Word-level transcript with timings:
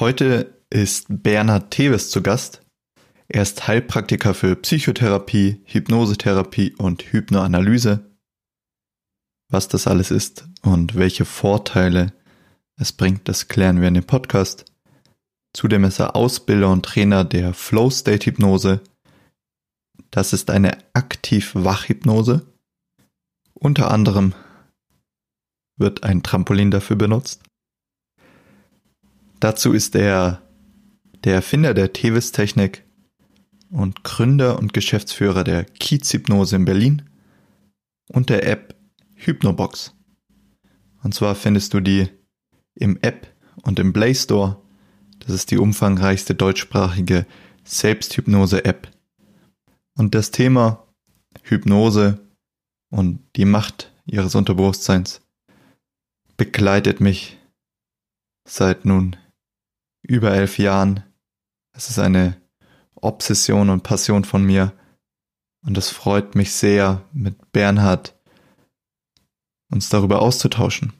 Heute 0.00 0.60
ist 0.70 1.06
Bernhard 1.08 1.70
Teves 1.70 2.10
zu 2.10 2.20
Gast. 2.20 2.62
Er 3.28 3.42
ist 3.42 3.68
Heilpraktiker 3.68 4.34
für 4.34 4.56
Psychotherapie, 4.56 5.62
Hypnosetherapie 5.66 6.74
und 6.74 7.12
Hypnoanalyse. 7.12 8.04
Was 9.52 9.68
das 9.68 9.86
alles 9.86 10.10
ist 10.10 10.48
und 10.62 10.96
welche 10.96 11.24
Vorteile 11.24 12.12
es 12.76 12.90
bringt, 12.90 13.28
das 13.28 13.46
klären 13.46 13.80
wir 13.80 13.86
in 13.86 13.94
dem 13.94 14.04
Podcast. 14.04 14.64
Zudem 15.52 15.84
ist 15.84 16.00
er 16.00 16.16
Ausbilder 16.16 16.70
und 16.70 16.84
Trainer 16.84 17.22
der 17.22 17.54
Flow 17.54 17.88
State 17.88 18.26
Hypnose. 18.26 18.80
Das 20.10 20.32
ist 20.32 20.50
eine 20.50 20.76
aktiv-Wachhypnose. 20.94 22.44
Unter 23.52 23.92
anderem 23.92 24.34
wird 25.76 26.02
ein 26.02 26.24
Trampolin 26.24 26.72
dafür 26.72 26.96
benutzt. 26.96 27.44
Dazu 29.44 29.74
ist 29.74 29.94
er 29.94 30.40
der 31.22 31.34
Erfinder 31.34 31.74
der 31.74 31.92
Tevis-Technik 31.92 32.82
und 33.68 34.02
Gründer 34.02 34.58
und 34.58 34.72
Geschäftsführer 34.72 35.44
der 35.44 35.64
Kiezhypnose 35.66 36.56
in 36.56 36.64
Berlin 36.64 37.02
und 38.08 38.30
der 38.30 38.48
App 38.48 38.74
Hypnobox. 39.16 39.94
Und 41.02 41.14
zwar 41.14 41.34
findest 41.34 41.74
du 41.74 41.80
die 41.80 42.08
im 42.74 42.98
App 43.02 43.34
und 43.64 43.78
im 43.78 43.92
Play 43.92 44.14
Store. 44.14 44.62
Das 45.18 45.34
ist 45.34 45.50
die 45.50 45.58
umfangreichste 45.58 46.34
deutschsprachige 46.34 47.26
Selbsthypnose-App. 47.64 48.88
Und 49.94 50.14
das 50.14 50.30
Thema 50.30 50.88
Hypnose 51.42 52.18
und 52.90 53.20
die 53.36 53.44
Macht 53.44 53.92
ihres 54.06 54.36
Unterbewusstseins 54.36 55.20
begleitet 56.38 57.02
mich 57.02 57.36
seit 58.48 58.86
nun 58.86 59.16
über 60.06 60.32
elf 60.32 60.58
Jahren. 60.58 61.02
Es 61.76 61.90
ist 61.90 61.98
eine 61.98 62.40
Obsession 62.94 63.70
und 63.70 63.82
Passion 63.82 64.24
von 64.24 64.44
mir. 64.44 64.72
Und 65.66 65.78
es 65.78 65.90
freut 65.90 66.34
mich 66.34 66.52
sehr, 66.52 67.02
mit 67.12 67.52
Bernhard 67.52 68.14
uns 69.70 69.88
darüber 69.88 70.22
auszutauschen. 70.22 70.92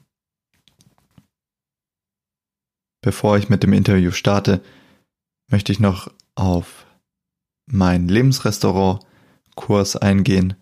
Bevor 3.01 3.37
ich 3.37 3.49
mit 3.49 3.63
dem 3.63 3.73
Interview 3.73 4.11
starte, 4.11 4.61
möchte 5.49 5.71
ich 5.71 5.79
noch 5.79 6.11
auf 6.33 6.85
mein 7.67 8.07
Lebensrestaurant-Kurs 8.07 9.95
eingehen. 9.95 10.55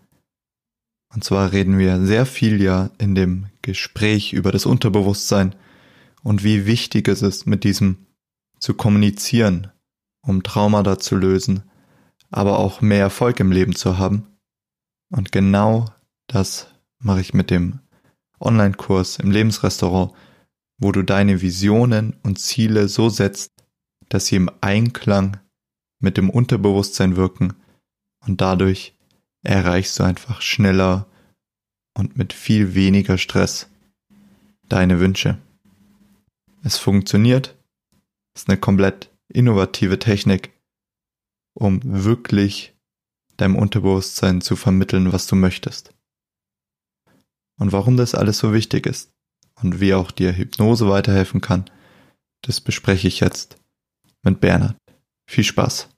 Und 1.14 1.24
zwar 1.24 1.52
reden 1.52 1.78
wir 1.78 2.04
sehr 2.04 2.26
viel 2.26 2.62
ja 2.62 2.90
in 2.98 3.14
dem 3.14 3.46
Gespräch 3.62 4.32
über 4.32 4.52
das 4.52 4.66
Unterbewusstsein 4.66 5.54
und 6.22 6.44
wie 6.44 6.66
wichtig 6.66 7.08
es 7.08 7.22
ist, 7.22 7.46
mit 7.46 7.64
diesem 7.64 8.06
zu 8.64 8.72
kommunizieren, 8.72 9.70
um 10.22 10.42
Traumata 10.42 10.98
zu 10.98 11.16
lösen, 11.16 11.64
aber 12.30 12.58
auch 12.58 12.80
mehr 12.80 13.00
Erfolg 13.00 13.38
im 13.40 13.52
Leben 13.52 13.76
zu 13.76 13.98
haben. 13.98 14.26
Und 15.10 15.32
genau 15.32 15.90
das 16.28 16.68
mache 16.98 17.20
ich 17.20 17.34
mit 17.34 17.50
dem 17.50 17.80
Online-Kurs 18.40 19.18
im 19.18 19.30
Lebensrestaurant, 19.30 20.12
wo 20.78 20.92
du 20.92 21.02
deine 21.02 21.42
Visionen 21.42 22.16
und 22.22 22.38
Ziele 22.38 22.88
so 22.88 23.10
setzt, 23.10 23.52
dass 24.08 24.28
sie 24.28 24.36
im 24.36 24.50
Einklang 24.62 25.36
mit 26.00 26.16
dem 26.16 26.30
Unterbewusstsein 26.30 27.16
wirken 27.16 27.52
und 28.26 28.40
dadurch 28.40 28.94
erreichst 29.42 29.98
du 29.98 30.04
einfach 30.04 30.40
schneller 30.40 31.06
und 31.92 32.16
mit 32.16 32.32
viel 32.32 32.74
weniger 32.74 33.18
Stress 33.18 33.68
deine 34.70 35.00
Wünsche. 35.00 35.36
Es 36.62 36.78
funktioniert, 36.78 37.58
ist 38.34 38.48
eine 38.48 38.58
komplett 38.58 39.10
innovative 39.28 39.98
Technik, 39.98 40.52
um 41.54 41.80
wirklich 41.84 42.74
deinem 43.36 43.56
Unterbewusstsein 43.56 44.40
zu 44.40 44.56
vermitteln, 44.56 45.12
was 45.12 45.26
du 45.26 45.36
möchtest. 45.36 45.92
Und 47.58 47.72
warum 47.72 47.96
das 47.96 48.14
alles 48.14 48.38
so 48.38 48.52
wichtig 48.52 48.86
ist 48.86 49.12
und 49.62 49.80
wie 49.80 49.94
auch 49.94 50.10
dir 50.10 50.36
Hypnose 50.36 50.88
weiterhelfen 50.88 51.40
kann, 51.40 51.70
das 52.42 52.60
bespreche 52.60 53.08
ich 53.08 53.20
jetzt 53.20 53.56
mit 54.22 54.40
Bernhard. 54.40 54.76
Viel 55.26 55.44
Spaß. 55.44 55.88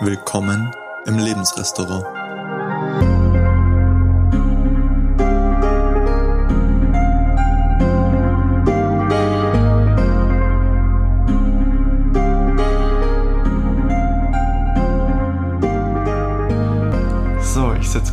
Willkommen 0.00 0.70
im 1.06 1.18
Lebensrestaurant. 1.18 3.17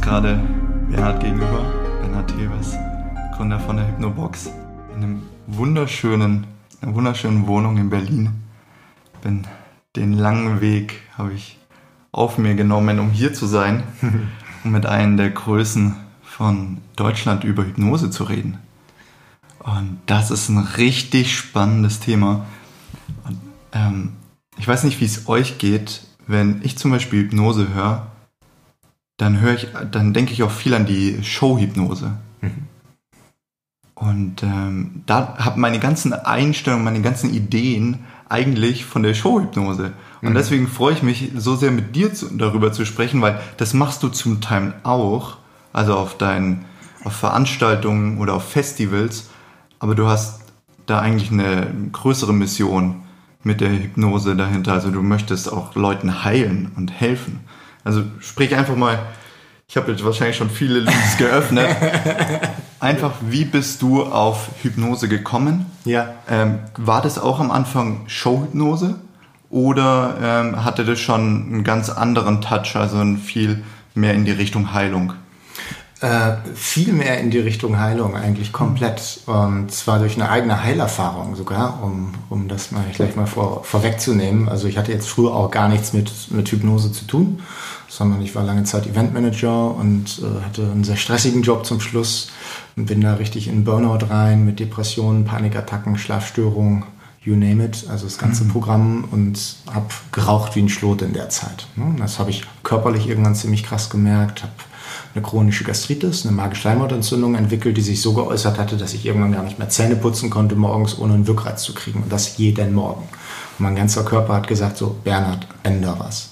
Gerade 0.06 0.40
Bernhard 0.88 1.20
gegenüber, 1.20 1.66
Bernhard 2.00 2.30
Teves, 2.30 2.78
Gründer 3.36 3.60
von 3.60 3.78
der 3.78 3.88
Hypnobox, 3.88 4.52
in 4.96 5.04
einem 5.04 5.24
wunderschönen, 5.48 6.46
einer 6.80 6.94
wunderschönen 6.94 7.48
Wohnung 7.48 7.78
in 7.78 7.90
Berlin. 7.90 8.30
Bin 9.24 9.48
den 9.96 10.14
langen 10.14 10.62
Weg 10.62 11.02
habe 11.18 11.34
ich 11.34 11.58
auf 12.12 12.38
mir 12.38 12.54
genommen, 12.54 13.00
um 13.00 13.10
hier 13.10 13.34
zu 13.34 13.48
sein 13.48 13.82
und 14.64 14.72
mit 14.72 14.86
einem 14.86 15.18
der 15.18 15.32
Größen 15.32 15.96
von 16.22 16.78
Deutschland 16.96 17.44
über 17.44 17.66
Hypnose 17.66 18.12
zu 18.12 18.26
reden. 18.26 18.60
Und 19.58 19.98
das 20.06 20.30
ist 20.30 20.50
ein 20.50 20.60
richtig 20.60 21.36
spannendes 21.36 22.00
Thema. 22.00 22.46
Und, 23.28 23.40
ähm, 23.74 24.12
ich 24.60 24.68
weiß 24.68 24.84
nicht, 24.84 25.02
wie 25.02 25.06
es 25.06 25.28
euch 25.28 25.58
geht, 25.58 26.02
wenn 26.28 26.62
ich 26.62 26.78
zum 26.78 26.92
Beispiel 26.92 27.24
Hypnose 27.24 27.74
höre 27.74 28.12
dann 29.18 29.40
höre 29.40 29.54
ich, 29.54 29.68
dann 29.92 30.14
denke 30.14 30.34
ich 30.34 30.44
auch 30.44 30.52
viel 30.52 30.74
an 30.74 30.86
die 30.86 31.24
Showhypnose. 31.24 32.18
Mhm. 32.42 32.52
Und 33.96 34.44
ähm, 34.44 35.04
da 35.06 35.38
habe 35.38 35.60
meine 35.60 35.80
ganzen 35.80 36.12
Einstellungen, 36.14 36.84
meine 36.84 37.02
ganzen 37.02 37.34
Ideen 37.34 38.00
eigentlich 38.28 38.86
von 38.86 39.04
der 39.04 39.14
Showhypnose. 39.14 39.94
Und 40.22 40.30
mhm. 40.30 40.34
deswegen 40.34 40.68
freue 40.68 40.94
ich 40.94 41.04
mich 41.04 41.32
so 41.38 41.56
sehr 41.56 41.72
mit 41.72 41.96
dir 41.96 42.14
zu, 42.14 42.28
darüber 42.36 42.74
zu 42.74 42.86
sprechen, 42.86 43.22
weil 43.22 43.40
das 43.58 43.74
machst 43.74 44.04
du 44.04 44.10
zum 44.10 44.42
Teil 44.42 44.74
auch, 44.84 45.38
also 45.72 45.96
auf 45.96 46.18
deinen, 46.18 46.66
auf 47.06 47.14
Veranstaltungen 47.14 48.18
oder 48.18 48.34
auf 48.34 48.50
Festivals, 48.50 49.30
aber 49.80 49.96
du 49.96 50.08
hast 50.08 50.42
da 50.88 51.00
eigentlich 51.00 51.32
eine 51.32 51.68
größere 51.92 52.34
Mission 52.34 53.04
mit 53.44 53.62
der 53.62 53.70
Hypnose 53.70 54.36
dahinter. 54.36 54.74
Also 54.74 54.92
du 54.92 55.02
möchtest 55.02 55.52
auch 55.52 55.76
Leuten 55.76 56.24
heilen 56.24 56.72
und 56.76 56.92
helfen. 56.92 57.42
Also 57.86 58.04
sprich 58.20 58.54
einfach 58.56 58.76
mal, 58.76 59.00
ich 59.70 59.78
habe 59.78 59.92
jetzt 59.92 60.04
wahrscheinlich 60.04 60.36
schon 60.36 60.50
viele 60.50 60.80
Links 60.80 61.18
geöffnet. 61.18 61.70
einfach, 62.82 63.14
wie 63.22 63.46
bist 63.46 63.82
du 63.82 64.04
auf 64.04 64.50
Hypnose 64.62 65.08
gekommen? 65.08 65.68
Ja. 65.86 66.16
Ähm, 66.30 66.60
war 66.76 67.02
das 67.02 67.18
auch 67.18 67.40
am 67.40 67.52
Anfang 67.52 68.02
Showhypnose? 68.08 68.96
Oder 69.50 70.18
ähm, 70.22 70.66
hatte 70.66 70.84
das 70.84 71.00
schon 71.00 71.46
einen 71.46 71.64
ganz 71.64 71.90
anderen 71.90 72.42
Touch, 72.42 72.76
also 72.76 72.98
ein 72.98 73.18
viel 73.18 73.64
mehr 73.94 74.14
in 74.14 74.26
die 74.26 74.32
Richtung 74.32 74.74
Heilung? 74.74 75.14
Äh, 76.02 76.34
viel 76.54 76.92
mehr 76.92 77.20
in 77.20 77.32
die 77.32 77.40
Richtung 77.40 77.80
Heilung 77.80 78.16
eigentlich 78.16 78.52
komplett. 78.52 79.22
Und 79.26 79.72
zwar 79.72 80.00
durch 80.00 80.16
eine 80.16 80.30
eigene 80.30 80.62
Heilerfahrung 80.62 81.36
sogar, 81.36 81.82
um, 81.82 82.14
um 82.30 82.48
das 82.48 82.72
mal 82.72 82.84
gleich 82.94 83.16
mal 83.16 83.28
vor, 83.28 83.64
vorwegzunehmen. 83.64 84.50
Also 84.50 84.68
ich 84.68 84.78
hatte 84.78 84.92
jetzt 84.92 85.08
früher 85.08 85.34
auch 85.34 85.52
gar 85.52 85.70
nichts 85.70 85.94
mit, 85.94 86.12
mit 86.32 86.50
Hypnose 86.50 86.92
zu 86.92 87.06
tun 87.06 87.40
sondern 87.96 88.22
ich 88.22 88.36
war 88.36 88.44
lange 88.44 88.64
Zeit 88.64 88.88
Eventmanager 88.88 89.74
und 89.76 90.20
äh, 90.20 90.44
hatte 90.44 90.64
einen 90.64 90.84
sehr 90.84 90.98
stressigen 90.98 91.44
Job 91.44 91.66
zum 91.66 91.80
Schluss 91.80 92.30
und 92.76 92.86
bin 92.86 93.02
da 93.02 93.16
richtig 93.16 93.48
in 93.48 93.64
Burnout 93.64 94.08
rein 94.10 94.46
mit 94.46 94.60
Depressionen, 94.60 95.26
Panikattacken, 95.26 95.98
Schlafstörungen, 95.98 96.84
you 97.22 97.36
name 97.36 97.64
it, 97.64 97.86
also 97.90 98.06
das 98.06 98.18
ganze 98.18 98.44
mhm. 98.44 98.50
Programm 98.50 99.08
und 99.12 99.58
habe 99.74 99.88
geraucht 100.12 100.56
wie 100.56 100.62
ein 100.62 100.70
Schlot 100.70 101.02
in 101.02 101.14
der 101.14 101.30
Zeit. 101.30 101.68
Das 101.98 102.20
habe 102.20 102.30
ich 102.30 102.46
körperlich 102.64 103.08
irgendwann 103.08 103.36
ziemlich 103.36 103.64
krass 103.64 103.90
gemerkt, 103.90 104.44
habe 104.44 104.54
eine 105.16 105.24
chronische 105.24 105.64
Gastritis, 105.64 106.26
eine 106.26 106.36
Magenschleimhautentzündung 106.36 107.36
entwickelt, 107.36 107.78
die 107.78 107.82
sich 107.82 108.02
so 108.02 108.14
geäußert 108.14 108.60
hatte, 108.60 108.76
dass 108.76 108.94
ich 108.94 109.06
irgendwann 109.06 109.32
gar 109.32 109.44
nicht 109.44 109.58
mehr 109.58 109.70
Zähne 109.70 109.96
putzen 109.96 110.30
konnte 110.30 110.56
morgens, 110.56 111.00
ohne 111.00 111.14
einen 111.14 111.28
Wirkreiz 111.28 111.64
zu 111.64 111.74
kriegen 111.74 112.04
und 112.04 112.12
das 112.12 112.38
jeden 112.38 112.74
Morgen. 112.74 113.04
Und 113.04 113.64
mein 113.64 113.76
ganzer 113.76 114.04
Körper 114.04 114.34
hat 114.34 114.48
gesagt 114.48 114.78
so, 114.78 114.98
Bernhard, 115.06 115.48
änder 115.64 115.96
was. 116.00 116.32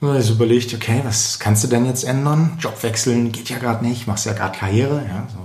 Und 0.00 0.20
ich 0.20 0.30
überlegt, 0.30 0.74
okay, 0.74 1.00
was 1.02 1.38
kannst 1.38 1.64
du 1.64 1.68
denn 1.68 1.86
jetzt 1.86 2.04
ändern? 2.04 2.58
Job 2.60 2.82
wechseln 2.82 3.32
geht 3.32 3.48
ja 3.48 3.58
gerade 3.58 3.82
nicht, 3.82 4.06
machst 4.06 4.26
ja 4.26 4.34
gerade 4.34 4.58
Karriere. 4.58 5.02
Ja, 5.08 5.26
so 5.32 5.38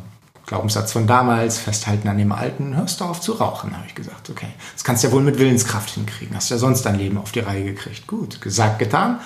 Glaubenssatz 0.45 0.91
von 0.91 1.07
damals, 1.07 1.59
festhalten 1.59 2.09
an 2.09 2.17
dem 2.17 2.33
Alten, 2.33 2.75
hörst 2.75 2.99
du 2.99 3.05
auf 3.05 3.21
zu 3.21 3.33
rauchen, 3.33 3.71
habe 3.71 3.85
ich 3.87 3.95
gesagt. 3.95 4.29
Okay, 4.29 4.49
das 4.73 4.83
kannst 4.83 5.03
du 5.03 5.07
ja 5.07 5.13
wohl 5.13 5.21
mit 5.21 5.39
Willenskraft 5.39 5.91
hinkriegen. 5.91 6.35
Hast 6.35 6.49
ja 6.49 6.57
sonst 6.57 6.81
dein 6.81 6.97
Leben 6.97 7.17
auf 7.17 7.31
die 7.31 7.39
Reihe 7.39 7.63
gekriegt. 7.63 8.05
Gut, 8.05 8.41
gesagt, 8.41 8.79
getan. 8.79 9.19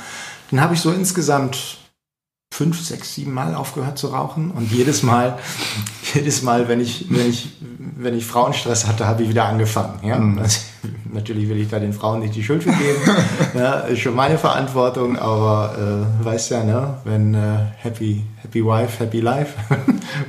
Dann 0.51 0.62
habe 0.62 0.75
ich 0.75 0.81
so 0.81 0.91
insgesamt 0.91 1.79
fünf, 2.53 2.79
sechs, 2.79 3.15
sieben 3.15 3.33
Mal 3.33 3.55
aufgehört 3.55 3.97
zu 3.97 4.09
rauchen 4.09 4.51
und 4.51 4.71
jedes 4.71 5.01
Mal, 5.01 5.39
jedes 6.13 6.44
Mal, 6.44 6.67
wenn 6.67 6.79
ich, 6.79 7.07
wenn 7.09 7.27
ich, 7.27 7.50
wenn 7.97 8.15
ich 8.15 8.27
Frauenstress 8.27 8.85
hatte, 8.85 9.07
habe 9.07 9.23
ich 9.23 9.29
wieder 9.29 9.45
angefangen. 9.45 10.07
Ja? 10.07 10.19
Mhm. 10.19 10.38
Also, 10.38 10.59
natürlich 11.11 11.50
will 11.50 11.57
ich 11.57 11.69
da 11.69 11.79
den 11.79 11.94
Frauen 11.94 12.19
nicht 12.19 12.35
die 12.35 12.44
Schuld 12.44 12.61
für 12.61 12.69
geben. 12.69 13.01
ja, 13.55 13.79
ist 13.79 14.01
schon 14.01 14.15
meine 14.15 14.38
Verantwortung, 14.38 15.17
aber 15.17 16.05
äh, 16.21 16.25
weißt 16.25 16.51
ja, 16.51 16.63
ne, 16.63 16.97
wenn 17.05 17.33
äh, 17.33 17.57
happy, 17.77 18.23
happy 18.44 18.63
wife, 18.63 19.03
happy 19.03 19.19
life, 19.19 19.55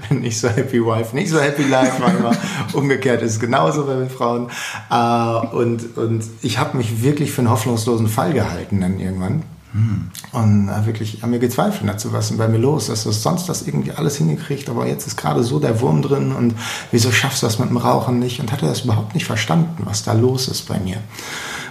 wenn 0.09 0.21
nicht 0.21 0.41
so 0.41 0.49
happy 0.49 0.81
wife, 0.81 1.15
nicht 1.15 1.29
so 1.29 1.39
happy 1.39 1.65
life, 1.65 2.01
manchmal 2.01 2.39
umgekehrt 2.73 3.21
ist 3.21 3.33
es 3.33 3.41
genauso 3.41 3.85
bei 3.85 3.97
den 3.97 4.09
Frauen. 4.09 4.49
Äh, 4.91 5.55
und, 5.55 5.99
und 5.99 6.25
ich 6.41 6.57
habe 6.57 6.79
mich 6.79 7.03
wirklich 7.03 7.33
für 7.33 7.43
einen 7.43 7.51
hoffnungslosen 7.51 8.09
Fall 8.09 8.33
gehalten 8.33 8.81
dann 8.81 8.99
irgendwann. 8.99 9.43
Hm. 9.75 10.09
Und 10.31 10.69
äh, 10.69 10.87
wirklich 10.87 11.25
an 11.25 11.31
mir 11.31 11.41
gezweifelt 11.41 11.91
dazu, 11.91 12.13
was 12.13 12.31
ist 12.31 12.39
bei 12.39 12.47
mir 12.47 12.59
los 12.59 12.89
ist. 12.89 13.07
Das 13.07 13.23
sonst 13.25 13.49
das 13.49 13.67
irgendwie 13.67 13.91
alles 13.91 14.17
hingekriegt, 14.17 14.69
aber 14.69 14.87
jetzt 14.87 15.09
ist 15.09 15.17
gerade 15.17 15.43
so 15.43 15.59
der 15.59 15.81
Wurm 15.81 16.01
drin 16.01 16.31
und 16.31 16.55
wieso 16.93 17.11
schaffst 17.11 17.43
du 17.43 17.47
das 17.47 17.59
mit 17.59 17.71
dem 17.71 17.77
Rauchen 17.77 18.21
nicht? 18.21 18.39
Und 18.39 18.53
hatte 18.53 18.67
das 18.67 18.83
überhaupt 18.83 19.15
nicht 19.15 19.27
verstanden, 19.27 19.83
was 19.85 20.05
da 20.05 20.13
los 20.13 20.47
ist 20.47 20.69
bei 20.69 20.79
mir. 20.79 20.99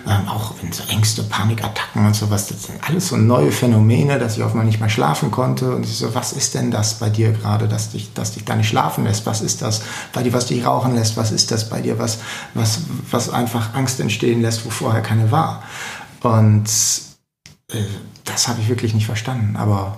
Ähm, 0.05 0.27
auch 0.27 0.53
wenn 0.61 0.73
so 0.73 0.83
Ängste, 0.89 1.23
Panikattacken 1.23 2.05
und 2.05 2.13
sowas, 2.13 2.47
das 2.47 2.63
sind 2.63 2.77
alles 2.85 3.07
so 3.07 3.15
neue 3.15 3.53
Phänomene, 3.53 4.19
dass 4.19 4.35
ich 4.35 4.43
auf 4.43 4.51
einmal 4.51 4.65
nicht 4.65 4.81
mehr 4.81 4.89
schlafen 4.89 5.31
konnte. 5.31 5.73
Und 5.73 5.85
ich 5.85 5.95
so, 5.95 6.13
was 6.13 6.33
ist 6.33 6.55
denn 6.55 6.71
das 6.71 6.95
bei 6.95 7.09
dir 7.09 7.31
gerade, 7.31 7.69
dass 7.69 7.91
dich, 7.91 8.11
dass 8.13 8.33
dich 8.33 8.43
da 8.43 8.57
nicht 8.57 8.67
schlafen 8.67 9.05
lässt? 9.05 9.25
Was 9.25 9.39
ist 9.39 9.61
das 9.61 9.81
bei 10.11 10.23
dir, 10.23 10.33
was 10.33 10.47
dich 10.47 10.65
rauchen 10.65 10.93
lässt? 10.93 11.15
Was 11.15 11.31
ist 11.31 11.51
das 11.51 11.69
bei 11.69 11.79
dir, 11.79 11.99
was, 11.99 12.17
was, 12.53 12.81
was 13.09 13.29
einfach 13.29 13.75
Angst 13.75 14.01
entstehen 14.01 14.41
lässt, 14.41 14.65
wo 14.65 14.71
vorher 14.71 15.01
keine 15.01 15.31
war? 15.31 15.63
Und 16.21 16.67
das 18.25 18.47
habe 18.47 18.61
ich 18.61 18.69
wirklich 18.69 18.93
nicht 18.93 19.05
verstanden. 19.05 19.55
Aber 19.55 19.97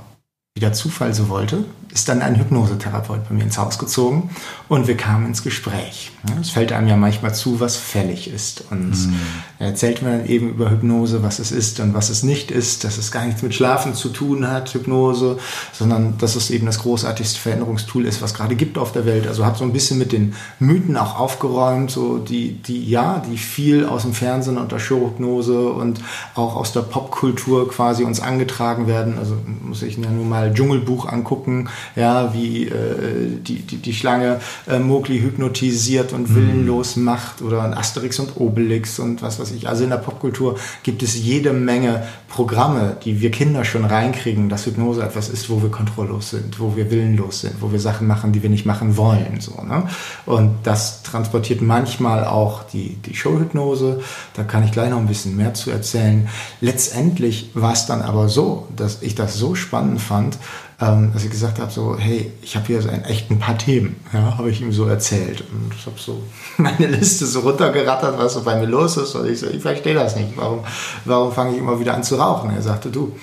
wie 0.55 0.61
der 0.61 0.73
Zufall 0.73 1.13
so 1.13 1.29
wollte, 1.29 1.65
ist 1.95 2.09
dann 2.09 2.21
ein 2.21 2.35
Hypnosetherapeut 2.35 3.29
bei 3.29 3.33
mir 3.33 3.43
ins 3.43 3.57
Haus 3.57 3.79
gezogen 3.79 4.29
und 4.67 4.87
wir 4.87 4.97
kamen 4.97 5.27
ins 5.27 5.43
Gespräch. 5.43 6.11
Es 6.41 6.49
fällt 6.49 6.73
einem 6.73 6.87
ja 6.89 6.97
manchmal 6.97 7.33
zu, 7.33 7.61
was 7.61 7.77
fällig 7.77 8.29
ist. 8.29 8.65
Und 8.69 8.89
mhm. 8.89 9.15
er 9.59 9.67
erzählt 9.67 10.01
mir 10.01 10.17
dann 10.17 10.25
eben 10.25 10.49
über 10.49 10.69
Hypnose, 10.71 11.23
was 11.23 11.39
es 11.39 11.51
ist 11.53 11.79
und 11.79 11.93
was 11.93 12.09
es 12.09 12.23
nicht 12.23 12.51
ist, 12.51 12.83
dass 12.83 12.97
es 12.97 13.11
gar 13.11 13.25
nichts 13.25 13.43
mit 13.43 13.55
Schlafen 13.55 13.93
zu 13.93 14.09
tun 14.09 14.49
hat, 14.49 14.73
Hypnose, 14.73 15.37
sondern 15.71 16.17
dass 16.17 16.35
es 16.35 16.49
eben 16.49 16.65
das 16.65 16.79
großartigste 16.79 17.39
Veränderungstool 17.39 18.05
ist, 18.05 18.21
was 18.21 18.33
gerade 18.33 18.55
gibt 18.55 18.77
auf 18.77 18.91
der 18.91 19.05
Welt. 19.05 19.25
Also 19.25 19.45
hat 19.45 19.55
so 19.55 19.63
ein 19.63 19.71
bisschen 19.71 19.97
mit 19.97 20.11
den 20.11 20.33
Mythen 20.59 20.97
auch 20.97 21.17
aufgeräumt, 21.17 21.91
so 21.91 22.17
die, 22.17 22.61
die, 22.61 22.89
ja, 22.89 23.23
die 23.25 23.37
viel 23.37 23.85
aus 23.85 24.01
dem 24.01 24.13
Fernsehen 24.13 24.57
und 24.57 24.73
der 24.73 24.79
Showhypnose 24.79 25.69
und 25.69 26.01
auch 26.33 26.57
aus 26.57 26.73
der 26.73 26.81
Popkultur 26.81 27.69
quasi 27.69 28.03
uns 28.03 28.19
angetragen 28.19 28.85
werden. 28.87 29.17
Also 29.17 29.37
muss 29.63 29.81
ich 29.81 29.97
ja 29.97 30.09
nur 30.09 30.25
mal 30.25 30.53
Dschungelbuch 30.53 31.07
angucken, 31.07 31.69
ja, 31.95 32.33
wie 32.33 32.65
äh, 32.65 33.39
die, 33.41 33.59
die, 33.59 33.77
die 33.77 33.93
Schlange 33.93 34.39
äh, 34.67 34.79
Mowgli 34.79 35.19
hypnotisiert 35.19 36.13
und 36.13 36.29
mhm. 36.29 36.35
willenlos 36.35 36.95
macht 36.95 37.41
oder 37.41 37.63
ein 37.63 37.73
Asterix 37.73 38.19
und 38.19 38.37
Obelix 38.37 38.99
und 38.99 39.21
was 39.21 39.39
weiß 39.39 39.51
ich. 39.51 39.67
Also 39.67 39.83
in 39.83 39.89
der 39.89 39.97
Popkultur 39.97 40.57
gibt 40.83 41.03
es 41.03 41.15
jede 41.15 41.53
Menge 41.53 42.03
Programme, 42.27 42.97
die 43.03 43.21
wir 43.21 43.31
Kinder 43.31 43.63
schon 43.63 43.85
reinkriegen, 43.85 44.49
dass 44.49 44.65
Hypnose 44.65 45.03
etwas 45.03 45.29
ist, 45.29 45.49
wo 45.49 45.61
wir 45.61 45.69
kontrolllos 45.69 46.31
sind, 46.31 46.59
wo 46.59 46.75
wir 46.75 46.91
willenlos 46.91 47.41
sind, 47.41 47.61
wo 47.61 47.71
wir 47.71 47.79
Sachen 47.79 48.07
machen, 48.07 48.33
die 48.33 48.43
wir 48.43 48.49
nicht 48.49 48.65
machen 48.65 48.97
wollen. 48.97 49.39
So, 49.39 49.61
ne? 49.63 49.87
Und 50.25 50.55
das 50.63 51.03
transportiert 51.03 51.61
manchmal 51.61 52.25
auch 52.25 52.63
die, 52.63 52.97
die 53.05 53.15
Showhypnose. 53.15 54.01
Da 54.33 54.43
kann 54.43 54.65
ich 54.65 54.71
gleich 54.71 54.89
noch 54.89 54.97
ein 54.97 55.07
bisschen 55.07 55.37
mehr 55.37 55.53
zu 55.53 55.71
erzählen. 55.71 56.27
Letztendlich 56.59 57.51
war 57.53 57.73
es 57.73 57.85
dann 57.85 58.01
aber 58.01 58.27
so, 58.27 58.67
dass 58.75 59.01
ich 59.01 59.15
das 59.15 59.35
so 59.35 59.55
spannend 59.55 60.01
fand, 60.01 60.37
ähm, 60.81 61.11
dass 61.13 61.23
ich 61.23 61.31
gesagt 61.31 61.59
habe, 61.59 61.71
so, 61.71 61.97
hey, 61.97 62.31
ich 62.41 62.55
habe 62.55 62.67
hier 62.67 62.81
so 62.81 62.89
ein, 62.89 63.03
echt 63.05 63.31
ein 63.31 63.39
paar 63.39 63.57
Themen, 63.57 63.95
ja, 64.11 64.37
habe 64.37 64.49
ich 64.49 64.61
ihm 64.61 64.71
so 64.71 64.85
erzählt. 64.85 65.41
Und 65.41 65.73
ich 65.77 65.85
habe 65.85 65.97
so 65.97 66.21
meine 66.57 66.87
Liste 66.87 67.25
so 67.25 67.41
runtergerattert, 67.41 68.17
was 68.17 68.33
so 68.33 68.43
bei 68.43 68.59
mir 68.59 68.67
los 68.67 68.97
ist. 68.97 69.15
Und 69.15 69.29
ich 69.29 69.39
so, 69.39 69.47
ich 69.47 69.61
verstehe 69.61 69.93
das 69.93 70.15
nicht. 70.15 70.35
Warum, 70.35 70.59
warum 71.05 71.31
fange 71.31 71.53
ich 71.53 71.57
immer 71.57 71.79
wieder 71.79 71.93
an 71.93 72.03
zu 72.03 72.15
rauchen? 72.15 72.51
Er 72.53 72.61
sagte, 72.61 72.89
du, 72.89 73.15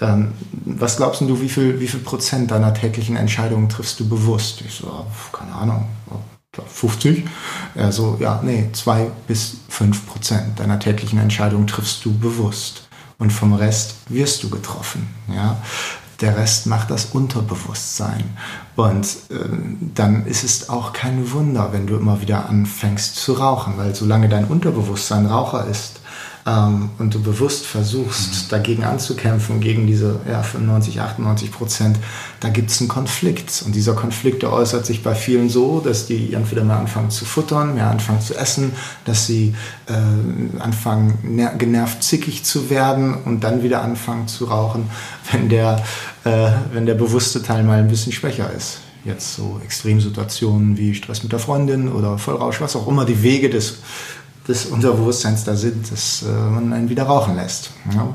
ähm, 0.00 0.32
was 0.64 0.96
glaubst 0.96 1.20
du, 1.20 1.40
wie 1.40 1.48
viel, 1.48 1.78
wie 1.78 1.86
viel 1.86 2.00
Prozent 2.00 2.50
deiner 2.50 2.74
täglichen 2.74 3.16
Entscheidungen 3.16 3.68
triffst 3.68 4.00
du 4.00 4.08
bewusst? 4.08 4.62
Ich 4.62 4.74
so, 4.74 5.06
keine 5.32 5.52
Ahnung, 5.54 5.86
50? 6.66 7.24
Er 7.74 7.92
so, 7.92 8.16
ja, 8.20 8.40
nee, 8.42 8.68
zwei 8.72 9.10
bis 9.26 9.58
fünf 9.68 10.06
Prozent 10.06 10.58
deiner 10.58 10.78
täglichen 10.78 11.18
Entscheidungen 11.18 11.66
triffst 11.66 12.04
du 12.04 12.16
bewusst 12.18 12.88
und 13.18 13.32
vom 13.32 13.54
Rest 13.54 13.94
wirst 14.08 14.42
du 14.42 14.50
getroffen. 14.50 15.08
Ja? 15.32 15.56
Der 16.20 16.36
Rest 16.36 16.66
macht 16.66 16.90
das 16.90 17.06
Unterbewusstsein. 17.06 18.36
Und 18.76 19.06
äh, 19.30 19.34
dann 19.94 20.26
ist 20.26 20.44
es 20.44 20.68
auch 20.68 20.92
kein 20.92 21.32
Wunder, 21.32 21.72
wenn 21.72 21.86
du 21.86 21.96
immer 21.96 22.20
wieder 22.20 22.48
anfängst 22.48 23.16
zu 23.16 23.32
rauchen, 23.32 23.74
weil 23.76 23.94
solange 23.94 24.28
dein 24.28 24.44
Unterbewusstsein 24.44 25.26
Raucher 25.26 25.66
ist, 25.66 26.01
ähm, 26.46 26.90
und 26.98 27.14
du 27.14 27.22
bewusst 27.22 27.66
versuchst, 27.66 28.44
mhm. 28.44 28.48
dagegen 28.50 28.84
anzukämpfen, 28.84 29.60
gegen 29.60 29.86
diese 29.86 30.20
ja, 30.28 30.42
95, 30.42 31.00
98 31.00 31.52
Prozent, 31.52 31.98
da 32.40 32.48
gibt 32.48 32.70
es 32.70 32.80
einen 32.80 32.88
Konflikt. 32.88 33.62
Und 33.64 33.74
dieser 33.74 33.94
Konflikt, 33.94 34.42
der 34.42 34.52
äußert 34.52 34.84
sich 34.84 35.02
bei 35.02 35.14
vielen 35.14 35.48
so, 35.48 35.80
dass 35.80 36.06
die 36.06 36.34
entweder 36.34 36.64
mehr 36.64 36.78
anfangen 36.78 37.10
zu 37.10 37.24
futtern, 37.24 37.74
mehr 37.74 37.90
anfangen 37.90 38.20
zu 38.20 38.34
essen, 38.34 38.72
dass 39.04 39.26
sie 39.26 39.54
äh, 39.86 40.60
anfangen, 40.60 41.18
genervt 41.58 42.02
zickig 42.02 42.44
zu 42.44 42.70
werden 42.70 43.14
und 43.14 43.44
dann 43.44 43.62
wieder 43.62 43.82
anfangen 43.82 44.26
zu 44.26 44.46
rauchen, 44.46 44.90
wenn 45.32 45.48
der, 45.48 45.82
äh, 46.24 46.50
wenn 46.72 46.86
der 46.86 46.94
bewusste 46.94 47.42
Teil 47.42 47.62
mal 47.62 47.78
ein 47.78 47.88
bisschen 47.88 48.12
schwächer 48.12 48.52
ist 48.52 48.80
jetzt 49.04 49.34
so 49.34 49.60
Extremsituationen 49.64 50.76
wie 50.78 50.94
Stress 50.94 51.22
mit 51.22 51.32
der 51.32 51.38
Freundin 51.38 51.90
oder 51.90 52.18
Vollrausch, 52.18 52.60
was 52.60 52.76
auch 52.76 52.86
immer 52.86 53.04
die 53.04 53.22
Wege 53.22 53.50
des 53.50 53.78
des 54.48 54.66
Unterbewusstseins 54.66 55.44
da 55.44 55.54
sind, 55.56 55.90
dass 55.90 56.22
äh, 56.22 56.26
man 56.26 56.72
einen 56.72 56.88
wieder 56.88 57.04
rauchen 57.04 57.36
lässt. 57.36 57.70
Ja? 57.94 58.12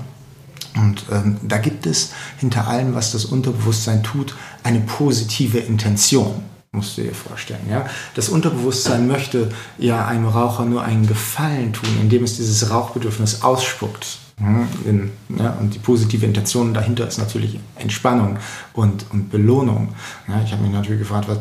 Und 0.82 1.06
ähm, 1.12 1.38
da 1.42 1.58
gibt 1.58 1.86
es 1.86 2.12
hinter 2.38 2.68
allem, 2.68 2.94
was 2.94 3.12
das 3.12 3.26
Unterbewusstsein 3.26 4.04
tut, 4.04 4.36
eine 4.64 4.82
positive 4.82 5.58
Intention 5.58 6.44
musst 6.72 6.98
du 6.98 7.02
dir 7.02 7.14
vorstellen. 7.14 7.68
Ja? 7.70 7.86
Das 8.16 8.30
Unterbewusstsein 8.30 9.08
möchte 9.08 9.50
ja 9.78 10.06
einem 10.06 10.28
Raucher 10.28 10.66
nur 10.66 10.84
einen 10.84 11.08
Gefallen 11.08 11.74
tun, 11.74 11.90
indem 12.00 12.24
es 12.24 12.38
dieses 12.38 12.70
Rauchbedürfnis 12.70 13.42
ausspuckt. 13.42 14.20
In, 14.40 15.10
ja, 15.36 15.58
und 15.60 15.74
die 15.74 15.80
positive 15.80 16.24
Intention 16.24 16.72
dahinter 16.72 17.08
ist 17.08 17.18
natürlich 17.18 17.60
Entspannung 17.76 18.38
und, 18.74 19.06
und 19.12 19.32
Belohnung. 19.32 19.96
Ja, 20.28 20.40
ich 20.46 20.52
habe 20.52 20.62
mich 20.62 20.72
natürlich 20.72 21.00
gefragt, 21.00 21.28
was, 21.28 21.40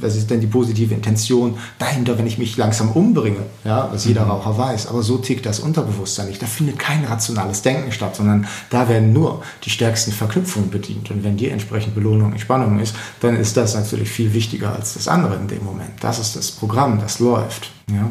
was, 0.00 0.14
ist 0.14 0.30
denn 0.30 0.40
die 0.40 0.46
positive 0.46 0.94
Intention 0.94 1.58
dahinter, 1.80 2.16
wenn 2.16 2.28
ich 2.28 2.38
mich 2.38 2.56
langsam 2.56 2.92
umbringe? 2.92 3.40
Ja, 3.64 3.88
was 3.90 4.04
jeder 4.04 4.24
mhm. 4.24 4.30
Raucher 4.30 4.56
weiß. 4.56 4.86
Aber 4.86 5.02
so 5.02 5.18
tickt 5.18 5.46
das 5.46 5.58
Unterbewusstsein 5.58 6.28
nicht. 6.28 6.40
Da 6.40 6.46
findet 6.46 6.78
kein 6.78 7.04
rationales 7.04 7.62
Denken 7.62 7.90
statt, 7.90 8.14
sondern 8.14 8.46
da 8.70 8.88
werden 8.88 9.12
nur 9.12 9.42
die 9.64 9.70
stärksten 9.70 10.12
Verknüpfungen 10.12 10.70
bedient. 10.70 11.10
Und 11.10 11.24
wenn 11.24 11.36
die 11.36 11.48
entsprechend 11.48 11.96
Belohnung 11.96 12.26
und 12.26 12.32
Entspannung 12.34 12.78
ist, 12.78 12.94
dann 13.18 13.36
ist 13.36 13.56
das 13.56 13.74
natürlich 13.74 14.10
viel 14.10 14.32
wichtiger 14.32 14.76
als 14.76 14.94
das 14.94 15.08
andere 15.08 15.34
in 15.34 15.48
dem 15.48 15.64
Moment. 15.64 15.90
Das 15.98 16.20
ist 16.20 16.36
das 16.36 16.52
Programm, 16.52 17.00
das 17.00 17.18
läuft. 17.18 17.72
Ja. 17.90 18.10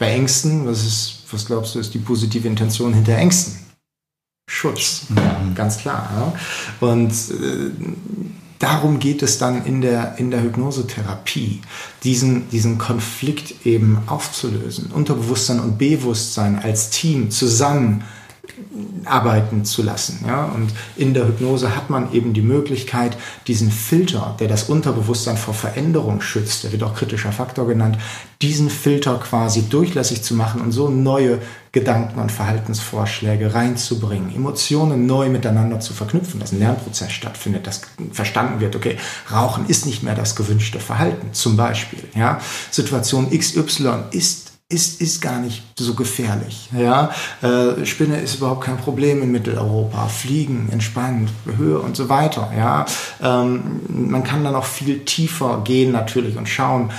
Bei 0.00 0.10
Ängsten, 0.10 0.66
was 0.66 0.84
ist 0.84 1.19
was 1.32 1.46
glaubst 1.46 1.74
du, 1.74 1.78
ist 1.78 1.94
die 1.94 1.98
positive 1.98 2.46
Intention 2.46 2.94
hinter 2.94 3.16
Ängsten? 3.16 3.58
Schutz, 4.48 5.06
mhm. 5.08 5.54
ganz 5.54 5.78
klar. 5.78 6.10
Ja? 6.80 6.86
Und 6.86 7.10
äh, 7.10 7.70
darum 8.58 8.98
geht 8.98 9.22
es 9.22 9.38
dann 9.38 9.64
in 9.64 9.80
der, 9.80 10.18
in 10.18 10.30
der 10.30 10.42
Hypnosetherapie, 10.42 11.60
diesen, 12.02 12.48
diesen 12.50 12.78
Konflikt 12.78 13.64
eben 13.64 13.98
aufzulösen. 14.06 14.90
Unterbewusstsein 14.92 15.60
und 15.60 15.78
Bewusstsein 15.78 16.58
als 16.58 16.90
Team 16.90 17.30
zusammen 17.30 18.04
arbeiten 19.04 19.64
zu 19.64 19.82
lassen. 19.82 20.24
Ja? 20.26 20.44
Und 20.46 20.72
in 20.96 21.14
der 21.14 21.26
Hypnose 21.26 21.74
hat 21.74 21.90
man 21.90 22.12
eben 22.12 22.32
die 22.32 22.42
Möglichkeit, 22.42 23.16
diesen 23.46 23.70
Filter, 23.70 24.36
der 24.38 24.48
das 24.48 24.64
Unterbewusstsein 24.64 25.36
vor 25.36 25.54
Veränderung 25.54 26.20
schützt, 26.20 26.64
der 26.64 26.72
wird 26.72 26.82
auch 26.82 26.94
kritischer 26.94 27.32
Faktor 27.32 27.66
genannt, 27.66 27.98
diesen 28.42 28.70
Filter 28.70 29.18
quasi 29.18 29.68
durchlässig 29.68 30.22
zu 30.22 30.34
machen 30.34 30.60
und 30.60 30.72
so 30.72 30.88
neue 30.88 31.40
Gedanken 31.72 32.18
und 32.18 32.32
Verhaltensvorschläge 32.32 33.54
reinzubringen, 33.54 34.34
Emotionen 34.34 35.06
neu 35.06 35.28
miteinander 35.28 35.78
zu 35.78 35.92
verknüpfen, 35.92 36.40
dass 36.40 36.52
ein 36.52 36.58
Lernprozess 36.58 37.12
stattfindet, 37.12 37.66
dass 37.66 37.82
verstanden 38.12 38.60
wird, 38.60 38.74
okay, 38.74 38.96
Rauchen 39.30 39.66
ist 39.66 39.86
nicht 39.86 40.02
mehr 40.02 40.14
das 40.14 40.34
gewünschte 40.34 40.80
Verhalten, 40.80 41.32
zum 41.32 41.56
Beispiel. 41.56 42.02
Ja? 42.14 42.40
Situation 42.70 43.30
XY 43.30 44.04
ist 44.10 44.49
ist, 44.70 45.00
ist 45.00 45.20
gar 45.20 45.40
nicht 45.40 45.64
so 45.76 45.94
gefährlich. 45.94 46.70
Ja? 46.72 47.10
Äh, 47.42 47.84
Spinne 47.84 48.20
ist 48.20 48.36
überhaupt 48.36 48.64
kein 48.64 48.78
Problem 48.78 49.20
in 49.20 49.32
Mitteleuropa. 49.32 50.06
Fliegen, 50.06 50.68
entspannt, 50.70 51.28
Höhe 51.56 51.80
und 51.80 51.96
so 51.96 52.08
weiter. 52.08 52.52
Ja? 52.56 52.86
Ähm, 53.20 53.80
man 53.88 54.22
kann 54.22 54.44
dann 54.44 54.54
auch 54.54 54.64
viel 54.64 55.00
tiefer 55.00 55.62
gehen 55.64 55.90
natürlich 55.90 56.36
und 56.36 56.48
schauen, 56.48 56.92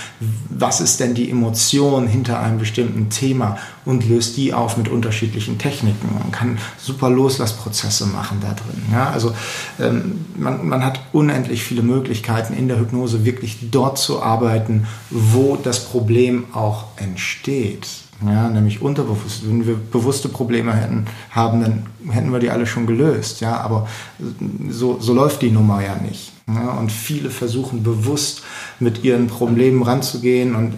was 0.50 0.82
ist 0.82 1.00
denn 1.00 1.14
die 1.14 1.32
Emotion 1.32 2.08
hinter 2.08 2.42
einem 2.42 2.60
bestimmten 2.60 3.10
Thema 3.10 3.58
und 3.86 4.08
löst 4.08 4.36
die 4.36 4.54
auf 4.54 4.76
mit 4.76 4.90
unterschiedlichen 4.90 5.58
Techniken. 5.58 6.14
Man 6.20 6.32
kann 6.32 6.58
super 6.78 7.10
Loslassprozesse 7.10 8.06
machen 8.06 8.40
da 8.42 8.50
drin. 8.50 8.84
Ja? 8.92 9.12
Also 9.12 9.34
ähm, 9.80 10.26
man, 10.36 10.68
man 10.68 10.84
hat 10.84 11.00
unendlich 11.14 11.64
viele 11.64 11.84
Möglichkeiten 11.84 12.54
in 12.54 12.68
der 12.68 12.80
Hypnose 12.80 13.24
wirklich 13.24 13.58
dort 13.72 13.98
zu 13.98 14.22
arbeiten, 14.22 14.88
wo 15.10 15.56
das 15.56 15.86
Problem 15.86 16.54
auch 16.54 16.86
entsteht. 16.98 17.61
Ja, 18.24 18.50
nämlich 18.50 18.82
unterbewusst. 18.82 19.48
Wenn 19.48 19.66
wir 19.66 19.76
bewusste 19.76 20.30
Probleme 20.30 20.74
hätten, 20.74 21.08
haben, 21.32 21.62
dann 21.62 21.86
hätten 22.12 22.32
wir 22.32 22.40
die 22.40 22.52
alle 22.52 22.68
schon 22.68 22.86
gelöst. 22.86 23.42
Ja, 23.42 23.58
aber 23.62 23.88
so, 24.70 25.00
so 25.00 25.14
läuft 25.14 25.42
die 25.42 25.50
Nummer 25.50 25.84
ja 25.84 25.96
nicht. 25.96 26.32
Ja, 26.48 26.72
und 26.74 26.92
viele 26.92 27.30
versuchen 27.30 27.82
bewusst 27.82 28.44
mit 28.80 29.04
ihren 29.04 29.28
Problemen 29.28 29.82
ranzugehen. 29.82 30.54
Und 30.56 30.74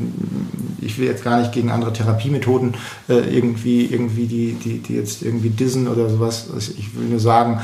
ich 0.80 0.98
will 0.98 1.08
jetzt 1.08 1.24
gar 1.24 1.40
nicht 1.40 1.52
gegen 1.52 1.70
andere 1.70 1.92
Therapiemethoden 1.92 2.76
äh, 3.10 3.36
irgendwie, 3.36 3.86
irgendwie 3.86 4.28
die, 4.28 4.54
die, 4.54 4.80
die 4.80 4.94
jetzt 4.94 5.22
irgendwie 5.22 5.50
dissen 5.50 5.88
oder 5.90 6.10
sowas. 6.10 6.48
Ich 6.58 6.96
will 6.96 7.08
nur 7.08 7.20
sagen, 7.20 7.60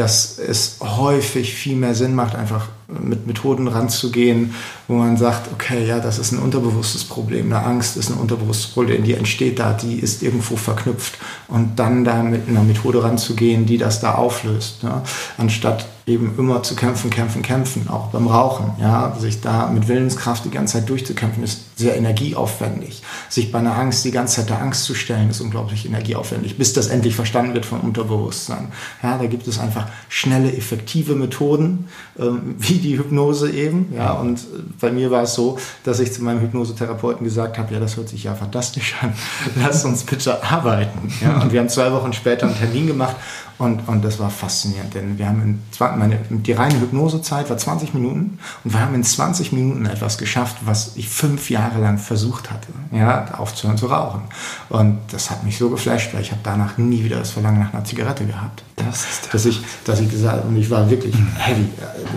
dass 0.00 0.38
es 0.38 0.76
häufig 0.80 1.52
viel 1.52 1.76
mehr 1.76 1.94
Sinn 1.94 2.14
macht, 2.14 2.34
einfach 2.34 2.68
mit 2.88 3.26
Methoden 3.26 3.68
ranzugehen, 3.68 4.54
wo 4.88 4.94
man 4.94 5.18
sagt, 5.18 5.52
okay, 5.52 5.86
ja, 5.86 6.00
das 6.00 6.18
ist 6.18 6.32
ein 6.32 6.38
unterbewusstes 6.38 7.04
Problem, 7.04 7.52
eine 7.52 7.62
Angst 7.62 7.98
ist 7.98 8.08
ein 8.08 8.16
unterbewusstes 8.16 8.68
Problem, 8.68 9.04
die 9.04 9.12
entsteht 9.12 9.58
da, 9.58 9.74
die 9.74 9.98
ist 9.98 10.22
irgendwo 10.22 10.56
verknüpft 10.56 11.18
und 11.48 11.78
dann 11.78 12.04
da 12.04 12.22
mit 12.22 12.48
einer 12.48 12.62
Methode 12.62 13.04
ranzugehen, 13.04 13.66
die 13.66 13.76
das 13.76 14.00
da 14.00 14.14
auflöst, 14.14 14.82
ja? 14.82 15.02
anstatt 15.36 15.84
eben 16.10 16.34
immer 16.36 16.62
zu 16.62 16.74
kämpfen, 16.74 17.10
kämpfen, 17.10 17.42
kämpfen, 17.42 17.88
auch 17.88 18.08
beim 18.08 18.26
Rauchen, 18.26 18.72
ja, 18.80 19.16
sich 19.18 19.40
da 19.40 19.68
mit 19.68 19.88
Willenskraft 19.88 20.44
die 20.44 20.50
ganze 20.50 20.78
Zeit 20.78 20.88
durchzukämpfen, 20.88 21.42
ist 21.42 21.78
sehr 21.78 21.96
energieaufwendig. 21.96 23.02
Sich 23.28 23.52
bei 23.52 23.58
einer 23.58 23.76
Angst 23.76 24.04
die 24.04 24.10
ganze 24.10 24.36
Zeit 24.36 24.50
der 24.50 24.60
Angst 24.60 24.84
zu 24.84 24.94
stellen, 24.94 25.30
ist 25.30 25.40
unglaublich 25.40 25.86
energieaufwendig, 25.86 26.58
bis 26.58 26.72
das 26.72 26.88
endlich 26.88 27.14
verstanden 27.14 27.54
wird 27.54 27.64
vom 27.64 27.80
Unterbewusstsein. 27.80 28.72
Ja, 29.02 29.16
da 29.18 29.26
gibt 29.26 29.46
es 29.46 29.58
einfach 29.58 29.86
schnelle, 30.08 30.52
effektive 30.52 31.14
Methoden, 31.14 31.88
ähm, 32.18 32.54
wie 32.58 32.78
die 32.78 32.98
Hypnose 32.98 33.50
eben. 33.50 33.92
Ja, 33.96 34.12
und 34.12 34.40
bei 34.80 34.90
mir 34.90 35.10
war 35.10 35.22
es 35.22 35.34
so, 35.34 35.58
dass 35.84 36.00
ich 36.00 36.12
zu 36.12 36.22
meinem 36.22 36.40
Hypnosetherapeuten 36.40 37.24
gesagt 37.24 37.58
habe, 37.58 37.72
ja, 37.72 37.80
das 37.80 37.96
hört 37.96 38.08
sich 38.08 38.24
ja 38.24 38.34
fantastisch 38.34 38.96
an. 39.00 39.14
Lass 39.56 39.84
uns 39.84 40.04
bitte 40.04 40.42
arbeiten. 40.42 41.12
Ja, 41.22 41.40
und 41.40 41.52
wir 41.52 41.60
haben 41.60 41.68
zwei 41.68 41.92
Wochen 41.92 42.12
später 42.12 42.46
einen 42.46 42.56
Termin 42.56 42.86
gemacht 42.86 43.16
und, 43.60 43.86
und 43.88 44.02
das 44.02 44.18
war 44.18 44.30
faszinierend, 44.30 44.94
denn 44.94 45.18
wir 45.18 45.28
haben 45.28 45.42
in, 45.42 45.62
meine, 45.98 46.18
die 46.30 46.52
reine 46.52 46.80
Hypnosezeit 46.80 47.50
war 47.50 47.58
20 47.58 47.92
Minuten 47.92 48.38
und 48.64 48.72
wir 48.72 48.80
haben 48.80 48.94
in 48.94 49.04
20 49.04 49.52
Minuten 49.52 49.84
etwas 49.84 50.16
geschafft, 50.16 50.56
was 50.64 50.96
ich 50.96 51.10
fünf 51.10 51.50
Jahre 51.50 51.78
lang 51.78 51.98
versucht 51.98 52.50
hatte, 52.50 52.68
ja, 52.90 53.26
aufzuhören 53.36 53.76
zu 53.76 53.86
rauchen. 53.86 54.22
Und 54.70 54.98
das 55.12 55.30
hat 55.30 55.44
mich 55.44 55.58
so 55.58 55.68
geflasht, 55.68 56.14
weil 56.14 56.22
ich 56.22 56.30
habe 56.30 56.40
danach 56.42 56.78
nie 56.78 57.04
wieder 57.04 57.18
das 57.18 57.32
Verlangen 57.32 57.60
nach 57.60 57.74
einer 57.74 57.84
Zigarette 57.84 58.24
gehabt. 58.24 58.64
Das 58.76 59.04
ist 59.04 59.34
dass 59.34 59.44
ich, 59.44 59.60
dass 59.84 60.00
ich 60.00 60.10
gesagt 60.10 60.46
und 60.46 60.56
ich 60.56 60.70
war 60.70 60.88
wirklich 60.88 61.14
heavy, 61.36 61.66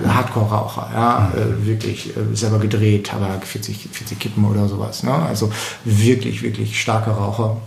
äh, 0.05 0.07
Hardcore-Raucher, 0.07 0.89
ja, 0.93 1.31
äh, 1.35 1.65
wirklich 1.65 2.15
äh, 2.15 2.35
selber 2.35 2.59
gedreht, 2.59 3.07
Tabak, 3.07 3.45
40, 3.45 3.89
40 3.91 4.17
Kippen 4.17 4.45
oder 4.45 4.69
sowas, 4.69 5.03
ne? 5.03 5.13
also 5.13 5.51
wirklich, 5.83 6.41
wirklich 6.41 6.79
starker 6.79 7.11
Raucher 7.11 7.57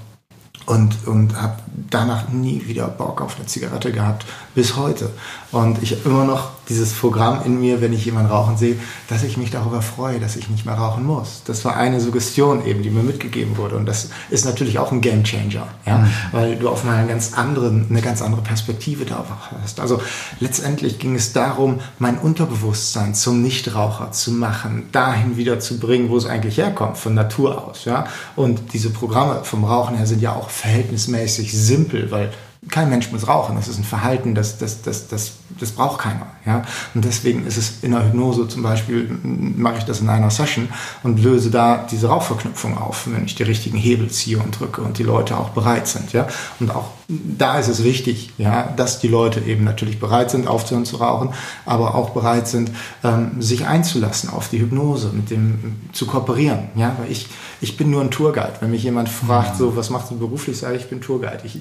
und, 0.66 1.06
und 1.06 1.40
habe 1.40 1.62
danach 1.90 2.28
nie 2.28 2.66
wieder 2.66 2.88
Bock 2.88 3.20
auf 3.22 3.36
eine 3.36 3.46
Zigarette 3.46 3.92
gehabt, 3.92 4.26
bis 4.54 4.76
heute. 4.76 5.10
Und 5.56 5.82
ich 5.82 5.92
habe 5.92 6.02
immer 6.04 6.24
noch 6.24 6.50
dieses 6.68 6.92
Programm 6.92 7.40
in 7.46 7.58
mir, 7.58 7.80
wenn 7.80 7.94
ich 7.94 8.04
jemanden 8.04 8.30
rauchen 8.30 8.58
sehe, 8.58 8.76
dass 9.08 9.22
ich 9.22 9.38
mich 9.38 9.50
darüber 9.50 9.80
freue, 9.80 10.20
dass 10.20 10.36
ich 10.36 10.50
nicht 10.50 10.66
mehr 10.66 10.74
rauchen 10.74 11.04
muss. 11.04 11.42
Das 11.46 11.64
war 11.64 11.76
eine 11.76 11.98
Suggestion 11.98 12.66
eben, 12.66 12.82
die 12.82 12.90
mir 12.90 13.02
mitgegeben 13.02 13.56
wurde. 13.56 13.76
Und 13.76 13.86
das 13.86 14.10
ist 14.28 14.44
natürlich 14.44 14.78
auch 14.78 14.92
ein 14.92 15.00
Game 15.00 15.24
Changer, 15.24 15.66
ja? 15.86 15.98
Mhm. 15.98 16.08
weil 16.32 16.56
du 16.56 16.68
auf 16.68 16.84
mal 16.84 16.96
einen 16.96 17.08
ganz 17.08 17.32
anderen, 17.32 17.86
eine 17.88 18.02
ganz 18.02 18.20
andere 18.20 18.42
Perspektive 18.42 19.06
darauf 19.06 19.28
hast. 19.62 19.80
Also 19.80 20.02
letztendlich 20.40 20.98
ging 20.98 21.14
es 21.14 21.32
darum, 21.32 21.80
mein 21.98 22.18
Unterbewusstsein 22.18 23.14
zum 23.14 23.40
Nichtraucher 23.40 24.12
zu 24.12 24.32
machen, 24.32 24.90
dahin 24.92 25.38
wieder 25.38 25.58
zu 25.58 25.78
bringen, 25.78 26.10
wo 26.10 26.18
es 26.18 26.26
eigentlich 26.26 26.58
herkommt, 26.58 26.98
von 26.98 27.14
Natur 27.14 27.66
aus. 27.66 27.86
Ja? 27.86 28.08
Und 28.34 28.74
diese 28.74 28.90
Programme 28.90 29.40
vom 29.44 29.64
Rauchen 29.64 29.96
her 29.96 30.06
sind 30.06 30.20
ja 30.20 30.34
auch 30.34 30.50
verhältnismäßig 30.50 31.56
simpel, 31.56 32.10
weil 32.10 32.30
kein 32.68 32.90
Mensch 32.90 33.10
muss 33.12 33.28
rauchen. 33.28 33.56
Das 33.56 33.68
ist 33.68 33.78
ein 33.78 33.84
Verhalten, 33.84 34.34
das, 34.34 34.58
das, 34.58 34.82
das, 34.82 35.08
das, 35.08 35.32
das 35.58 35.72
braucht 35.72 36.00
keiner. 36.00 36.26
Ja? 36.44 36.62
Und 36.94 37.04
deswegen 37.04 37.46
ist 37.46 37.56
es 37.56 37.82
in 37.82 37.92
der 37.92 38.04
Hypnose 38.04 38.48
zum 38.48 38.62
Beispiel, 38.62 39.18
mache 39.22 39.78
ich 39.78 39.84
das 39.84 40.00
in 40.00 40.08
einer 40.08 40.30
Session 40.30 40.68
und 41.02 41.22
löse 41.22 41.50
da 41.50 41.86
diese 41.90 42.08
Rauchverknüpfung 42.08 42.76
auf, 42.78 43.06
wenn 43.06 43.24
ich 43.24 43.34
die 43.34 43.44
richtigen 43.44 43.76
Hebel 43.76 44.10
ziehe 44.10 44.38
und 44.38 44.58
drücke 44.58 44.82
und 44.82 44.98
die 44.98 45.04
Leute 45.04 45.36
auch 45.36 45.50
bereit 45.50 45.86
sind. 45.86 46.12
Ja? 46.12 46.26
Und 46.60 46.70
auch 46.70 46.90
da 47.08 47.58
ist 47.58 47.68
es 47.68 47.84
wichtig, 47.84 48.30
ja, 48.36 48.72
dass 48.76 48.98
die 48.98 49.06
Leute 49.06 49.40
eben 49.40 49.62
natürlich 49.62 50.00
bereit 50.00 50.30
sind, 50.30 50.48
aufzuhören 50.48 50.84
zu 50.84 50.96
rauchen, 50.96 51.30
aber 51.64 51.94
auch 51.94 52.10
bereit 52.10 52.48
sind, 52.48 52.72
ähm, 53.04 53.40
sich 53.40 53.66
einzulassen 53.66 54.30
auf 54.30 54.48
die 54.48 54.58
Hypnose, 54.60 55.10
mit 55.12 55.30
dem 55.30 55.76
zu 55.92 56.06
kooperieren. 56.06 56.70
Ja? 56.74 56.96
Weil 56.98 57.12
ich, 57.12 57.28
ich 57.60 57.76
bin 57.76 57.90
nur 57.90 58.00
ein 58.00 58.10
Tourguide. 58.10 58.54
Wenn 58.58 58.72
mich 58.72 58.82
jemand 58.82 59.08
fragt, 59.08 59.56
so, 59.56 59.76
was 59.76 59.90
machst 59.90 60.10
du 60.10 60.18
beruflich, 60.18 60.58
sage 60.58 60.76
ich, 60.76 60.82
ich 60.82 60.88
bin 60.88 61.00
Tourguide. 61.00 61.42
Ich, 61.44 61.60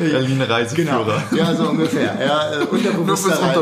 Berliner 0.00 0.50
Reiseführer. 0.50 1.22
Genau. 1.30 1.42
Ja, 1.42 1.54
so 1.54 1.68
ungefähr. 1.68 2.18
Ja, 2.20 2.62
äh, 2.62 2.64
Unterbewusstsein. 2.64 3.54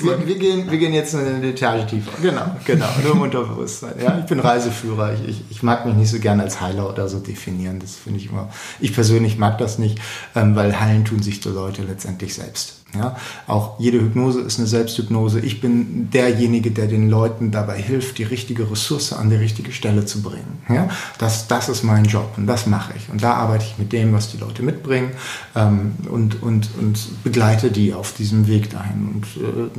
Wir, 0.00 0.26
wir, 0.28 0.38
gehen, 0.38 0.70
wir 0.70 0.78
gehen 0.78 0.92
jetzt 0.92 1.16
eine 1.16 1.44
Etage 1.48 1.86
tiefer. 1.90 2.12
Genau, 2.22 2.54
genau. 2.64 2.86
Nur 3.02 3.12
im 3.14 3.20
Unterbewusstsein. 3.22 3.94
Ja, 4.00 4.18
ich 4.20 4.26
bin 4.26 4.38
Reiseführer. 4.38 5.14
Ich, 5.14 5.28
ich, 5.28 5.44
ich 5.50 5.62
mag 5.64 5.86
mich 5.86 5.96
nicht 5.96 6.10
so 6.10 6.20
gerne 6.20 6.44
als 6.44 6.60
Heiler 6.60 6.88
oder 6.88 7.08
so 7.08 7.18
definieren. 7.18 7.80
Das 7.80 7.96
finde 7.96 8.20
ich 8.20 8.30
immer. 8.30 8.50
Ich 8.78 8.94
persönlich 8.94 9.39
mag 9.40 9.58
das 9.58 9.78
nicht, 9.78 9.98
ähm, 10.36 10.54
weil 10.54 10.78
heilen 10.78 11.04
tun 11.04 11.20
sich 11.20 11.40
die 11.40 11.48
Leute 11.48 11.82
letztendlich 11.82 12.34
selbst. 12.34 12.79
Ja, 12.94 13.16
auch 13.46 13.78
jede 13.78 14.00
Hypnose 14.00 14.40
ist 14.40 14.58
eine 14.58 14.66
Selbsthypnose. 14.66 15.40
Ich 15.40 15.60
bin 15.60 16.10
derjenige, 16.10 16.72
der 16.72 16.88
den 16.88 17.08
Leuten 17.08 17.52
dabei 17.52 17.80
hilft, 17.80 18.18
die 18.18 18.24
richtige 18.24 18.68
Ressource 18.68 19.12
an 19.12 19.30
die 19.30 19.36
richtige 19.36 19.70
Stelle 19.70 20.06
zu 20.06 20.22
bringen. 20.22 20.58
Ja, 20.68 20.88
das, 21.18 21.46
das 21.46 21.68
ist 21.68 21.84
mein 21.84 22.04
Job 22.04 22.32
und 22.36 22.48
das 22.48 22.66
mache 22.66 22.94
ich. 22.96 23.08
Und 23.08 23.22
da 23.22 23.34
arbeite 23.34 23.64
ich 23.64 23.78
mit 23.78 23.92
dem, 23.92 24.12
was 24.12 24.32
die 24.32 24.38
Leute 24.38 24.62
mitbringen 24.62 25.12
ähm, 25.54 25.92
und, 26.10 26.42
und, 26.42 26.68
und 26.80 27.22
begleite 27.22 27.70
die 27.70 27.94
auf 27.94 28.12
diesem 28.12 28.48
Weg 28.48 28.70
dahin 28.70 29.08
und 29.14 29.24
äh, 29.36 29.70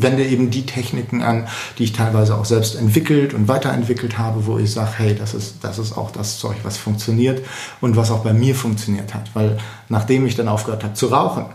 wende 0.00 0.24
eben 0.24 0.50
die 0.50 0.64
Techniken 0.64 1.22
an, 1.22 1.48
die 1.78 1.84
ich 1.84 1.92
teilweise 1.92 2.36
auch 2.36 2.44
selbst 2.44 2.76
entwickelt 2.76 3.34
und 3.34 3.48
weiterentwickelt 3.48 4.16
habe, 4.16 4.46
wo 4.46 4.58
ich 4.58 4.70
sage, 4.70 4.90
hey, 4.96 5.14
das 5.16 5.34
ist, 5.34 5.56
das 5.62 5.78
ist 5.78 5.96
auch 5.96 6.12
das 6.12 6.38
Zeug, 6.38 6.56
was 6.62 6.76
funktioniert 6.76 7.44
und 7.80 7.96
was 7.96 8.12
auch 8.12 8.22
bei 8.22 8.32
mir 8.32 8.54
funktioniert 8.54 9.12
hat. 9.12 9.30
Weil 9.34 9.58
nachdem 9.88 10.24
ich 10.26 10.36
dann 10.36 10.46
aufgehört 10.46 10.84
habe 10.84 10.94
zu 10.94 11.08
rauchen, 11.08 11.46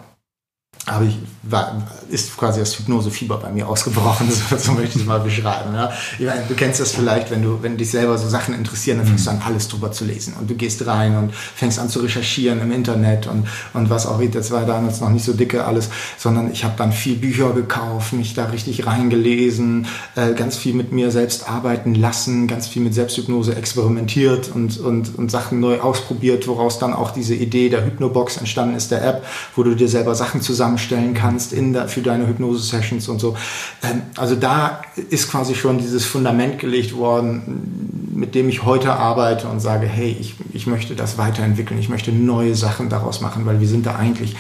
habe 0.87 1.05
ich, 1.05 1.17
war, 1.41 1.81
ist 2.09 2.37
quasi 2.37 2.59
das 2.59 2.77
Hypnosefieber 2.77 3.37
bei 3.37 3.51
mir 3.51 3.67
ausgebrochen, 3.67 4.29
so, 4.49 4.55
so 4.55 4.71
möchte 4.73 4.97
ich 4.97 5.01
es 5.01 5.05
mal 5.07 5.19
beschreiben. 5.19 5.73
Ja. 5.73 5.91
Ich 6.19 6.25
meine, 6.25 6.43
du 6.47 6.53
kennst 6.53 6.79
das 6.79 6.91
vielleicht, 6.91 7.31
wenn 7.31 7.41
du, 7.41 7.61
wenn 7.63 7.77
dich 7.77 7.89
selber 7.89 8.17
so 8.17 8.27
Sachen 8.27 8.53
interessieren, 8.53 8.99
dann 8.99 9.07
fängst 9.07 9.25
du 9.25 9.31
an, 9.31 9.41
alles 9.43 9.67
drüber 9.67 9.91
zu 9.91 10.05
lesen. 10.05 10.35
Und 10.39 10.49
du 10.49 10.53
gehst 10.55 10.85
rein 10.85 11.17
und 11.17 11.33
fängst 11.33 11.79
an 11.79 11.89
zu 11.89 11.99
recherchieren 11.99 12.61
im 12.61 12.71
Internet 12.71 13.25
und, 13.25 13.47
und 13.73 13.89
was 13.89 14.05
auch, 14.05 14.21
das 14.31 14.51
war 14.51 14.65
damals 14.65 15.01
noch 15.01 15.09
nicht 15.09 15.25
so 15.25 15.33
dicke 15.33 15.65
alles, 15.65 15.89
sondern 16.17 16.51
ich 16.51 16.63
habe 16.63 16.75
dann 16.77 16.91
viel 16.91 17.15
Bücher 17.15 17.53
gekauft, 17.53 18.13
mich 18.13 18.35
da 18.35 18.45
richtig 18.45 18.85
reingelesen, 18.85 19.87
äh, 20.15 20.33
ganz 20.33 20.55
viel 20.55 20.75
mit 20.75 20.91
mir 20.91 21.09
selbst 21.09 21.49
arbeiten 21.49 21.95
lassen, 21.95 22.47
ganz 22.47 22.67
viel 22.67 22.83
mit 22.83 22.93
Selbsthypnose 22.93 23.55
experimentiert 23.55 24.51
und, 24.53 24.79
und, 24.79 25.17
und 25.17 25.31
Sachen 25.31 25.59
neu 25.59 25.79
ausprobiert, 25.79 26.47
woraus 26.47 26.77
dann 26.77 26.93
auch 26.93 27.09
diese 27.09 27.33
Idee 27.33 27.69
der 27.69 27.85
Hypnobox 27.85 28.37
entstanden 28.37 28.75
ist, 28.75 28.91
der 28.91 29.03
App, 29.03 29.25
wo 29.55 29.63
du 29.63 29.75
dir 29.75 29.87
selber 29.87 30.13
Sachen 30.13 30.41
zusammen 30.41 30.74
zusammenstellen 30.75 31.13
kannst 31.13 31.53
in 31.53 31.73
der, 31.73 31.87
für 31.87 32.01
deine 32.01 32.27
Hypnose-Sessions 32.27 33.07
und 33.09 33.19
so. 33.19 33.35
Ähm, 33.83 34.03
also 34.17 34.35
da 34.35 34.81
ist 35.09 35.29
quasi 35.29 35.55
schon 35.55 35.77
dieses 35.77 36.05
Fundament 36.05 36.59
gelegt 36.59 36.95
worden, 36.95 38.11
mit 38.13 38.35
dem 38.35 38.47
ich 38.49 38.63
heute 38.63 38.93
arbeite 38.93 39.47
und 39.47 39.59
sage, 39.59 39.87
hey, 39.87 40.15
ich, 40.19 40.35
ich 40.53 40.67
möchte 40.67 40.95
das 40.95 41.17
weiterentwickeln, 41.17 41.79
ich 41.79 41.89
möchte 41.89 42.11
neue 42.11 42.55
Sachen 42.55 42.89
daraus 42.89 43.21
machen, 43.21 43.45
weil 43.45 43.59
wir 43.59 43.67
sind 43.67 43.85
da 43.85 43.95
eigentlich 43.95 44.35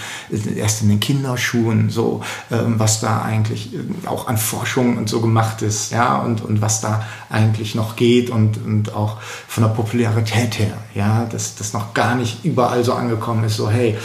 erst 0.55 0.81
in 0.81 0.89
den 0.89 0.99
Kinderschuhen, 0.99 1.89
so 1.89 2.21
ähm, 2.51 2.75
was 2.77 2.99
da 2.99 3.21
eigentlich 3.21 3.73
äh, 3.73 4.07
auch 4.07 4.27
an 4.27 4.37
Forschung 4.37 4.97
und 4.97 5.09
so 5.09 5.21
gemacht 5.21 5.61
ist, 5.61 5.91
ja, 5.91 6.17
und, 6.17 6.43
und 6.43 6.61
was 6.61 6.81
da 6.81 7.05
eigentlich 7.29 7.75
noch 7.75 7.95
geht 7.95 8.29
und, 8.29 8.63
und 8.65 8.93
auch 8.93 9.17
von 9.47 9.63
der 9.63 9.71
Popularität 9.71 10.59
her, 10.59 10.77
ja, 10.93 11.25
dass 11.25 11.55
das 11.55 11.73
noch 11.73 11.93
gar 11.93 12.15
nicht 12.15 12.45
überall 12.45 12.83
so 12.83 12.93
angekommen 12.93 13.43
ist, 13.43 13.57
so 13.57 13.69
hey, 13.69 13.97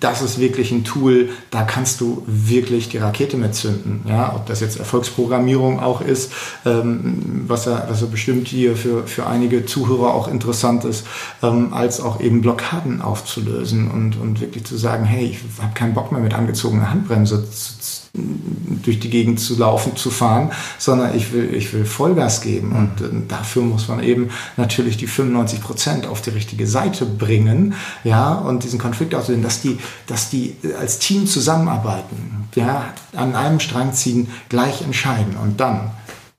das 0.00 0.22
ist 0.22 0.38
wirklich 0.38 0.70
ein 0.70 0.84
Tool, 0.84 1.30
da 1.50 1.62
kannst 1.62 2.00
du 2.00 2.22
wirklich 2.26 2.88
die 2.88 2.98
Rakete 2.98 3.36
mitzünden. 3.36 4.02
Ja, 4.08 4.34
ob 4.34 4.46
das 4.46 4.60
jetzt 4.60 4.78
Erfolgsprogrammierung 4.78 5.80
auch 5.80 6.00
ist, 6.00 6.32
ähm, 6.64 7.44
was, 7.46 7.66
ja, 7.66 7.86
was 7.88 8.00
ja 8.00 8.06
bestimmt 8.06 8.48
hier 8.48 8.76
für, 8.76 9.06
für 9.06 9.26
einige 9.26 9.66
Zuhörer 9.66 10.14
auch 10.14 10.28
interessant 10.28 10.84
ist, 10.84 11.06
ähm, 11.42 11.74
als 11.74 12.00
auch 12.00 12.20
eben 12.20 12.40
Blockaden 12.40 13.02
aufzulösen 13.02 13.90
und, 13.90 14.16
und 14.16 14.40
wirklich 14.40 14.64
zu 14.64 14.76
sagen, 14.76 15.04
hey, 15.04 15.26
ich 15.26 15.62
habe 15.62 15.74
keinen 15.74 15.94
Bock 15.94 16.10
mehr 16.10 16.20
mit 16.20 16.34
angezogener 16.34 16.90
Handbremse 16.90 17.48
zu, 17.50 17.93
durch 18.14 19.00
die 19.00 19.10
Gegend 19.10 19.40
zu 19.40 19.58
laufen, 19.58 19.96
zu 19.96 20.10
fahren, 20.10 20.52
sondern 20.78 21.16
ich 21.16 21.32
will, 21.32 21.52
ich 21.52 21.72
will 21.72 21.84
Vollgas 21.84 22.40
geben. 22.40 22.68
Mhm. 22.68 22.76
Und 22.76 23.00
äh, 23.00 23.26
dafür 23.28 23.62
muss 23.62 23.88
man 23.88 24.02
eben 24.02 24.30
natürlich 24.56 24.96
die 24.96 25.06
95 25.06 25.60
Prozent 25.60 26.06
auf 26.06 26.22
die 26.22 26.30
richtige 26.30 26.66
Seite 26.66 27.06
bringen, 27.06 27.74
ja, 28.04 28.34
und 28.34 28.64
diesen 28.64 28.78
Konflikt 28.78 29.14
auslösen, 29.14 29.42
dass 29.42 29.60
die, 29.60 29.78
dass 30.06 30.30
die 30.30 30.54
als 30.78 30.98
Team 30.98 31.26
zusammenarbeiten, 31.26 32.48
ja, 32.54 32.94
an 33.16 33.34
einem 33.34 33.60
Strang 33.60 33.92
ziehen, 33.92 34.28
gleich 34.48 34.82
entscheiden 34.82 35.36
und 35.36 35.60
dann 35.60 35.90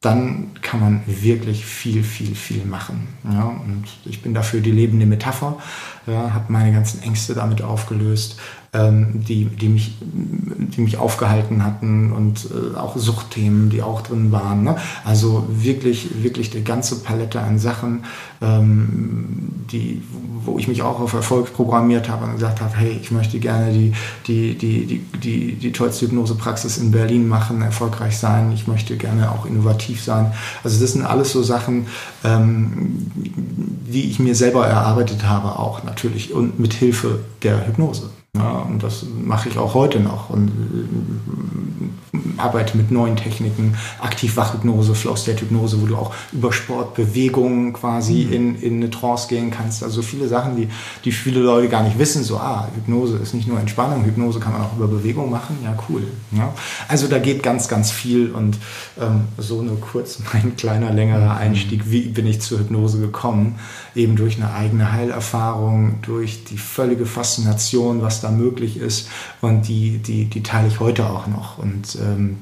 dann 0.05 0.51
kann 0.61 0.79
man 0.79 1.01
wirklich 1.07 1.65
viel, 1.65 2.03
viel, 2.03 2.35
viel 2.35 2.63
machen. 2.63 3.07
Ja, 3.23 3.45
und 3.45 3.85
ich 4.05 4.21
bin 4.21 4.35
dafür 4.35 4.61
die 4.61 4.71
lebende 4.71 5.07
Metapher, 5.07 5.57
ja, 6.05 6.31
habe 6.31 6.53
meine 6.53 6.71
ganzen 6.71 7.01
Ängste 7.01 7.33
damit 7.33 7.63
aufgelöst, 7.63 8.37
die, 8.75 9.45
die, 9.45 9.69
mich, 9.69 9.95
die 10.01 10.81
mich 10.81 10.97
aufgehalten 10.97 11.63
hatten 11.63 12.11
und 12.11 12.47
äh, 12.51 12.77
auch 12.77 12.97
Suchtthemen, 12.97 13.69
die 13.69 13.81
auch 13.81 14.01
drin 14.01 14.31
waren. 14.31 14.63
Ne? 14.63 14.75
Also 15.03 15.45
wirklich, 15.49 16.23
wirklich 16.23 16.49
die 16.49 16.63
ganze 16.63 16.97
Palette 16.97 17.39
an 17.39 17.59
Sachen, 17.59 18.03
ähm, 18.41 19.49
die, 19.71 20.01
wo 20.43 20.59
ich 20.59 20.67
mich 20.67 20.81
auch 20.81 20.99
auf 20.99 21.13
Erfolg 21.13 21.53
programmiert 21.53 22.09
habe 22.09 22.25
und 22.25 22.33
gesagt 22.33 22.61
habe, 22.61 22.75
hey, 22.75 22.99
ich 23.01 23.11
möchte 23.11 23.39
gerne 23.39 23.71
die, 23.71 23.93
die, 24.27 24.57
die, 24.57 24.85
die, 24.85 24.99
die, 25.19 25.55
die 25.55 25.71
tollste 25.71 26.05
Hypnosepraxis 26.05 26.77
in 26.77 26.91
Berlin 26.91 27.27
machen, 27.27 27.61
erfolgreich 27.61 28.17
sein, 28.17 28.51
ich 28.53 28.67
möchte 28.67 28.97
gerne 28.97 29.31
auch 29.31 29.45
innovativ 29.45 30.03
sein. 30.03 30.33
Also 30.63 30.79
das 30.79 30.91
sind 30.91 31.05
alles 31.05 31.31
so 31.31 31.43
Sachen, 31.43 31.87
ähm, 32.23 33.11
die 33.15 34.09
ich 34.09 34.19
mir 34.19 34.35
selber 34.35 34.67
erarbeitet 34.67 35.25
habe, 35.25 35.59
auch 35.59 35.83
natürlich 35.83 36.33
und 36.33 36.59
mit 36.59 36.73
Hilfe 36.73 37.19
der 37.41 37.65
Hypnose. 37.67 38.09
Ja, 38.35 38.59
und 38.69 38.83
das 38.83 39.05
mache 39.23 39.49
ich 39.49 39.57
auch 39.57 39.73
heute 39.73 39.99
noch 39.99 40.29
und 40.29 40.49
äh, 40.49 42.15
arbeite 42.37 42.77
mit 42.77 42.91
neuen 42.91 43.15
Techniken, 43.15 43.75
Aktivwachhypnose, 43.99 44.95
Flow-State-Hypnose, 44.95 45.81
wo 45.81 45.85
du 45.85 45.95
auch 45.95 46.13
über 46.33 46.51
Sport, 46.51 46.95
Bewegungen 46.95 47.73
quasi 47.73 48.25
mhm. 48.25 48.33
in, 48.33 48.55
in 48.61 48.75
eine 48.75 48.89
Trance 48.89 49.27
gehen 49.27 49.51
kannst. 49.51 49.83
Also 49.83 50.01
viele 50.01 50.27
Sachen, 50.27 50.55
die, 50.55 50.67
die 51.03 51.11
viele 51.11 51.39
Leute 51.39 51.69
gar 51.69 51.83
nicht 51.83 51.97
wissen, 51.97 52.23
so, 52.23 52.37
ah, 52.37 52.67
Hypnose 52.75 53.17
ist 53.17 53.33
nicht 53.33 53.47
nur 53.47 53.59
Entspannung, 53.59 54.03
Hypnose 54.03 54.39
kann 54.39 54.53
man 54.53 54.61
auch 54.63 54.75
über 54.75 54.87
Bewegung 54.87 55.29
machen, 55.29 55.57
ja, 55.63 55.75
cool. 55.89 56.03
Ja. 56.31 56.53
Also 56.87 57.07
da 57.07 57.19
geht 57.19 57.43
ganz, 57.43 57.67
ganz 57.67 57.91
viel 57.91 58.31
und 58.31 58.57
ähm, 58.99 59.25
so 59.37 59.61
nur 59.61 59.79
kurz 59.79 60.19
mein 60.33 60.55
kleiner, 60.55 60.91
längerer 60.91 61.35
mhm. 61.35 61.39
Einstieg, 61.39 61.89
wie 61.89 62.07
bin 62.07 62.27
ich 62.27 62.41
zur 62.41 62.59
Hypnose 62.59 62.99
gekommen, 62.99 63.59
eben 63.95 64.15
durch 64.15 64.37
eine 64.37 64.53
eigene 64.53 64.91
Heilerfahrung, 64.91 65.99
durch 66.01 66.43
die 66.43 66.57
völlige 66.57 67.05
Faszination, 67.05 68.01
was 68.01 68.21
da 68.21 68.31
möglich 68.31 68.77
ist. 68.77 69.09
Und 69.41 69.67
die, 69.67 69.99
die, 69.99 70.25
die 70.25 70.43
teile 70.43 70.67
ich 70.67 70.79
heute 70.79 71.09
auch 71.09 71.27
noch. 71.27 71.57
Und 71.57 71.97
ähm, 72.01 72.37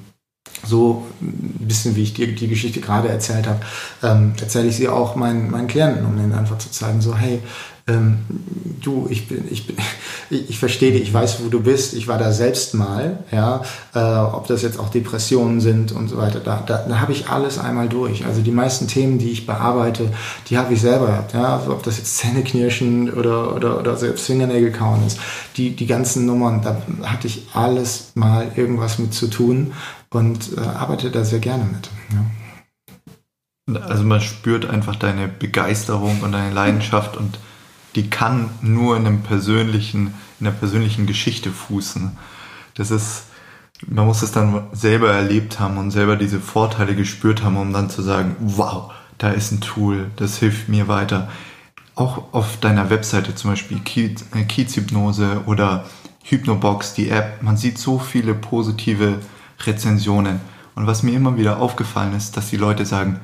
so 0.66 1.06
ein 1.22 1.68
bisschen, 1.68 1.96
wie 1.96 2.04
ich 2.04 2.14
dir 2.14 2.34
die 2.34 2.48
Geschichte 2.48 2.80
gerade 2.80 3.10
erzählt 3.10 3.48
habe, 3.48 3.60
ähm, 4.02 4.34
erzähle 4.40 4.68
ich 4.68 4.76
sie 4.76 4.88
auch 4.88 5.16
meinen, 5.16 5.52
meinen 5.52 5.68
Klienten, 5.68 6.06
um 6.06 6.18
ihnen 6.18 6.34
einfach 6.34 6.58
zu 6.58 6.72
zeigen, 6.72 7.02
so, 7.02 7.16
hey, 7.16 7.42
ähm, 7.86 8.20
du, 8.82 9.08
ich 9.10 9.28
bin, 9.28 9.44
ich 9.50 9.68
bin, 9.68 9.76
ich, 10.30 10.50
ich 10.50 10.60
verstehe 10.60 10.92
dich, 10.94 11.02
ich 11.02 11.14
weiß, 11.14 11.44
wo 11.44 11.50
du 11.50 11.62
bist, 11.62 11.94
ich 11.94 12.08
war 12.08 12.18
da 12.18 12.32
selbst 12.32 12.74
mal, 12.74 13.24
ja, 13.32 13.62
äh, 13.94 14.00
ob 14.00 14.48
das 14.48 14.62
jetzt 14.62 14.80
auch 14.80 14.90
Depressionen 14.90 15.60
sind 15.60 15.92
und 15.92 16.08
so 16.08 16.18
weiter, 16.18 16.40
da, 16.40 16.64
da, 16.66 16.86
da 16.88 17.02
habe 17.02 17.12
ich 17.12 17.30
alles 17.30 17.60
einmal 17.60 17.90
durch. 17.90 18.26
Also 18.26 18.42
die 18.42 18.52
meisten 18.52 18.88
Themen, 18.88 19.20
die 19.20 19.32
ich 19.32 19.46
bearbeite, 19.46 20.12
die 20.48 20.58
habe 20.58 20.74
ich 20.74 20.82
selber 20.82 21.08
gehabt, 21.08 21.34
ja, 21.34 21.62
ob 21.68 21.84
das 21.84 21.98
jetzt 21.98 22.18
Zähneknirschen 22.18 23.12
oder, 23.12 23.54
oder, 23.56 23.80
oder 23.80 23.98
selbst 23.98 24.26
Fingernägel 24.26 24.72
kauen 24.72 25.06
ist, 25.06 25.20
die, 25.58 25.76
die 25.76 25.88
ganzen 25.88 26.26
Nummern, 26.26 26.62
da 26.62 26.82
hatte 27.04 27.28
ich 27.28 27.48
alles 27.54 28.12
mal 28.16 28.52
irgendwas 28.56 28.98
mit 28.98 29.14
zu 29.14 29.28
tun 29.28 29.74
und 30.10 30.58
äh, 30.58 30.62
arbeite 30.62 31.12
da 31.12 31.26
sehr 31.26 31.40
gerne 31.40 31.66
mit. 31.66 31.90
Ja. 32.14 33.82
Also 33.88 34.04
man 34.04 34.20
spürt 34.20 34.70
einfach 34.70 34.96
deine 34.96 35.28
Begeisterung 35.28 36.22
und 36.22 36.34
deine 36.34 36.54
Leidenschaft 36.54 37.16
und 37.16 37.40
die 37.96 38.10
kann 38.10 38.50
nur 38.62 38.98
in 38.98 39.06
einem 39.06 39.22
persönlichen, 39.22 40.14
in 40.40 40.48
einer 40.48 40.56
persönlichen 40.56 41.06
Geschichte 41.06 41.52
fußen. 41.52 42.12
Das 42.76 42.92
ist, 42.92 43.26
man 43.88 44.06
muss 44.06 44.22
es 44.22 44.32
dann 44.32 44.68
selber 44.72 45.12
erlebt 45.12 45.60
haben 45.60 45.78
und 45.78 45.92
selber 45.92 46.16
diese 46.16 46.40
Vorteile 46.40 46.96
gespürt 46.96 47.44
haben, 47.44 47.58
um 47.58 47.74
dann 47.74 47.90
zu 47.90 48.02
sagen, 48.02 48.36
wow, 48.40 48.92
da 49.18 49.30
ist 49.30 49.52
ein 49.52 49.62
Tool, 49.62 50.10
das 50.16 50.38
hilft 50.38 50.70
mir 50.70 50.88
weiter. 50.88 51.30
Auch 51.96 52.34
auf 52.34 52.60
deiner 52.60 52.90
Webseite 52.90 53.36
zum 53.36 53.52
Beispiel 53.52 53.78
äh, 53.78 54.44
Kiezhypnose 54.44 55.44
oder 55.46 55.86
Hypnobox, 56.24 56.94
die 56.94 57.10
App, 57.10 57.44
man 57.44 57.58
sieht 57.58 57.78
so 57.78 58.00
viele 58.00 58.34
positive 58.34 59.20
Rezensionen. 59.66 60.42
Und 60.76 60.88
was 60.88 61.04
mir 61.04 61.14
immer 61.14 61.38
wieder 61.38 61.60
aufgefallen 61.60 62.16
ist, 62.16 62.36
dass 62.36 62.50
die 62.50 62.58
Leute 62.58 62.86
sagen, 62.86 63.20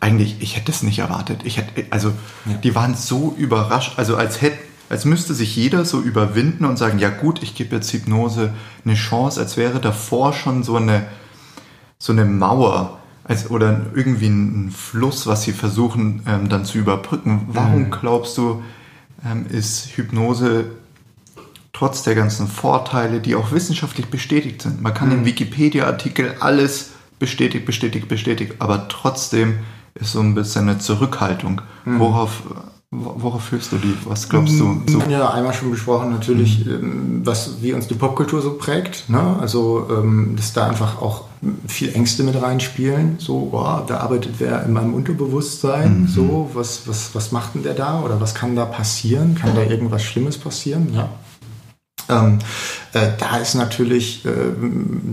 eigentlich, 0.00 0.36
ich 0.40 0.56
hätte 0.56 0.72
es 0.72 0.82
nicht 0.82 0.98
erwartet. 0.98 1.40
Ich 1.44 1.56
hätte, 1.58 1.84
also, 1.90 2.12
ja. 2.46 2.54
die 2.54 2.74
waren 2.74 2.94
so 2.94 3.34
überrascht, 3.36 3.98
also 3.98 4.16
als 4.16 4.40
hätte, 4.40 4.58
als 4.88 5.04
müsste 5.04 5.32
sich 5.32 5.56
jeder 5.56 5.84
so 5.84 6.00
überwinden 6.00 6.64
und 6.64 6.76
sagen, 6.76 6.98
ja 6.98 7.08
gut, 7.08 7.42
ich 7.42 7.54
gebe 7.54 7.76
jetzt 7.76 7.92
Hypnose 7.92 8.52
eine 8.84 8.94
Chance, 8.94 9.40
als 9.40 9.56
wäre 9.56 9.80
davor 9.80 10.32
schon 10.32 10.64
so 10.64 10.76
eine, 10.76 11.06
so 11.98 12.12
eine 12.12 12.24
Mauer 12.24 12.98
als, 13.24 13.50
oder 13.50 13.86
irgendwie 13.94 14.28
ein 14.28 14.70
Fluss, 14.70 15.26
was 15.26 15.44
sie 15.44 15.52
versuchen 15.52 16.22
ähm, 16.26 16.48
dann 16.48 16.64
zu 16.64 16.78
überbrücken. 16.78 17.46
Warum 17.48 17.84
mhm. 17.84 17.90
glaubst 17.90 18.36
du, 18.36 18.62
ähm, 19.24 19.46
ist 19.48 19.96
Hypnose 19.96 20.66
trotz 21.72 22.02
der 22.02 22.14
ganzen 22.14 22.46
Vorteile, 22.46 23.20
die 23.20 23.34
auch 23.34 23.52
wissenschaftlich 23.52 24.06
bestätigt 24.06 24.62
sind? 24.62 24.82
Man 24.82 24.92
kann 24.92 25.08
mhm. 25.08 25.18
im 25.18 25.24
Wikipedia-Artikel 25.24 26.34
alles 26.40 26.91
bestätigt, 27.22 27.66
bestätigt, 27.66 28.08
bestätigt, 28.08 28.56
aber 28.58 28.88
trotzdem 28.88 29.60
ist 29.94 30.10
so 30.10 30.18
ein 30.18 30.34
bisschen 30.34 30.68
eine 30.68 30.80
Zurückhaltung. 30.80 31.62
Mhm. 31.84 32.00
Worauf, 32.00 32.42
worauf 32.90 33.44
fühlst 33.44 33.70
du 33.70 33.76
die? 33.76 33.94
Was 34.06 34.28
glaubst 34.28 34.58
du? 34.58 34.82
So? 34.88 35.00
Ja, 35.08 35.30
einmal 35.30 35.54
schon 35.54 35.70
besprochen 35.70 36.10
natürlich, 36.10 36.66
mhm. 36.66 37.20
was 37.24 37.62
wie 37.62 37.74
uns 37.74 37.86
die 37.86 37.94
Popkultur 37.94 38.42
so 38.42 38.54
prägt. 38.54 39.08
Ne? 39.08 39.36
Also, 39.40 39.86
ähm, 39.88 40.34
dass 40.34 40.52
da 40.52 40.66
einfach 40.66 41.00
auch 41.00 41.26
viel 41.68 41.94
Ängste 41.94 42.24
mit 42.24 42.42
reinspielen. 42.42 43.14
So, 43.18 43.46
boah, 43.52 43.84
da 43.86 43.98
arbeitet 43.98 44.34
wer 44.38 44.64
in 44.64 44.72
meinem 44.72 44.94
Unterbewusstsein. 44.94 46.00
Mhm. 46.00 46.08
So, 46.08 46.50
was, 46.54 46.88
was, 46.88 47.14
was 47.14 47.30
macht 47.30 47.54
denn 47.54 47.62
der 47.62 47.74
da? 47.74 48.00
Oder 48.00 48.20
was 48.20 48.34
kann 48.34 48.56
da 48.56 48.64
passieren? 48.64 49.36
Kann 49.36 49.54
da 49.54 49.62
irgendwas 49.62 50.02
Schlimmes 50.02 50.38
passieren? 50.38 50.92
Ja. 50.92 51.08
Ähm, 52.12 52.38
äh, 52.92 53.08
da 53.18 53.38
ist 53.38 53.54
natürlich, 53.54 54.24
äh, 54.26 54.30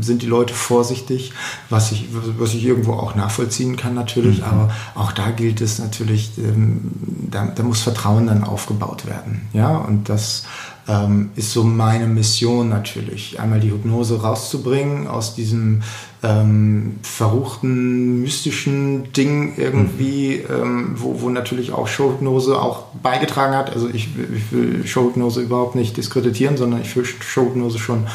sind 0.01 0.21
die 0.21 0.27
Leute 0.27 0.53
vorsichtig, 0.53 1.31
was 1.69 1.91
ich, 1.91 2.07
was 2.37 2.53
ich 2.53 2.65
irgendwo 2.65 2.93
auch 2.93 3.15
nachvollziehen 3.15 3.77
kann 3.77 3.93
natürlich, 3.93 4.39
mhm. 4.39 4.45
aber 4.45 4.71
auch 4.95 5.11
da 5.11 5.31
gilt 5.31 5.61
es 5.61 5.79
natürlich, 5.79 6.31
ähm, 6.37 6.91
da, 7.31 7.45
da, 7.45 7.63
muss 7.63 7.81
Vertrauen 7.81 8.27
dann 8.27 8.43
aufgebaut 8.43 9.05
werden. 9.05 9.47
Ja, 9.53 9.77
und 9.77 10.09
das 10.09 10.43
ähm, 10.87 11.29
ist 11.35 11.53
so 11.53 11.63
meine 11.63 12.07
Mission 12.07 12.67
natürlich, 12.67 13.39
einmal 13.39 13.59
die 13.59 13.71
Hypnose 13.71 14.21
rauszubringen 14.21 15.07
aus 15.07 15.35
diesem 15.35 15.81
ähm, 16.21 16.99
verruchten, 17.01 18.21
mystischen 18.21 19.11
Ding 19.13 19.53
irgendwie, 19.57 20.43
mhm. 20.47 20.61
ähm, 20.61 20.95
wo, 20.95 21.21
wo 21.21 21.29
natürlich 21.29 21.71
auch 21.71 21.87
Showhypnose 21.87 22.61
auch 22.61 22.87
beigetragen 23.01 23.55
hat. 23.55 23.71
Also 23.71 23.87
ich, 23.87 24.09
ich 24.35 24.51
will 24.51 24.85
Showhypnose 24.85 25.41
überhaupt 25.41 25.75
nicht 25.75 25.95
diskreditieren, 25.95 26.57
sondern 26.57 26.81
ich 26.81 26.95
will 26.95 27.05
Showhypnose 27.05 27.79
schon 27.79 28.07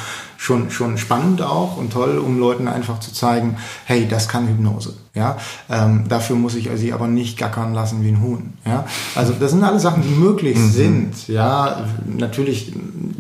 schon, 0.45 0.71
schon 0.71 0.99
spannend 0.99 1.41
auch 1.41 1.79
und 1.79 1.93
toll, 1.93 2.19
um 2.19 2.39
Leuten 2.39 2.69
einfach 2.69 3.01
zu 3.01 3.15
zeigen, 3.15 3.57
hey, 3.87 4.07
das 4.07 4.29
kann 4.29 4.47
Hypnose. 4.47 4.95
Ja, 5.15 5.39
ähm, 5.71 6.05
dafür 6.09 6.37
muss 6.37 6.55
ich 6.55 6.69
sie 6.75 6.93
aber 6.93 7.07
nicht 7.07 7.39
gackern 7.39 7.73
lassen 7.73 8.03
wie 8.05 8.09
ein 8.09 8.21
Huhn. 8.21 8.53
Ja, 8.67 8.85
also 9.15 9.33
das 9.33 9.53
sind 9.53 9.63
alle 9.63 9.81
Sachen, 9.81 10.03
die 10.03 10.09
möglich 10.09 10.59
mhm. 10.59 10.71
sind. 10.71 11.29
Ja, 11.29 11.89
natürlich 12.05 12.73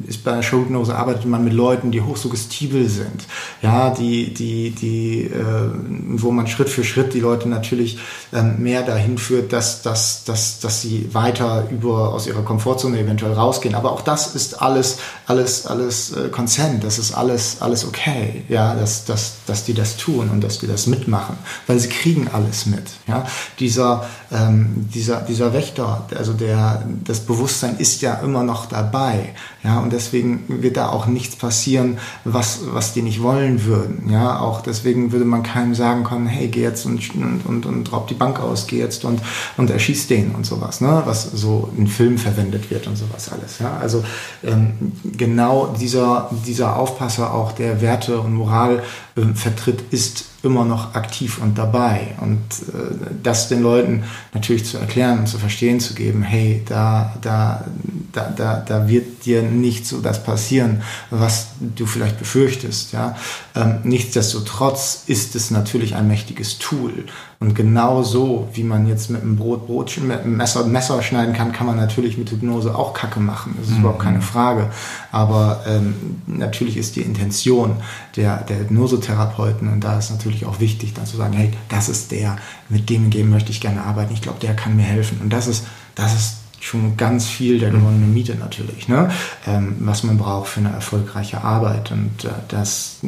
ist 0.06 0.24
bei 0.24 0.42
Showhypnose 0.42 0.94
arbeitet 0.94 1.26
man 1.26 1.44
mit 1.44 1.52
Leuten, 1.52 1.90
die 1.90 2.00
hochsuggestibel 2.00 2.88
sind. 2.88 3.24
Ja, 3.62 3.90
die, 3.90 4.34
die, 4.34 4.70
die, 4.70 5.22
äh, 5.24 5.70
wo 6.08 6.30
man 6.30 6.46
Schritt 6.46 6.68
für 6.68 6.84
Schritt 6.84 7.14
die 7.14 7.20
Leute 7.20 7.48
natürlich 7.48 7.98
ähm, 8.32 8.56
mehr 8.58 8.82
dahin 8.82 9.18
führt, 9.18 9.52
dass, 9.52 9.82
dass, 9.82 10.24
dass, 10.24 10.60
dass 10.60 10.82
sie 10.82 11.08
weiter 11.12 11.66
über 11.70 12.12
aus 12.12 12.26
ihrer 12.26 12.42
Komfortzone 12.42 12.98
eventuell 12.98 13.32
rausgehen. 13.32 13.74
Aber 13.74 13.92
auch 13.92 14.02
das 14.02 14.34
ist 14.34 14.60
alles, 14.60 14.98
alles, 15.26 15.66
alles 15.66 16.12
äh, 16.12 16.28
Consent. 16.28 16.84
Das 16.84 16.98
ist 16.98 17.12
alles, 17.12 17.58
alles 17.60 17.86
okay. 17.86 18.44
Ja, 18.48 18.74
dass, 18.74 19.04
dass, 19.04 19.36
dass 19.46 19.64
die 19.64 19.74
das 19.74 19.96
tun 19.96 20.28
und 20.30 20.42
dass 20.42 20.58
die 20.58 20.66
das 20.66 20.86
mitmachen, 20.86 21.36
weil 21.66 21.78
sie 21.78 21.88
kriegen 21.88 22.28
alles 22.32 22.66
mit. 22.66 22.84
Ja? 23.06 23.26
Dieser, 23.58 24.06
ähm, 24.30 24.88
dieser, 24.92 25.20
dieser 25.20 25.52
Wächter, 25.52 26.06
also 26.14 26.32
der, 26.32 26.84
das 27.04 27.20
Bewusstsein 27.20 27.76
ist 27.78 28.02
ja 28.02 28.14
immer 28.14 28.42
noch 28.42 28.66
dabei. 28.66 29.34
Ja? 29.62 29.78
Und 29.78 29.93
deswegen 29.94 30.44
wird 30.48 30.76
da 30.76 30.88
auch 30.88 31.06
nichts 31.06 31.36
passieren, 31.36 31.98
was, 32.24 32.60
was 32.72 32.92
die 32.92 33.02
nicht 33.02 33.22
wollen 33.22 33.64
würden. 33.64 34.10
Ja, 34.10 34.40
auch 34.40 34.60
deswegen 34.60 35.12
würde 35.12 35.24
man 35.24 35.42
keinem 35.42 35.74
sagen 35.74 36.04
können, 36.04 36.26
hey, 36.26 36.48
geh 36.48 36.62
jetzt 36.62 36.84
und, 36.84 37.14
und, 37.14 37.46
und, 37.46 37.66
und 37.66 37.92
raub 37.92 38.08
die 38.08 38.14
Bank 38.14 38.40
aus, 38.40 38.66
geh 38.66 38.78
jetzt 38.78 39.04
und, 39.04 39.20
und 39.56 39.70
erschieß 39.70 40.08
den 40.08 40.34
und 40.34 40.44
sowas, 40.44 40.80
ne? 40.80 41.02
was 41.06 41.30
so 41.32 41.70
in 41.76 41.86
Filmen 41.86 42.18
verwendet 42.18 42.70
wird 42.70 42.86
und 42.86 42.96
sowas 42.96 43.30
alles. 43.32 43.58
Ja? 43.60 43.76
Also 43.80 44.04
ähm, 44.42 44.92
genau 45.16 45.74
dieser, 45.80 46.30
dieser 46.46 46.76
Aufpasser 46.76 47.32
auch, 47.32 47.52
der 47.52 47.80
Werte 47.80 48.20
und 48.20 48.34
Moral 48.34 48.82
äh, 49.16 49.34
vertritt, 49.34 49.84
ist 49.90 50.26
immer 50.44 50.64
noch 50.64 50.94
aktiv 50.94 51.38
und 51.42 51.58
dabei. 51.58 52.14
Und 52.20 52.38
äh, 52.68 52.94
das 53.22 53.48
den 53.48 53.62
Leuten 53.62 54.04
natürlich 54.32 54.64
zu 54.64 54.78
erklären 54.78 55.20
und 55.20 55.26
zu 55.26 55.38
verstehen 55.38 55.80
zu 55.80 55.94
geben, 55.94 56.22
hey, 56.22 56.62
da, 56.68 57.14
da, 57.20 57.64
da, 58.12 58.28
da, 58.36 58.56
da 58.60 58.88
wird 58.88 59.24
dir 59.26 59.42
nicht 59.42 59.86
so 59.86 60.00
das 60.00 60.22
passieren, 60.22 60.82
was 61.10 61.48
du 61.60 61.86
vielleicht 61.86 62.18
befürchtest. 62.18 62.92
Ja? 62.92 63.16
Ähm, 63.54 63.78
nichtsdestotrotz 63.84 65.04
ist 65.06 65.34
es 65.34 65.50
natürlich 65.50 65.94
ein 65.94 66.08
mächtiges 66.08 66.58
Tool. 66.58 67.06
Und 67.44 67.54
genau 67.54 68.02
so, 68.02 68.48
wie 68.54 68.64
man 68.64 68.86
jetzt 68.86 69.10
mit 69.10 69.20
einem 69.20 69.36
Brot 69.36 69.66
Brotchen, 69.66 70.08
mit 70.08 70.20
einem 70.20 70.38
Messer 70.38 70.64
Messer 70.64 71.02
schneiden 71.02 71.34
kann, 71.34 71.52
kann 71.52 71.66
man 71.66 71.76
natürlich 71.76 72.16
mit 72.16 72.30
Hypnose 72.30 72.74
auch 72.74 72.94
Kacke 72.94 73.20
machen. 73.20 73.54
Das 73.58 73.68
ist 73.68 73.74
mhm. 73.74 73.80
überhaupt 73.80 74.00
keine 74.00 74.22
Frage. 74.22 74.70
Aber 75.12 75.62
ähm, 75.68 75.94
natürlich 76.26 76.78
ist 76.78 76.96
die 76.96 77.02
Intention 77.02 77.76
der, 78.16 78.38
der 78.44 78.60
Hypnosetherapeuten, 78.60 79.70
und 79.70 79.84
da 79.84 79.98
ist 79.98 80.10
natürlich 80.10 80.46
auch 80.46 80.58
wichtig, 80.58 80.94
dann 80.94 81.04
zu 81.04 81.18
sagen, 81.18 81.34
hey, 81.34 81.52
das 81.68 81.90
ist 81.90 82.12
der, 82.12 82.38
mit 82.70 82.88
dem, 82.88 83.10
dem 83.10 83.28
möchte 83.28 83.50
ich 83.50 83.60
gerne 83.60 83.82
arbeiten. 83.82 84.14
Ich 84.14 84.22
glaube, 84.22 84.40
der 84.40 84.56
kann 84.56 84.74
mir 84.74 84.82
helfen. 84.82 85.20
Und 85.20 85.30
das 85.30 85.46
ist, 85.46 85.66
das 85.96 86.14
ist 86.14 86.36
schon 86.64 86.96
ganz 86.96 87.26
viel 87.26 87.58
der 87.58 87.70
gewonnene 87.70 88.06
Miete 88.06 88.36
natürlich, 88.36 88.88
ne? 88.88 89.10
Ähm, 89.46 89.76
was 89.80 90.02
man 90.02 90.16
braucht 90.16 90.48
für 90.48 90.60
eine 90.60 90.70
erfolgreiche 90.70 91.44
Arbeit. 91.44 91.92
Und 91.92 92.24
äh, 92.24 92.30
das 92.48 93.00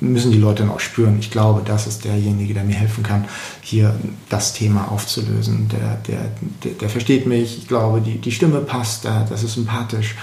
müssen 0.00 0.32
die 0.32 0.38
Leute 0.38 0.62
dann 0.62 0.72
auch 0.72 0.80
spüren. 0.80 1.18
Ich 1.20 1.30
glaube, 1.30 1.60
das 1.64 1.86
ist 1.86 2.06
derjenige, 2.06 2.54
der 2.54 2.64
mir 2.64 2.74
helfen 2.74 3.02
kann, 3.02 3.26
hier 3.60 3.94
das 4.30 4.54
Thema 4.54 4.90
aufzulösen. 4.90 5.68
Der, 5.68 5.96
der, 6.08 6.30
der, 6.64 6.72
der 6.72 6.88
versteht 6.88 7.26
mich, 7.26 7.58
ich 7.58 7.68
glaube, 7.68 8.00
die, 8.00 8.18
die 8.18 8.32
Stimme 8.32 8.60
passt, 8.60 9.04
der, 9.04 9.26
das 9.28 9.42
ist 9.42 9.54
sympathisch. 9.54 10.14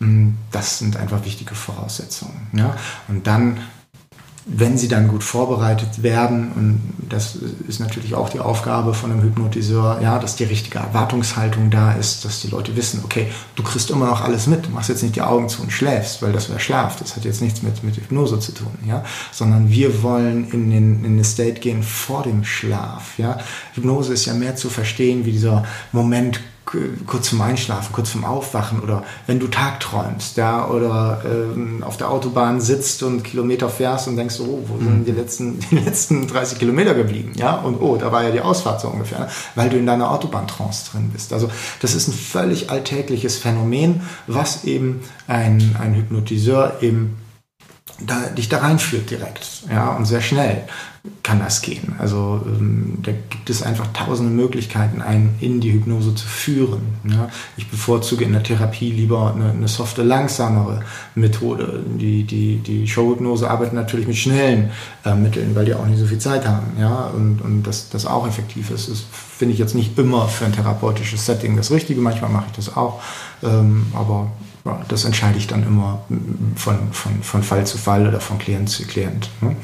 Mm, 0.00 0.30
das 0.50 0.80
sind 0.80 0.96
einfach 0.96 1.24
wichtige 1.24 1.54
Voraussetzungen. 1.54 2.48
Ja? 2.52 2.74
Und 3.06 3.28
dann 3.28 3.58
wenn 4.50 4.78
sie 4.78 4.88
dann 4.88 5.08
gut 5.08 5.22
vorbereitet 5.22 6.02
werden, 6.02 6.52
und 6.56 6.80
das 7.08 7.36
ist 7.36 7.80
natürlich 7.80 8.14
auch 8.14 8.30
die 8.30 8.40
Aufgabe 8.40 8.94
von 8.94 9.12
einem 9.12 9.22
Hypnotiseur, 9.22 10.00
ja, 10.02 10.18
dass 10.18 10.36
die 10.36 10.44
richtige 10.44 10.78
Erwartungshaltung 10.78 11.70
da 11.70 11.92
ist, 11.92 12.24
dass 12.24 12.40
die 12.40 12.48
Leute 12.48 12.74
wissen, 12.74 13.02
okay, 13.04 13.30
du 13.56 13.62
kriegst 13.62 13.90
immer 13.90 14.06
noch 14.06 14.22
alles 14.22 14.46
mit, 14.46 14.66
du 14.66 14.70
machst 14.70 14.88
jetzt 14.88 15.02
nicht 15.02 15.16
die 15.16 15.22
Augen 15.22 15.50
zu 15.50 15.62
und 15.62 15.70
schläfst, 15.70 16.22
weil 16.22 16.32
das 16.32 16.48
wäre 16.48 16.60
Schlaf, 16.60 16.96
das 16.96 17.14
hat 17.14 17.26
jetzt 17.26 17.42
nichts 17.42 17.62
mit, 17.62 17.84
mit 17.84 17.96
Hypnose 17.96 18.40
zu 18.40 18.52
tun, 18.52 18.72
ja, 18.86 19.04
sondern 19.32 19.70
wir 19.70 20.02
wollen 20.02 20.50
in 20.50 20.70
den, 20.70 21.04
in 21.04 21.16
den 21.16 21.24
State 21.24 21.60
gehen 21.60 21.82
vor 21.82 22.22
dem 22.22 22.42
Schlaf, 22.42 23.18
ja. 23.18 23.38
Hypnose 23.74 24.14
ist 24.14 24.24
ja 24.24 24.32
mehr 24.32 24.56
zu 24.56 24.70
verstehen, 24.70 25.26
wie 25.26 25.32
dieser 25.32 25.64
Moment 25.92 26.40
kurz 27.06 27.30
zum 27.30 27.40
Einschlafen, 27.40 27.92
kurz 27.92 28.12
zum 28.12 28.24
Aufwachen 28.24 28.80
oder 28.80 29.04
wenn 29.26 29.40
du 29.40 29.48
tagträumst, 29.48 30.36
ja, 30.36 30.66
oder 30.68 31.22
ähm, 31.24 31.82
auf 31.82 31.96
der 31.96 32.10
Autobahn 32.10 32.60
sitzt 32.60 33.02
und 33.02 33.24
Kilometer 33.24 33.68
fährst 33.68 34.08
und 34.08 34.16
denkst, 34.16 34.40
oh, 34.40 34.64
wo 34.66 34.78
sind 34.78 35.06
die 35.06 35.12
letzten, 35.12 35.60
die 35.70 35.78
letzten 35.78 36.26
30 36.26 36.58
Kilometer 36.58 36.94
geblieben, 36.94 37.32
ja, 37.36 37.56
und 37.56 37.80
oh, 37.80 37.96
da 37.96 38.12
war 38.12 38.22
ja 38.22 38.30
die 38.30 38.40
Ausfahrt 38.40 38.80
so 38.80 38.88
ungefähr, 38.88 39.20
ne? 39.20 39.28
weil 39.54 39.70
du 39.70 39.76
in 39.76 39.86
deiner 39.86 40.10
Autobahntrance 40.10 40.90
drin 40.90 41.10
bist. 41.10 41.32
Also 41.32 41.50
das 41.80 41.94
ist 41.94 42.08
ein 42.08 42.14
völlig 42.14 42.70
alltägliches 42.70 43.38
Phänomen, 43.38 44.02
was 44.26 44.64
eben 44.64 45.00
ein, 45.26 45.76
ein 45.80 45.94
Hypnotiseur 45.94 46.78
eben 46.82 47.16
da, 48.00 48.26
dich 48.28 48.48
da 48.48 48.58
reinführt 48.58 49.10
direkt, 49.10 49.62
ja, 49.70 49.92
und 49.96 50.04
sehr 50.04 50.20
schnell 50.20 50.64
kann 51.22 51.40
das 51.40 51.62
gehen. 51.62 51.94
Also 51.98 52.40
ähm, 52.46 52.98
da 53.02 53.12
gibt 53.12 53.50
es 53.50 53.62
einfach 53.62 53.86
tausende 53.92 54.32
Möglichkeiten, 54.32 55.02
einen 55.02 55.34
in 55.40 55.60
die 55.60 55.72
Hypnose 55.72 56.14
zu 56.14 56.26
führen. 56.26 56.80
Ich 57.56 57.68
bevorzuge 57.68 58.24
in 58.24 58.32
der 58.32 58.42
Therapie 58.42 58.90
lieber 58.90 59.34
eine, 59.34 59.50
eine 59.50 59.68
softe, 59.68 60.02
langsamere 60.02 60.80
Methode. 61.14 61.84
Die, 61.98 62.24
die, 62.24 62.56
die 62.56 62.86
Showhypnose 62.86 63.50
arbeitet 63.50 63.74
natürlich 63.74 64.06
mit 64.06 64.16
schnellen 64.16 64.70
äh, 65.04 65.14
Mitteln, 65.14 65.54
weil 65.54 65.64
die 65.64 65.74
auch 65.74 65.86
nicht 65.86 65.98
so 65.98 66.06
viel 66.06 66.18
Zeit 66.18 66.46
haben. 66.46 66.66
Und, 67.14 67.40
und 67.40 67.62
das, 67.64 67.90
das 67.90 68.06
auch 68.06 68.26
effektiv 68.26 68.70
ist. 68.70 68.88
Das 68.88 69.04
finde 69.10 69.52
ich 69.52 69.58
jetzt 69.58 69.74
nicht 69.74 69.98
immer 69.98 70.28
für 70.28 70.44
ein 70.44 70.52
therapeutisches 70.52 71.26
Setting 71.26 71.56
das 71.56 71.70
Richtige. 71.70 72.00
Manchmal 72.00 72.30
mache 72.30 72.46
ich 72.50 72.56
das 72.56 72.76
auch. 72.76 73.00
Ähm, 73.42 73.86
aber 73.94 74.30
ja, 74.64 74.80
das 74.88 75.04
entscheide 75.04 75.38
ich 75.38 75.46
dann 75.46 75.62
immer 75.62 76.04
von, 76.56 76.76
von, 76.92 77.22
von 77.22 77.42
Fall 77.42 77.66
zu 77.66 77.78
Fall 77.78 78.06
oder 78.06 78.20
von 78.20 78.38
Klient 78.38 78.68
zu 78.68 78.84
Klient. 78.86 79.30
Ne? 79.40 79.50
Mhm. 79.50 79.56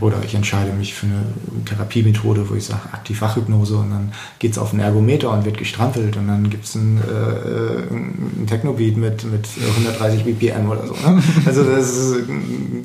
Oder 0.00 0.18
ich 0.24 0.34
entscheide 0.34 0.72
mich 0.72 0.94
für 0.94 1.06
eine 1.06 1.24
Therapiemethode, 1.64 2.48
wo 2.48 2.54
ich 2.54 2.66
sage, 2.66 2.82
aktiv-Wachhypnose 2.92 3.76
und 3.76 3.90
dann 3.90 4.12
geht 4.38 4.52
es 4.52 4.58
auf 4.58 4.72
einen 4.72 4.80
Ergometer 4.80 5.30
und 5.30 5.44
wird 5.44 5.58
gestrampelt 5.58 6.16
und 6.16 6.28
dann 6.28 6.50
gibt 6.50 6.64
es 6.64 6.74
ein, 6.74 6.98
äh, 6.98 7.92
ein 7.92 8.46
Technobeat 8.46 8.96
mit, 8.96 9.24
mit 9.24 9.48
130 9.76 10.24
BPM 10.24 10.68
oder 10.68 10.86
so. 10.86 10.94
Ne? 10.94 11.22
Also 11.46 11.64
das 11.64 11.90
ist, 11.90 12.28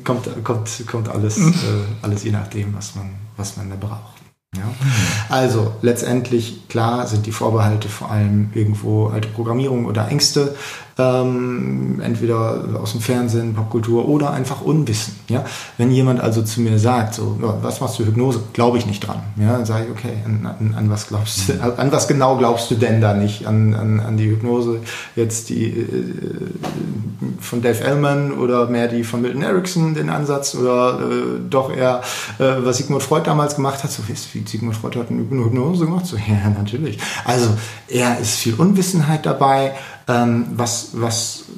kommt, 0.04 0.28
kommt, 0.44 0.84
kommt 0.86 1.08
alles, 1.08 1.38
äh, 1.38 1.52
alles 2.02 2.24
je 2.24 2.30
nachdem, 2.30 2.74
was 2.74 2.94
man, 2.94 3.10
was 3.36 3.56
man 3.56 3.70
da 3.70 3.76
braucht. 3.76 4.18
Ja? 4.56 4.64
Also 5.28 5.74
letztendlich, 5.82 6.68
klar, 6.68 7.06
sind 7.06 7.26
die 7.26 7.32
Vorbehalte 7.32 7.88
vor 7.88 8.10
allem 8.10 8.50
irgendwo 8.54 9.08
alte 9.08 9.28
Programmierung 9.28 9.84
oder 9.84 10.08
Ängste, 10.08 10.56
ähm, 10.98 12.00
entweder 12.02 12.64
aus 12.80 12.92
dem 12.92 13.00
Fernsehen, 13.00 13.54
Popkultur 13.54 14.08
oder 14.08 14.32
einfach 14.32 14.62
Unwissen. 14.62 15.14
Ja? 15.28 15.44
Wenn 15.76 15.92
jemand 15.92 16.20
also 16.20 16.42
zu 16.42 16.60
mir 16.60 16.78
sagt, 16.78 17.14
so, 17.14 17.38
was 17.62 17.80
machst 17.80 17.98
du 17.98 18.04
Hypnose, 18.04 18.42
glaube 18.52 18.78
ich 18.78 18.86
nicht 18.86 19.06
dran. 19.06 19.22
Ja? 19.36 19.52
Dann 19.52 19.64
sage 19.64 19.84
ich, 19.84 19.90
okay, 19.92 20.14
an, 20.24 20.44
an, 20.44 20.74
an, 20.76 20.90
was 20.90 21.06
glaubst 21.06 21.48
du, 21.48 21.62
an 21.62 21.92
was 21.92 22.08
genau 22.08 22.36
glaubst 22.36 22.70
du 22.70 22.74
denn 22.74 23.00
da 23.00 23.14
nicht? 23.14 23.46
An, 23.46 23.74
an, 23.74 24.00
an 24.00 24.16
die 24.16 24.28
Hypnose 24.28 24.80
jetzt 25.14 25.50
die 25.50 25.66
äh, 25.66 26.14
von 27.40 27.62
Dave 27.62 27.80
Ellman 27.82 28.32
oder 28.32 28.66
mehr 28.66 28.88
die 28.88 29.04
von 29.04 29.22
Milton 29.22 29.42
Erickson, 29.42 29.94
den 29.94 30.10
Ansatz, 30.10 30.56
oder 30.56 30.98
äh, 31.00 31.40
doch 31.48 31.74
eher, 31.74 32.02
äh, 32.38 32.56
was 32.58 32.78
Sigmund 32.78 33.04
Freud 33.04 33.24
damals 33.24 33.54
gemacht 33.54 33.84
hat, 33.84 33.92
so 33.92 34.02
wie 34.08 34.14
Sigmund 34.14 34.76
Freud 34.76 34.98
hat 34.98 35.10
eine 35.10 35.20
Hypnose 35.20 35.84
gemacht? 35.84 36.06
So, 36.06 36.16
ja, 36.28 36.50
natürlich. 36.56 36.98
Also, 37.24 37.50
er 37.86 38.18
ist 38.18 38.34
viel 38.34 38.54
Unwissenheit 38.54 39.26
dabei, 39.26 39.74
was, 40.08 40.94
was 40.94 41.48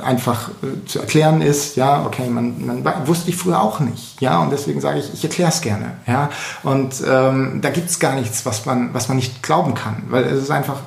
einfach 0.00 0.48
äh, 0.48 0.86
zu 0.86 1.00
erklären 1.00 1.40
ist, 1.40 1.76
ja, 1.76 2.04
okay, 2.04 2.28
man, 2.28 2.66
man 2.66 2.84
wusste 3.06 3.30
ich 3.30 3.36
früher 3.36 3.60
auch 3.60 3.80
nicht, 3.80 4.20
ja, 4.20 4.40
und 4.40 4.50
deswegen 4.50 4.80
sage 4.80 4.98
ich, 4.98 5.12
ich 5.12 5.24
erkläre 5.24 5.50
es 5.50 5.60
gerne, 5.60 5.92
ja, 6.06 6.30
und 6.62 7.02
ähm, 7.06 7.60
da 7.62 7.70
gibt 7.70 7.90
es 7.90 7.98
gar 7.98 8.14
nichts, 8.14 8.44
was 8.46 8.66
man, 8.66 8.92
was 8.92 9.08
man 9.08 9.16
nicht 9.16 9.42
glauben 9.42 9.74
kann, 9.74 10.02
weil 10.08 10.24
es 10.24 10.42
ist 10.42 10.50
einfach, 10.50 10.80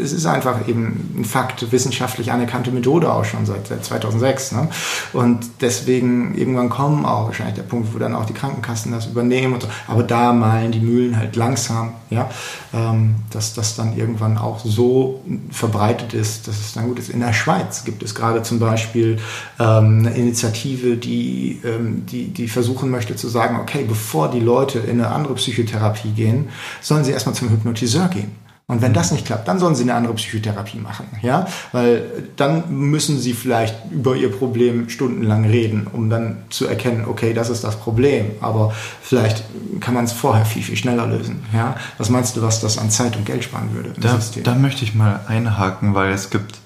es 0.00 0.12
ist 0.12 0.26
einfach 0.26 0.66
eben 0.68 1.14
ein 1.18 1.24
Fakt, 1.24 1.70
wissenschaftlich 1.72 2.32
anerkannte 2.32 2.70
Methode 2.70 3.12
auch 3.12 3.24
schon 3.24 3.46
seit, 3.46 3.66
seit 3.66 3.84
2006, 3.84 4.52
ne? 4.52 4.68
und 5.12 5.40
deswegen 5.60 6.34
irgendwann 6.34 6.70
kommen 6.70 7.04
auch 7.04 7.26
wahrscheinlich 7.26 7.56
der 7.56 7.62
Punkt, 7.62 7.94
wo 7.94 7.98
dann 7.98 8.14
auch 8.14 8.26
die 8.26 8.34
Krankenkassen 8.34 8.92
das 8.92 9.06
übernehmen 9.06 9.54
und 9.54 9.62
so, 9.62 9.68
aber 9.88 10.02
da 10.02 10.32
malen 10.32 10.72
die 10.72 10.80
Mühlen 10.80 11.16
halt 11.16 11.36
langsam, 11.36 11.94
ja, 12.10 12.30
ähm, 12.72 13.16
dass 13.30 13.54
das 13.54 13.76
dann 13.76 13.96
irgendwann 13.96 14.38
auch 14.38 14.60
so 14.64 15.22
verbreitet 15.50 16.14
ist, 16.14 16.48
dass 16.48 16.58
es 16.58 16.72
dann 16.72 16.88
gut 16.88 16.98
ist. 16.98 17.08
In 17.08 17.20
der 17.20 17.32
Schweiz 17.32 17.84
gibt 17.84 18.02
es 18.02 18.14
gerade 18.14 18.21
zum 18.42 18.58
Beispiel 18.58 19.18
ähm, 19.58 20.06
eine 20.06 20.14
Initiative, 20.14 20.96
die, 20.96 21.60
ähm, 21.64 22.06
die, 22.06 22.28
die 22.28 22.48
versuchen 22.48 22.90
möchte 22.90 23.16
zu 23.16 23.28
sagen, 23.28 23.58
okay, 23.60 23.84
bevor 23.86 24.30
die 24.30 24.40
Leute 24.40 24.78
in 24.78 25.00
eine 25.00 25.08
andere 25.08 25.34
Psychotherapie 25.34 26.10
gehen, 26.10 26.48
sollen 26.80 27.04
sie 27.04 27.12
erstmal 27.12 27.34
zum 27.34 27.50
Hypnotiseur 27.50 28.08
gehen. 28.08 28.42
Und 28.68 28.80
wenn 28.80 28.94
das 28.94 29.12
nicht 29.12 29.26
klappt, 29.26 29.48
dann 29.48 29.58
sollen 29.58 29.74
sie 29.74 29.82
eine 29.82 29.94
andere 29.94 30.14
Psychotherapie 30.14 30.78
machen, 30.78 31.06
ja, 31.20 31.46
weil 31.72 32.28
dann 32.36 32.64
müssen 32.70 33.18
sie 33.18 33.34
vielleicht 33.34 33.76
über 33.90 34.16
ihr 34.16 34.30
Problem 34.30 34.88
stundenlang 34.88 35.44
reden, 35.44 35.86
um 35.92 36.08
dann 36.08 36.38
zu 36.48 36.66
erkennen, 36.66 37.04
okay, 37.06 37.34
das 37.34 37.50
ist 37.50 37.64
das 37.64 37.76
Problem, 37.76 38.30
aber 38.40 38.72
vielleicht 39.02 39.44
kann 39.80 39.92
man 39.92 40.04
es 40.04 40.12
vorher 40.12 40.46
viel, 40.46 40.62
viel 40.62 40.76
schneller 40.76 41.06
lösen, 41.06 41.44
ja. 41.52 41.76
Was 41.98 42.08
meinst 42.08 42.36
du, 42.36 42.42
was 42.42 42.60
das 42.60 42.78
an 42.78 42.90
Zeit 42.90 43.14
und 43.16 43.26
Geld 43.26 43.44
sparen 43.44 43.74
würde? 43.74 43.92
Da, 44.00 44.18
da 44.42 44.54
möchte 44.54 44.84
ich 44.84 44.94
mal 44.94 45.20
einhaken, 45.26 45.94
weil 45.94 46.12
es 46.12 46.30
gibt 46.30 46.61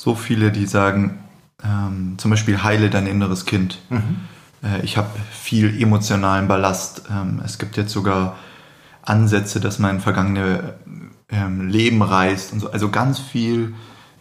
so 0.00 0.14
viele, 0.14 0.50
die 0.50 0.64
sagen, 0.64 1.18
ähm, 1.62 2.14
zum 2.16 2.30
Beispiel 2.30 2.62
heile 2.62 2.88
dein 2.88 3.06
inneres 3.06 3.44
Kind. 3.44 3.76
Mhm. 3.90 4.16
Äh, 4.64 4.82
ich 4.82 4.96
habe 4.96 5.10
viel 5.30 5.78
emotionalen 5.78 6.48
Ballast. 6.48 7.02
Ähm, 7.10 7.42
es 7.44 7.58
gibt 7.58 7.76
jetzt 7.76 7.92
sogar 7.92 8.36
Ansätze, 9.02 9.60
dass 9.60 9.78
man 9.78 10.00
vergangene 10.00 10.72
ähm, 11.28 11.68
Leben 11.68 12.00
reist 12.00 12.54
und 12.54 12.60
so. 12.60 12.70
Also 12.70 12.88
ganz 12.88 13.18
viel 13.18 13.74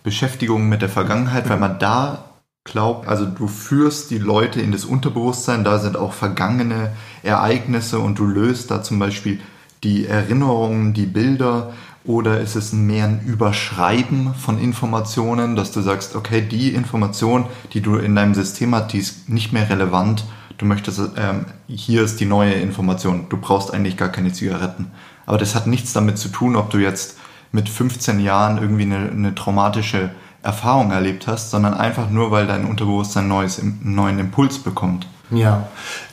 Beschäftigung 0.04 0.68
mit 0.68 0.82
der 0.82 0.89
Vergangenheit, 0.89 1.46
mhm. 1.46 1.50
weil 1.50 1.60
man 1.60 1.80
da 1.80 2.26
glaubt, 2.65 3.08
also 3.08 3.26
du 3.26 3.48
führst 3.48 4.12
die 4.12 4.18
Leute 4.18 4.60
in 4.60 4.74
das 4.74 4.84
Unterbewusstsein, 4.84 5.63
da 5.63 5.80
sind 5.80 5.96
auch 5.96 6.12
vergangene 6.12 6.92
Ereignisse 7.24 8.00
und 8.00 8.20
du 8.20 8.26
löst 8.26 8.70
da 8.70 8.84
zum 8.84 9.00
Beispiel 9.00 9.39
die 9.86 10.08
Erinnerungen, 10.08 10.94
die 10.94 11.06
Bilder 11.06 11.72
oder 12.10 12.39
ist 12.39 12.56
es 12.56 12.74
mehr 12.74 13.06
ein 13.06 13.22
Überschreiben 13.24 14.34
von 14.34 14.60
Informationen, 14.60 15.56
dass 15.56 15.72
du 15.72 15.82
sagst, 15.82 16.15
okay, 16.15 16.41
die 16.41 16.74
Information, 16.74 17.45
die 17.74 17.82
du 17.82 17.98
in 17.98 18.15
deinem 18.15 18.34
System 18.34 18.74
hast, 18.74 18.93
die 18.93 18.98
ist 18.98 19.30
nicht 19.30 19.54
mehr 19.54 19.69
relevant. 19.69 20.26
Du 20.58 20.65
möchtest, 20.65 21.00
ähm, 21.17 21.45
hier 21.67 22.02
ist 22.02 22.19
die 22.19 22.26
neue 22.26 22.54
Information. 22.54 23.28
Du 23.30 23.38
brauchst 23.38 23.72
eigentlich 23.72 23.95
gar 23.95 24.10
keine 24.10 24.34
Zigaretten. 24.34 24.88
Aber 25.28 25.38
das 25.38 25.54
hat 25.54 25.67
nichts 25.67 25.93
damit 25.93 26.17
zu 26.17 26.30
tun, 26.30 26.56
ob 26.56 26.72
du 26.72 26.80
jetzt 26.80 27.17
mit 27.52 27.69
15 27.69 28.19
Jahren 28.19 28.58
irgendwie 28.58 28.86
eine, 28.86 29.12
eine 29.12 29.36
traumatische 29.36 30.10
Erfahrung 30.41 30.89
erlebt 30.89 31.28
hast, 31.28 31.52
sondern 31.52 31.76
einfach 31.76 32.10
nur, 32.10 32.32
weil 32.32 32.48
dein 32.48 32.65
Unterbewusstsein 32.65 33.28
neues, 33.28 33.60
einen 33.60 33.82
neuen 33.84 34.17
Impuls 34.17 34.58
bekommt. 34.58 35.06
Ja, 35.30 35.67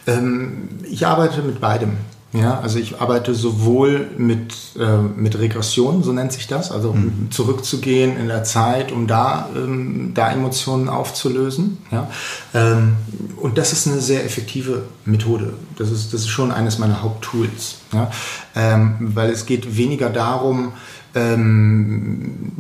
ähm, 0.07 0.69
ich 0.83 1.07
arbeite 1.07 1.41
mit 1.41 1.59
beidem. 1.59 1.97
Ja, 2.37 2.61
also 2.61 2.79
ich 2.79 3.01
arbeite 3.01 3.35
sowohl 3.35 4.11
mit, 4.19 4.53
äh, 4.79 4.99
mit 4.99 5.39
Regression, 5.39 6.03
so 6.03 6.13
nennt 6.13 6.33
sich 6.33 6.47
das, 6.47 6.71
also 6.71 6.93
mhm. 6.93 7.31
zurückzugehen 7.31 8.17
in 8.19 8.29
der 8.29 8.45
Zeit, 8.45 8.93
um 8.93 9.07
da, 9.07 9.49
ähm, 9.57 10.13
da 10.13 10.31
Emotionen 10.31 10.89
aufzulösen. 10.89 11.79
Ja? 11.91 12.11
Ähm, 12.53 12.97
und 13.37 13.57
das 13.57 13.73
ist 13.73 13.87
eine 13.87 14.01
sehr 14.01 14.25
effektive 14.25 14.83
Methode. 15.05 15.55
Das 15.79 15.91
ist, 15.91 16.13
das 16.13 16.23
ist 16.23 16.29
schon 16.29 16.53
eines 16.53 16.79
meiner 16.79 17.03
Haupttools. 17.03 17.77
Ja? 17.93 18.11
Ähm, 18.55 18.97
weil 19.01 19.31
es 19.31 19.47
geht 19.47 19.77
weniger 19.77 20.11
darum, 20.11 20.73
ähm, 21.15 22.51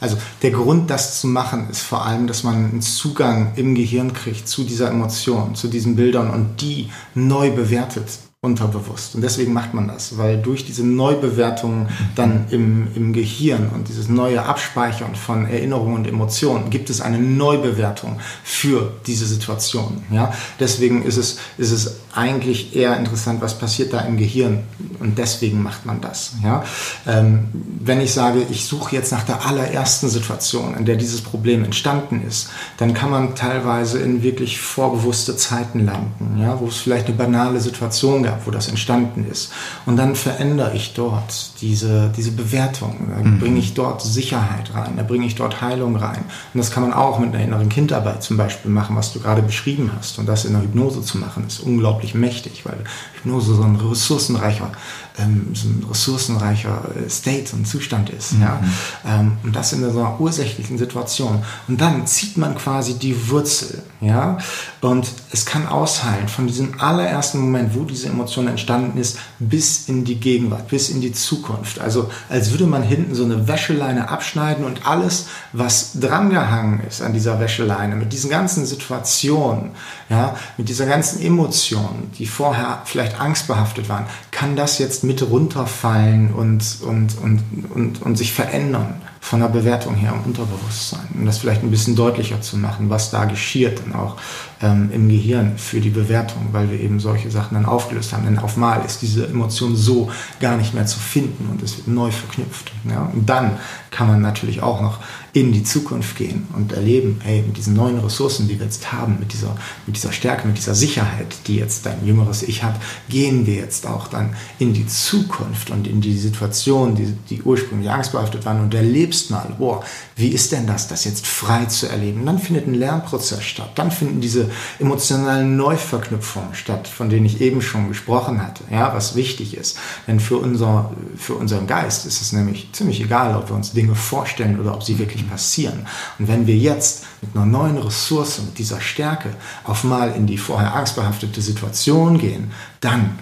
also 0.00 0.16
der 0.42 0.50
Grund, 0.50 0.90
das 0.90 1.20
zu 1.20 1.28
machen, 1.28 1.70
ist 1.70 1.82
vor 1.82 2.04
allem, 2.04 2.26
dass 2.26 2.42
man 2.42 2.54
einen 2.56 2.82
Zugang 2.82 3.52
im 3.54 3.76
Gehirn 3.76 4.12
kriegt 4.12 4.48
zu 4.48 4.64
dieser 4.64 4.90
Emotion, 4.90 5.54
zu 5.54 5.68
diesen 5.68 5.94
Bildern 5.94 6.30
und 6.30 6.60
die 6.60 6.90
neu 7.14 7.52
bewertet 7.52 8.08
unterbewusst. 8.44 9.14
Und 9.14 9.20
deswegen 9.20 9.52
macht 9.52 9.72
man 9.72 9.86
das, 9.86 10.18
weil 10.18 10.36
durch 10.36 10.64
diese 10.64 10.84
Neubewertung 10.84 11.86
dann 12.16 12.46
im, 12.50 12.88
im 12.96 13.12
Gehirn 13.12 13.70
und 13.72 13.86
dieses 13.86 14.08
neue 14.08 14.44
Abspeichern 14.44 15.14
von 15.14 15.46
Erinnerungen 15.46 15.94
und 15.94 16.08
Emotionen 16.08 16.68
gibt 16.68 16.90
es 16.90 17.00
eine 17.00 17.20
Neubewertung 17.20 18.18
für 18.42 18.94
diese 19.06 19.26
Situation. 19.26 20.02
Ja? 20.10 20.32
Deswegen 20.58 21.04
ist 21.04 21.18
es, 21.18 21.38
ist 21.56 21.70
es 21.70 22.00
eigentlich 22.12 22.74
eher 22.74 22.96
interessant, 22.96 23.40
was 23.40 23.56
passiert 23.56 23.92
da 23.92 24.00
im 24.00 24.16
Gehirn 24.16 24.64
und 24.98 25.18
deswegen 25.18 25.62
macht 25.62 25.86
man 25.86 26.00
das. 26.00 26.32
Ja? 26.42 26.64
Ähm, 27.06 27.44
wenn 27.78 28.00
ich 28.00 28.12
sage, 28.12 28.44
ich 28.50 28.64
suche 28.64 28.96
jetzt 28.96 29.12
nach 29.12 29.22
der 29.22 29.46
allerersten 29.46 30.08
Situation, 30.08 30.76
in 30.76 30.84
der 30.84 30.96
dieses 30.96 31.20
Problem 31.20 31.62
entstanden 31.62 32.24
ist, 32.26 32.48
dann 32.76 32.92
kann 32.92 33.10
man 33.10 33.36
teilweise 33.36 34.00
in 34.00 34.24
wirklich 34.24 34.60
vorbewusste 34.60 35.36
Zeiten 35.36 35.86
landen, 35.86 36.40
ja? 36.40 36.58
wo 36.58 36.66
es 36.66 36.78
vielleicht 36.78 37.06
eine 37.06 37.14
banale 37.14 37.60
Situation 37.60 38.24
gab 38.24 38.31
gab, 38.32 38.46
wo 38.46 38.50
das 38.50 38.68
entstanden 38.68 39.26
ist. 39.30 39.52
Und 39.86 39.96
dann 39.96 40.16
verändere 40.16 40.74
ich 40.74 40.94
dort 40.94 41.60
diese, 41.60 42.10
diese 42.16 42.32
Bewertung. 42.32 43.08
Da 43.08 43.22
mhm. 43.22 43.38
bringe 43.38 43.58
ich 43.58 43.74
dort 43.74 44.02
Sicherheit 44.02 44.74
rein, 44.74 44.94
da 44.96 45.02
bringe 45.02 45.26
ich 45.26 45.34
dort 45.34 45.60
Heilung 45.60 45.96
rein. 45.96 46.24
Und 46.54 46.58
das 46.58 46.70
kann 46.70 46.82
man 46.82 46.92
auch 46.92 47.18
mit 47.18 47.34
einer 47.34 47.44
inneren 47.44 47.68
Kindarbeit 47.68 48.22
zum 48.22 48.36
Beispiel 48.36 48.70
machen, 48.70 48.96
was 48.96 49.12
du 49.12 49.20
gerade 49.20 49.42
beschrieben 49.42 49.90
hast. 49.96 50.18
Und 50.18 50.26
das 50.26 50.44
in 50.44 50.52
der 50.52 50.62
Hypnose 50.62 51.02
zu 51.02 51.18
machen, 51.18 51.44
ist 51.46 51.60
unglaublich 51.60 52.14
mächtig, 52.14 52.64
weil 52.64 52.78
Hypnose 53.14 53.54
so 53.54 53.62
ein 53.62 53.76
ressourcenreicher 53.76 54.70
ähm, 55.18 55.48
so 55.54 55.68
ein 55.68 55.84
ressourcenreicher 55.88 56.82
äh, 56.96 57.10
State 57.10 57.54
und 57.54 57.66
Zustand 57.66 58.10
ist. 58.10 58.34
Mhm. 58.34 58.42
Ja? 58.42 58.60
Ähm, 59.06 59.36
und 59.42 59.54
das 59.54 59.72
in 59.72 59.82
so 59.90 59.98
einer 59.98 60.20
ursächlichen 60.20 60.78
Situation. 60.78 61.44
Und 61.68 61.80
dann 61.80 62.06
zieht 62.06 62.36
man 62.36 62.54
quasi 62.54 62.94
die 62.94 63.28
Wurzel. 63.28 63.82
Ja? 64.00 64.38
Und 64.80 65.08
es 65.30 65.44
kann 65.44 65.66
ausheilen 65.66 66.28
von 66.28 66.46
diesem 66.46 66.80
allerersten 66.80 67.38
Moment, 67.38 67.74
wo 67.74 67.84
diese 67.84 68.08
Emotion 68.08 68.21
entstanden 68.26 68.98
ist, 68.98 69.18
bis 69.38 69.88
in 69.88 70.04
die 70.04 70.20
Gegenwart, 70.20 70.68
bis 70.68 70.88
in 70.88 71.00
die 71.00 71.12
Zukunft. 71.12 71.80
Also 71.80 72.10
als 72.28 72.50
würde 72.50 72.66
man 72.66 72.82
hinten 72.82 73.14
so 73.14 73.24
eine 73.24 73.48
Wäscheleine 73.48 74.08
abschneiden 74.08 74.64
und 74.64 74.86
alles, 74.86 75.26
was 75.52 75.92
drangehangen 75.98 76.80
ist 76.86 77.02
an 77.02 77.12
dieser 77.12 77.40
Wäscheleine, 77.40 77.96
mit 77.96 78.12
diesen 78.12 78.30
ganzen 78.30 78.66
Situationen, 78.66 79.70
ja, 80.08 80.36
mit 80.56 80.68
dieser 80.68 80.86
ganzen 80.86 81.20
Emotionen, 81.20 82.10
die 82.18 82.26
vorher 82.26 82.82
vielleicht 82.84 83.20
angstbehaftet 83.20 83.88
waren, 83.88 84.06
kann 84.30 84.56
das 84.56 84.78
jetzt 84.78 85.04
mit 85.04 85.22
runterfallen 85.22 86.32
und, 86.32 86.78
und, 86.82 87.18
und, 87.18 87.42
und, 87.74 88.02
und 88.02 88.16
sich 88.16 88.32
verändern 88.32 89.00
von 89.22 89.38
der 89.38 89.46
Bewertung 89.46 89.94
her 89.94 90.12
im 90.12 90.24
Unterbewusstsein. 90.24 91.06
Um 91.14 91.24
das 91.24 91.38
vielleicht 91.38 91.62
ein 91.62 91.70
bisschen 91.70 91.94
deutlicher 91.94 92.40
zu 92.40 92.58
machen, 92.58 92.90
was 92.90 93.12
da 93.12 93.24
geschieht 93.24 93.80
und 93.86 93.94
auch 93.94 94.16
ähm, 94.60 94.90
im 94.92 95.08
Gehirn 95.08 95.56
für 95.58 95.80
die 95.80 95.90
Bewertung, 95.90 96.48
weil 96.50 96.70
wir 96.70 96.80
eben 96.80 96.98
solche 96.98 97.30
Sachen 97.30 97.54
dann 97.54 97.64
aufgelöst 97.64 98.12
haben. 98.12 98.24
Denn 98.24 98.40
auf 98.40 98.56
Mal 98.56 98.84
ist 98.84 99.00
diese 99.00 99.28
Emotion 99.28 99.76
so 99.76 100.10
gar 100.40 100.56
nicht 100.56 100.74
mehr 100.74 100.86
zu 100.86 100.98
finden 100.98 101.48
und 101.50 101.62
es 101.62 101.76
wird 101.76 101.86
neu 101.86 102.10
verknüpft. 102.10 102.72
Ja? 102.90 103.10
Und 103.14 103.30
dann 103.30 103.58
kann 103.92 104.08
man 104.08 104.20
natürlich 104.20 104.60
auch 104.60 104.82
noch 104.82 104.98
in 105.34 105.52
die 105.52 105.64
Zukunft 105.64 106.16
gehen 106.16 106.46
und 106.54 106.72
erleben, 106.72 107.20
hey, 107.22 107.42
mit 107.42 107.56
diesen 107.56 107.74
neuen 107.74 107.98
Ressourcen, 107.98 108.48
die 108.48 108.58
wir 108.58 108.66
jetzt 108.66 108.92
haben, 108.92 109.18
mit 109.18 109.32
dieser, 109.32 109.56
mit 109.86 109.96
dieser 109.96 110.12
Stärke, 110.12 110.46
mit 110.46 110.58
dieser 110.58 110.74
Sicherheit, 110.74 111.34
die 111.46 111.56
jetzt 111.56 111.86
dein 111.86 112.04
jüngeres 112.06 112.42
Ich 112.42 112.62
hat, 112.62 112.78
gehen 113.08 113.46
wir 113.46 113.54
jetzt 113.54 113.86
auch 113.86 114.08
dann 114.08 114.36
in 114.58 114.74
die 114.74 114.86
Zukunft 114.86 115.70
und 115.70 115.86
in 115.86 116.02
die 116.02 116.18
Situation, 116.18 116.94
die, 116.94 117.14
die 117.30 117.42
ursprünglich 117.42 117.90
angstbehaftet 117.90 118.44
waren 118.44 118.60
und 118.60 118.74
erlebst 118.74 119.30
mal, 119.30 119.56
boah, 119.58 119.82
wie 120.22 120.28
ist 120.28 120.52
denn 120.52 120.68
das, 120.68 120.86
das 120.86 121.04
jetzt 121.04 121.26
frei 121.26 121.64
zu 121.66 121.88
erleben? 121.88 122.24
Dann 122.24 122.38
findet 122.38 122.68
ein 122.68 122.74
Lernprozess 122.74 123.42
statt. 123.42 123.72
Dann 123.74 123.90
finden 123.90 124.20
diese 124.20 124.48
emotionalen 124.78 125.56
Neuverknüpfungen 125.56 126.54
statt, 126.54 126.86
von 126.86 127.10
denen 127.10 127.26
ich 127.26 127.40
eben 127.40 127.60
schon 127.60 127.88
gesprochen 127.88 128.40
hatte, 128.40 128.62
ja, 128.70 128.94
was 128.94 129.16
wichtig 129.16 129.56
ist. 129.56 129.78
Denn 130.06 130.20
für, 130.20 130.36
unser, 130.36 130.92
für 131.16 131.34
unseren 131.34 131.66
Geist 131.66 132.06
ist 132.06 132.22
es 132.22 132.32
nämlich 132.32 132.68
ziemlich 132.72 133.00
egal, 133.00 133.36
ob 133.36 133.48
wir 133.48 133.56
uns 133.56 133.72
Dinge 133.72 133.96
vorstellen 133.96 134.60
oder 134.60 134.74
ob 134.74 134.84
sie 134.84 135.00
wirklich 135.00 135.28
passieren. 135.28 135.88
Und 136.20 136.28
wenn 136.28 136.46
wir 136.46 136.56
jetzt 136.56 137.04
mit 137.20 137.34
einer 137.34 137.44
neuen 137.44 137.78
Ressource, 137.78 138.40
mit 138.42 138.58
dieser 138.58 138.80
Stärke 138.80 139.30
auf 139.64 139.82
mal 139.82 140.12
in 140.12 140.26
die 140.26 140.38
vorher 140.38 140.74
angstbehaftete 140.76 141.42
Situation 141.42 142.18
gehen, 142.18 142.52
dann 142.78 143.18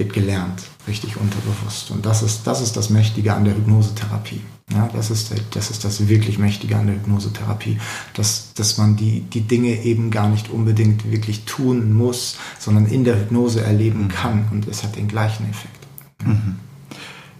wird 0.00 0.12
gelernt, 0.12 0.64
richtig 0.88 1.16
unterbewusst. 1.16 1.92
Und 1.92 2.04
das 2.04 2.22
ist, 2.22 2.44
das 2.44 2.60
ist 2.60 2.76
das 2.76 2.90
Mächtige 2.90 3.32
an 3.34 3.44
der 3.44 3.54
Hypnosetherapie. 3.54 4.42
Ja, 4.72 4.88
das, 4.92 5.10
ist, 5.10 5.32
das 5.50 5.70
ist 5.70 5.84
das 5.84 6.08
wirklich 6.08 6.38
Mächtige 6.38 6.76
an 6.76 6.86
der 6.86 6.96
Hypnosetherapie, 6.96 7.78
dass, 8.14 8.54
dass 8.54 8.78
man 8.78 8.96
die, 8.96 9.20
die 9.20 9.42
Dinge 9.42 9.82
eben 9.82 10.10
gar 10.10 10.28
nicht 10.28 10.48
unbedingt 10.48 11.10
wirklich 11.10 11.44
tun 11.44 11.92
muss, 11.92 12.38
sondern 12.58 12.86
in 12.86 13.04
der 13.04 13.18
Hypnose 13.20 13.62
erleben 13.62 14.04
mhm. 14.04 14.08
kann 14.08 14.48
und 14.50 14.66
es 14.66 14.82
hat 14.82 14.96
den 14.96 15.06
gleichen 15.06 15.48
Effekt. 15.50 15.86
Mhm. 16.24 16.56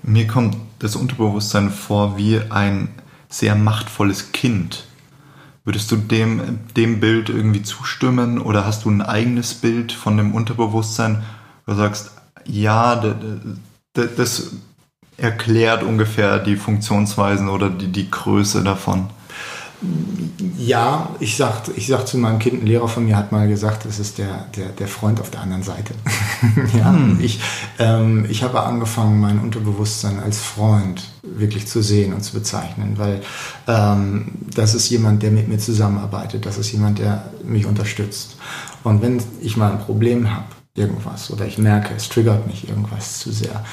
Mir 0.02 0.26
kommt 0.26 0.56
das 0.80 0.96
Unterbewusstsein 0.96 1.70
vor 1.70 2.18
wie 2.18 2.40
ein 2.50 2.88
sehr 3.30 3.54
machtvolles 3.54 4.32
Kind. 4.32 4.84
Würdest 5.64 5.90
du 5.90 5.96
dem, 5.96 6.58
dem 6.76 7.00
Bild 7.00 7.30
irgendwie 7.30 7.62
zustimmen 7.62 8.38
oder 8.38 8.66
hast 8.66 8.84
du 8.84 8.90
ein 8.90 9.00
eigenes 9.00 9.54
Bild 9.54 9.92
von 9.92 10.18
dem 10.18 10.34
Unterbewusstsein, 10.34 11.24
wo 11.64 11.72
du 11.72 11.78
sagst, 11.78 12.10
ja, 12.44 12.96
das 13.94 14.52
erklärt 15.16 15.82
ungefähr 15.82 16.38
die 16.38 16.56
Funktionsweisen 16.56 17.48
oder 17.48 17.70
die, 17.70 17.88
die 17.88 18.10
Größe 18.10 18.62
davon? 18.62 19.08
Ja, 20.56 21.10
ich 21.20 21.36
sag, 21.36 21.68
ich 21.76 21.88
sag 21.88 22.06
zu 22.06 22.16
meinem 22.16 22.38
Kind, 22.38 22.62
ein 22.62 22.66
Lehrer 22.66 22.88
von 22.88 23.04
mir 23.04 23.16
hat 23.16 23.32
mal 23.32 23.48
gesagt, 23.48 23.84
das 23.84 23.98
ist 23.98 24.18
der, 24.18 24.46
der, 24.56 24.68
der 24.68 24.88
Freund 24.88 25.20
auf 25.20 25.30
der 25.30 25.40
anderen 25.40 25.62
Seite. 25.62 25.94
ja, 26.78 26.90
hm. 26.90 27.18
ich, 27.20 27.40
ähm, 27.78 28.26
ich 28.28 28.42
habe 28.42 28.62
angefangen, 28.62 29.20
mein 29.20 29.40
Unterbewusstsein 29.40 30.20
als 30.20 30.38
Freund 30.40 31.02
wirklich 31.22 31.66
zu 31.66 31.82
sehen 31.82 32.14
und 32.14 32.22
zu 32.22 32.32
bezeichnen, 32.32 32.94
weil 32.96 33.20
ähm, 33.66 34.32
das 34.54 34.74
ist 34.74 34.88
jemand, 34.88 35.22
der 35.22 35.32
mit 35.32 35.48
mir 35.48 35.58
zusammenarbeitet, 35.58 36.46
das 36.46 36.56
ist 36.56 36.72
jemand, 36.72 36.98
der 36.98 37.30
mich 37.44 37.66
unterstützt. 37.66 38.36
Und 38.84 39.02
wenn 39.02 39.20
ich 39.42 39.56
mal 39.56 39.72
ein 39.72 39.80
Problem 39.80 40.30
habe, 40.32 40.46
irgendwas 40.76 41.30
oder 41.30 41.46
ich 41.46 41.58
merke, 41.58 41.94
es 41.94 42.08
triggert 42.08 42.46
mich 42.46 42.68
irgendwas 42.68 43.20
zu 43.20 43.32
sehr, 43.32 43.64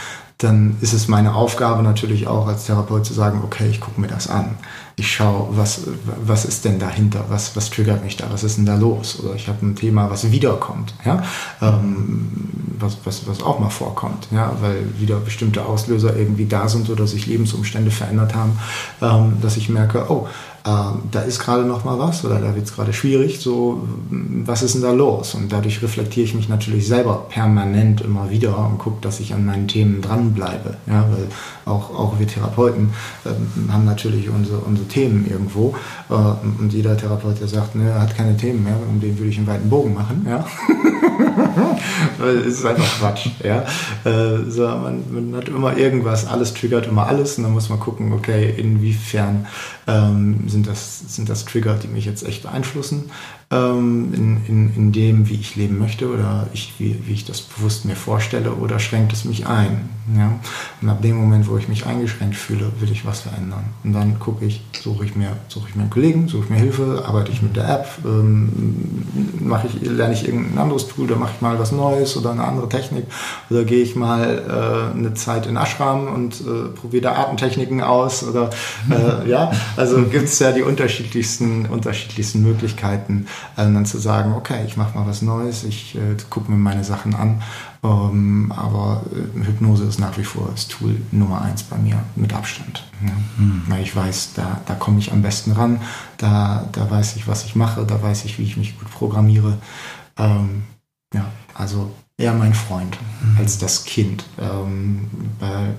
dann 0.44 0.78
ist 0.82 0.94
es 0.94 1.08
meine 1.08 1.36
Aufgabe 1.36 1.84
natürlich 1.84 2.28
auch 2.28 2.48
als 2.48 2.66
Therapeut 2.66 3.06
zu 3.06 3.14
sagen, 3.14 3.42
okay, 3.44 3.68
ich 3.70 3.80
gucke 3.80 4.02
mir 4.02 4.08
das 4.08 4.30
an. 4.30 4.58
Ich 4.96 5.12
schaue, 5.12 5.50
was, 5.52 5.82
was 6.24 6.46
ist 6.46 6.66
denn 6.66 6.80
dahinter, 6.80 7.26
was, 7.30 7.56
was 7.56 7.70
triggert 7.70 8.04
mich 8.04 8.18
da, 8.18 8.26
was 8.32 8.44
ist 8.44 8.58
denn 8.58 8.66
da 8.66 8.76
los? 8.76 9.20
Oder 9.20 9.36
ich 9.36 9.48
habe 9.48 9.66
ein 9.66 9.76
Thema, 9.76 10.10
was 10.10 10.32
wiederkommt, 10.32 10.94
ja? 11.06 11.24
Ähm, 11.62 12.30
was, 12.80 12.98
was, 13.04 13.28
was 13.28 13.44
auch 13.44 13.60
mal 13.60 13.70
vorkommt, 13.70 14.28
ja? 14.32 14.56
weil 14.62 14.84
wieder 15.00 15.18
bestimmte 15.18 15.66
Auslöser 15.66 16.16
irgendwie 16.16 16.46
da 16.46 16.68
sind 16.68 16.90
oder 16.90 17.08
sich 17.08 17.28
Lebensumstände 17.28 17.92
verändert 17.92 18.36
haben, 18.36 18.60
ähm, 19.02 19.38
dass 19.42 19.58
ich 19.58 19.70
merke, 19.70 20.06
oh, 20.10 20.28
ähm, 20.64 21.04
da 21.10 21.22
ist 21.22 21.40
gerade 21.40 21.64
noch 21.64 21.84
mal 21.86 21.98
was 21.98 22.24
oder 22.24 22.40
da 22.40 22.54
wird 22.54 22.66
es 22.66 22.76
gerade 22.76 22.94
schwierig, 22.94 23.40
so 23.40 23.88
was 24.46 24.62
ist 24.62 24.76
denn 24.76 24.84
da 24.84 24.92
los? 24.92 25.34
Und 25.34 25.52
dadurch 25.52 25.82
reflektiere 25.82 26.26
ich 26.26 26.36
mich 26.36 26.50
natürlich 26.50 26.88
selber 26.88 27.26
permanent 27.30 28.02
immer 28.02 28.30
wieder 28.30 28.58
und 28.70 28.78
gucke, 28.78 29.02
dass 29.02 29.20
ich 29.20 29.34
an 29.34 29.46
meinen 29.46 29.68
Themen 29.68 30.02
dranbleibe. 30.02 30.78
Ja, 30.86 31.08
weil 31.10 31.28
auch, 31.66 31.90
auch 31.98 32.20
wir 32.20 32.28
Therapeuten 32.28 32.92
äh, 33.26 33.72
haben 33.72 33.86
natürlich 33.86 34.30
unsere, 34.30 34.58
unsere 34.58 34.88
Themen 34.88 35.26
irgendwo 35.30 35.76
äh, 36.10 36.14
und 36.14 36.72
jeder 36.72 36.96
Therapeut, 36.96 37.40
der 37.40 37.48
sagt, 37.48 37.76
ne, 37.76 37.90
er 37.90 38.02
hat 38.02 38.16
keine 38.16 38.38
Themen 38.38 38.64
mehr, 38.64 38.76
um 38.88 39.00
den 39.00 39.18
würde 39.18 39.30
ich 39.30 39.38
einen 39.38 39.48
weiten 39.48 39.70
Bogen 39.70 39.94
machen. 39.94 40.26
Ja? 40.30 40.46
es 42.26 42.60
ist 42.60 42.66
einfach 42.66 43.00
Quatsch. 43.00 43.30
Ja? 43.44 43.64
Äh, 44.04 44.50
so, 44.50 44.68
man, 44.68 45.04
man, 45.12 45.36
hat 45.36 45.50
immer 45.50 45.76
irgendwas, 45.78 46.28
alles 46.28 46.54
triggert 46.54 46.88
immer 46.88 47.08
alles 47.08 47.38
und 47.38 47.46
dann 47.46 47.54
muss 47.54 47.70
man 47.70 47.80
gucken, 47.80 48.14
okay, 48.14 48.54
inwiefern 48.58 49.48
ähm, 49.88 50.48
sind, 50.52 50.68
das, 50.68 51.00
sind 51.16 51.30
das 51.30 51.46
Trigger, 51.46 51.76
die 51.76 51.88
mich 51.88 52.06
jetzt 52.06 52.24
echt 52.24 52.44
beeinflussen 52.44 53.10
ähm, 53.52 54.14
in, 54.14 54.46
in, 54.48 54.76
in 54.76 54.92
dem, 54.92 55.30
wie 55.30 55.36
ich 55.36 55.56
leben 55.56 55.78
möchte 55.78 56.10
oder 56.10 56.48
ich, 56.54 56.74
wie, 56.78 56.98
wie 57.06 57.14
ich 57.14 57.26
das 57.26 57.42
bewusst 57.42 57.86
mir 57.86 57.96
vorstelle 57.96 58.54
oder 58.54 58.80
schränkt 58.80 59.14
es 59.14 59.26
mich 59.26 59.46
ein. 59.46 59.90
Ja? 60.18 60.40
Und 60.82 60.90
ab 60.90 61.02
dem 61.02 61.18
Moment, 61.18 61.48
wo 61.48 61.58
ich 61.58 61.68
mich 61.68 61.86
eingeschränkt 61.86 62.36
fühle, 62.36 62.72
will 62.80 62.92
ich 62.92 63.06
was 63.06 63.22
verändern. 63.22 63.66
Und 63.84 63.94
dann 63.94 64.20
gucke 64.20 64.46
ich, 64.46 64.62
suche 64.82 65.06
ich 65.06 65.16
mir, 65.16 65.38
suche 65.48 65.70
ich 65.70 65.76
mir 65.76 65.84
einen 65.84 65.92
Kollegen, 65.92 66.28
suche 66.28 66.46
ich 66.46 66.50
mir 66.50 66.58
Hilfe, 66.58 67.04
arbeite 67.06 67.32
ich 67.32 67.42
mit 67.42 67.56
der 67.56 67.70
App, 67.70 67.88
ähm, 68.06 68.50
mache 69.40 69.68
ich, 69.68 69.90
lerne 69.90 70.14
ich 70.14 70.26
irgendein 70.26 70.58
anderes 70.58 70.88
Tool, 70.88 71.08
da 71.08 71.16
mache 71.16 71.34
ich 71.36 71.42
mal 71.42 71.60
was 71.60 71.72
Neues 71.72 72.18
oder 72.18 72.32
eine 72.32 72.44
andere 72.44 72.70
Technik 72.70 73.06
oder 73.50 73.64
gehe 73.64 73.84
ich 73.84 73.96
mal 73.96 74.92
äh, 74.96 74.98
eine 74.98 75.14
Zeit 75.14 75.46
in 75.46 75.56
Ashram 75.56 76.08
und 76.08 76.42
äh, 76.42 76.70
probiere 76.74 77.04
da 77.04 77.14
Artentechniken 77.14 77.82
aus 77.82 78.24
oder 78.24 78.50
äh, 78.90 79.30
ja, 79.30 79.52
also 79.78 80.04
gibt 80.04 80.26
es 80.26 80.40
ja 80.40 80.52
die 80.52 80.64
unterschiedlichsten, 80.64 81.66
unterschiedlichsten 81.66 82.42
Möglichkeiten, 82.42 83.28
äh, 83.56 83.64
dann 83.64 83.86
zu 83.86 83.98
sagen, 83.98 84.34
okay, 84.34 84.64
ich 84.66 84.78
mache 84.78 84.98
mal 84.98 85.08
was 85.08 85.22
Neues, 85.22 85.64
ich 85.64 85.96
äh, 85.96 86.16
gucke 86.30 86.52
mir 86.52 86.58
meine 86.58 86.84
Sachen 86.84 87.16
an. 87.16 87.42
Ähm, 87.84 88.52
aber 88.56 89.04
äh, 89.12 89.46
Hypnose 89.46 89.86
ist 89.86 90.00
nach 90.00 90.18
wie 90.18 90.24
vor 90.24 90.50
das 90.52 90.68
Tool 90.68 90.96
Nummer 91.12 91.42
eins 91.42 91.64
bei 91.64 91.78
mir 91.78 92.00
mit 92.16 92.34
Abstand. 92.34 92.84
Ja. 93.04 93.14
Mhm. 93.38 93.64
Weil 93.68 93.82
ich 93.84 93.96
weiß, 93.96 94.34
da, 94.36 94.62
da 94.66 94.76
komme 94.76 95.00
ich 95.00 95.12
am 95.12 95.22
besten 95.22 95.52
ran, 95.54 95.82
da, 96.18 96.68
da 96.72 96.90
weiß 96.90 97.16
ich, 97.16 97.28
was 97.28 97.46
ich 97.46 97.56
mache, 97.56 97.86
da 97.86 98.02
weiß 98.02 98.26
ich, 98.26 98.38
wie 98.38 98.44
ich 98.44 98.58
mich 98.58 98.78
gut 98.80 98.92
programmiere. 98.92 99.58
Ähm, 100.18 100.64
ja, 101.14 101.26
also 101.56 101.92
eher 102.18 102.34
mein 102.34 102.54
Freund 102.54 102.98
mhm. 103.24 103.38
als 103.38 103.58
das 103.58 103.84
Kind. 103.84 104.26
Ähm, 104.40 105.10
weil 105.40 105.76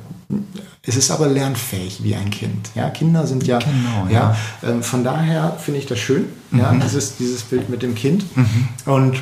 es 0.83 0.97
ist 0.97 1.11
aber 1.11 1.29
lernfähig 1.29 2.03
wie 2.03 2.15
ein 2.15 2.31
Kind. 2.31 2.71
Ja, 2.75 2.91
Kinder 2.91 3.27
sind 3.27 3.47
ja, 3.47 3.59
genau, 3.59 4.07
ja. 4.09 4.37
ja 4.63 4.71
ähm, 4.71 4.83
von 4.83 5.05
daher 5.05 5.57
finde 5.59 5.81
ich 5.81 5.87
das 5.87 5.99
schön, 5.99 6.27
mhm. 6.51 6.59
ja, 6.59 6.73
dieses, 6.75 7.17
dieses 7.17 7.43
Bild 7.43 7.69
mit 7.69 7.83
dem 7.83 7.95
Kind. 7.95 8.25
Mhm. 8.37 8.69
Und 8.87 9.21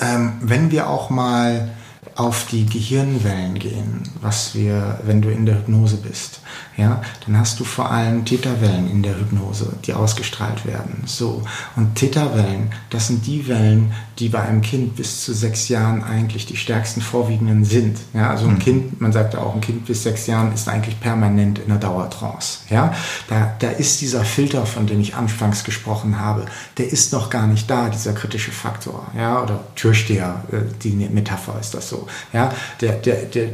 ähm, 0.00 0.34
wenn 0.40 0.70
wir 0.70 0.88
auch 0.88 1.10
mal 1.10 1.70
auf 2.16 2.46
die 2.46 2.66
Gehirnwellen 2.66 3.58
gehen, 3.58 4.02
was 4.20 4.54
wir, 4.54 5.00
wenn 5.04 5.20
du 5.20 5.30
in 5.30 5.46
der 5.46 5.56
Hypnose 5.56 5.96
bist, 5.96 6.40
ja, 6.76 7.02
dann 7.24 7.38
hast 7.38 7.58
du 7.58 7.64
vor 7.64 7.90
allem 7.90 8.24
Theta-Wellen 8.24 8.88
in 8.90 9.02
der 9.02 9.18
Hypnose, 9.18 9.72
die 9.84 9.94
ausgestrahlt 9.94 10.64
werden. 10.64 11.02
So. 11.06 11.42
Und 11.74 11.96
Theta-Wellen, 11.96 12.70
das 12.90 13.08
sind 13.08 13.26
die 13.26 13.48
Wellen, 13.48 13.92
die 14.18 14.28
bei 14.28 14.40
einem 14.40 14.62
Kind 14.62 14.96
bis 14.96 15.24
zu 15.24 15.32
sechs 15.32 15.68
Jahren 15.68 16.04
eigentlich 16.04 16.46
die 16.46 16.56
stärksten 16.56 17.00
vorwiegenden 17.00 17.64
sind. 17.64 17.98
Ja, 18.12 18.30
also 18.30 18.46
ein 18.46 18.54
mhm. 18.54 18.58
Kind, 18.60 19.00
man 19.00 19.12
sagt 19.12 19.34
ja 19.34 19.40
auch, 19.40 19.54
ein 19.54 19.60
Kind 19.60 19.86
bis 19.86 20.04
sechs 20.04 20.26
Jahren 20.26 20.52
ist 20.54 20.68
eigentlich 20.68 21.00
permanent 21.00 21.58
in 21.58 21.70
einer 21.70 21.80
Dauertrance. 21.80 22.60
Ja, 22.70 22.94
da, 23.28 23.54
da 23.58 23.70
ist 23.70 24.00
dieser 24.00 24.24
Filter, 24.24 24.66
von 24.66 24.86
dem 24.86 25.00
ich 25.00 25.14
anfangs 25.14 25.64
gesprochen 25.64 26.20
habe, 26.20 26.46
der 26.78 26.92
ist 26.92 27.12
noch 27.12 27.28
gar 27.28 27.46
nicht 27.46 27.68
da, 27.68 27.88
dieser 27.88 28.12
kritische 28.12 28.52
Faktor. 28.52 29.06
Ja, 29.16 29.42
oder 29.42 29.60
Türsteher, 29.74 30.44
äh, 30.52 30.58
die 30.82 30.90
Metapher 30.90 31.58
ist 31.60 31.74
das 31.74 31.88
so. 31.88 32.06
Ja, 32.32 32.52
der, 32.80 32.92
der, 32.92 33.24
der, 33.24 33.48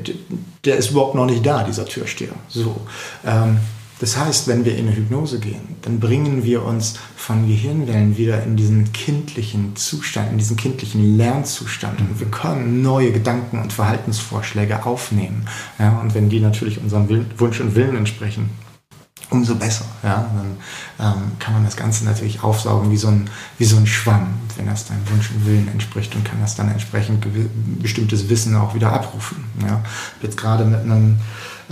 der 0.65 0.77
ist 0.77 0.91
überhaupt 0.91 1.15
noch 1.15 1.27
nicht 1.27 1.45
da, 1.45 1.63
dieser 1.63 1.87
Türsteher. 1.87 2.35
So. 2.49 2.81
Ähm, 3.25 3.61
das 4.01 4.17
heißt, 4.17 4.49
wenn 4.49 4.65
wir 4.65 4.77
in 4.77 4.87
eine 4.87 4.97
Hypnose 4.97 5.39
gehen, 5.39 5.77
dann 5.83 6.01
bringen 6.01 6.43
wir 6.43 6.65
uns 6.65 6.95
von 7.17 7.47
Gehirnwellen 7.47 8.17
wieder 8.17 8.43
in 8.43 8.57
diesen 8.57 8.93
kindlichen 8.93 9.77
Zustand, 9.77 10.33
in 10.33 10.39
diesen 10.39 10.57
kindlichen 10.57 11.19
Lernzustand. 11.19 12.01
Und 12.01 12.19
wir 12.19 12.29
können 12.29 12.81
neue 12.81 13.13
Gedanken 13.13 13.61
und 13.61 13.75
Verhaltensvorschläge 13.75 14.87
aufnehmen. 14.87 15.45
Ja, 15.79 15.99
und 16.01 16.15
wenn 16.15 16.31
die 16.31 16.41
natürlich 16.41 16.81
unserem 16.81 17.09
Wunsch 17.39 17.61
und 17.61 17.75
Willen 17.75 17.95
entsprechen, 17.95 18.49
umso 19.29 19.55
besser. 19.55 19.85
Ja? 20.03 20.31
Dann 20.35 20.57
ähm, 20.99 21.33
kann 21.39 21.53
man 21.53 21.65
das 21.65 21.77
Ganze 21.77 22.05
natürlich 22.07 22.43
aufsaugen 22.43 22.91
wie 22.91 22.97
so, 22.97 23.09
ein, 23.09 23.29
wie 23.59 23.65
so 23.65 23.77
ein 23.77 23.87
Schwamm, 23.87 24.29
wenn 24.57 24.67
das 24.67 24.87
deinem 24.87 25.09
Wunsch 25.11 25.31
und 25.31 25.47
Willen 25.47 25.69
entspricht 25.69 26.15
und 26.15 26.25
kann 26.25 26.41
das 26.41 26.57
dann 26.57 26.71
entsprechend 26.71 27.27
bestimmtes 27.81 28.29
Wissen 28.29 28.57
auch 28.57 28.75
wieder 28.75 28.93
abrufen. 28.93 29.45
Ja? 29.63 29.83
Jetzt 30.23 30.37
gerade 30.37 30.65
mit 30.65 30.81
einem 30.81 31.19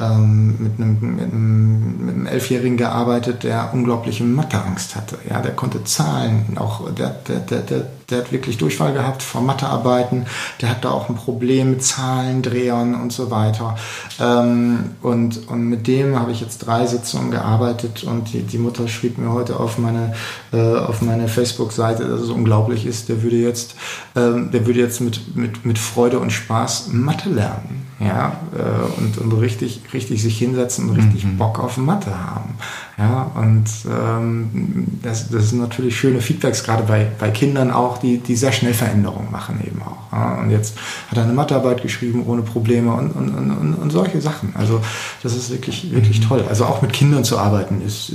ähm, 0.00 0.56
mit, 0.58 0.72
einem, 0.78 1.16
mit, 1.16 1.32
einem, 1.32 2.06
mit 2.06 2.14
einem 2.14 2.26
Elfjährigen 2.26 2.76
gearbeitet, 2.76 3.42
der 3.42 3.70
unglaubliche 3.72 4.24
Matheangst 4.24 4.96
hatte. 4.96 5.18
Ja, 5.28 5.40
der 5.40 5.52
konnte 5.52 5.84
Zahlen, 5.84 6.56
auch 6.56 6.90
der, 6.92 7.10
der, 7.28 7.40
der, 7.40 7.60
der, 7.60 7.86
der 8.10 8.18
hat 8.18 8.32
wirklich 8.32 8.56
Durchfall 8.58 8.92
gehabt 8.92 9.22
vor 9.22 9.40
Mathearbeiten. 9.40 10.26
Der 10.60 10.70
hat 10.70 10.84
da 10.84 10.90
auch 10.90 11.08
ein 11.08 11.16
Problem 11.16 11.70
mit 11.70 11.84
Zahlendrehern 11.84 12.94
und 12.94 13.12
so 13.12 13.30
weiter. 13.30 13.76
Ähm, 14.20 14.90
und, 15.02 15.48
und 15.48 15.62
mit 15.68 15.86
dem 15.86 16.18
habe 16.18 16.32
ich 16.32 16.40
jetzt 16.40 16.58
drei 16.58 16.86
Sitzungen 16.86 17.30
gearbeitet 17.30 18.04
und 18.04 18.32
die, 18.32 18.42
die 18.42 18.58
Mutter 18.58 18.88
schrieb 18.88 19.18
mir 19.18 19.32
heute 19.32 19.58
auf 19.58 19.78
meine, 19.78 20.14
äh, 20.52 20.76
auf 20.76 21.02
meine 21.02 21.28
Facebook-Seite, 21.28 22.04
dass 22.04 22.20
es 22.20 22.30
unglaublich 22.30 22.86
ist, 22.86 23.08
der 23.08 23.22
würde 23.22 23.36
jetzt, 23.36 23.74
ähm, 24.18 24.50
der 24.50 24.66
würde 24.66 24.80
jetzt 24.80 25.00
mit, 25.00 25.36
mit, 25.36 25.64
mit 25.64 25.78
Freude 25.78 26.18
und 26.18 26.32
Spaß 26.32 26.88
Mathe 26.92 27.28
lernen 27.28 27.88
ja, 28.00 28.40
äh, 28.56 29.00
und, 29.00 29.18
und 29.18 29.32
richtig, 29.40 29.80
richtig 29.92 30.22
sich 30.22 30.38
hinsetzen 30.38 30.88
und 30.88 30.96
richtig 30.96 31.24
mhm. 31.24 31.36
Bock 31.36 31.58
auf 31.58 31.76
Mathe 31.78 32.16
haben. 32.16 32.54
Ja, 32.96 33.30
und 33.34 33.66
ähm, 33.90 34.86
das, 35.02 35.30
das 35.30 35.50
sind 35.50 35.58
natürlich 35.58 35.98
schöne 35.98 36.20
Feedbacks, 36.20 36.62
gerade 36.62 36.84
bei, 36.84 37.10
bei 37.18 37.30
Kindern 37.30 37.72
auch, 37.72 37.98
die, 37.98 38.18
die 38.18 38.36
sehr 38.36 38.52
schnell 38.52 38.72
Veränderungen 38.72 39.32
machen 39.32 39.60
eben 39.66 39.82
auch. 39.82 40.12
Ja. 40.12 40.38
Und 40.40 40.50
jetzt 40.50 40.78
hat 41.10 41.18
er 41.18 41.24
eine 41.24 41.32
Mathearbeit 41.32 41.82
geschrieben 41.82 42.24
ohne 42.24 42.42
Probleme 42.42 42.92
und, 42.92 43.10
und, 43.10 43.34
und, 43.34 43.74
und 43.74 43.90
solche 43.90 44.20
Sachen. 44.20 44.54
Also 44.54 44.80
das 45.24 45.34
ist 45.34 45.50
wirklich, 45.50 45.90
wirklich 45.90 46.20
mhm. 46.20 46.28
toll. 46.28 46.44
Also 46.48 46.66
auch 46.66 46.82
mit 46.82 46.92
Kindern 46.92 47.24
zu 47.24 47.36
arbeiten 47.36 47.82
ist, 47.84 48.12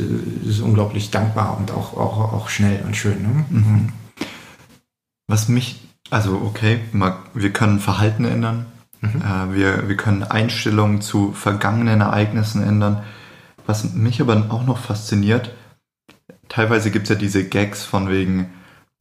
ist 0.47 0.61
unglaublich 0.61 1.11
dankbar 1.11 1.57
und 1.59 1.71
auch, 1.71 1.97
auch, 1.97 2.33
auch 2.33 2.49
schnell 2.49 2.81
und 2.85 2.95
schön. 2.95 3.21
Ne? 3.21 3.45
Mhm. 3.49 3.89
Was 5.27 5.49
mich, 5.49 5.82
also 6.13 6.41
okay, 6.45 6.79
wir 7.33 7.53
können 7.53 7.79
Verhalten 7.79 8.25
ändern, 8.25 8.65
Mhm. 9.03 9.21
Äh, 9.21 9.55
wir, 9.55 9.89
wir 9.89 9.97
können 9.97 10.23
Einstellungen 10.23 11.01
zu 11.01 11.33
vergangenen 11.33 12.01
Ereignissen 12.01 12.63
ändern. 12.63 13.03
Was 13.65 13.93
mich 13.93 14.21
aber 14.21 14.45
auch 14.49 14.65
noch 14.65 14.77
fasziniert, 14.77 15.51
teilweise 16.49 16.89
gibt 16.91 17.03
es 17.03 17.09
ja 17.09 17.15
diese 17.15 17.47
Gags 17.47 17.83
von 17.83 18.09
wegen, 18.09 18.49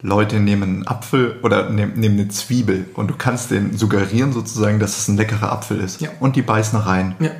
Leute 0.01 0.41
nehmen 0.41 0.63
einen 0.63 0.87
Apfel 0.87 1.39
oder 1.43 1.69
nehmen, 1.69 1.93
nehmen 1.93 2.19
eine 2.19 2.27
Zwiebel 2.27 2.89
und 2.93 3.09
du 3.09 3.15
kannst 3.15 3.51
denen 3.51 3.77
suggerieren 3.77 4.33
sozusagen, 4.33 4.79
dass 4.79 4.97
es 4.97 5.07
ein 5.07 5.15
leckerer 5.15 5.49
Apfel 5.49 5.79
ist. 5.79 6.01
Ja. 6.01 6.09
Und 6.19 6.35
die 6.35 6.41
beißen 6.41 6.77
rein. 6.77 7.15
Ja. 7.19 7.31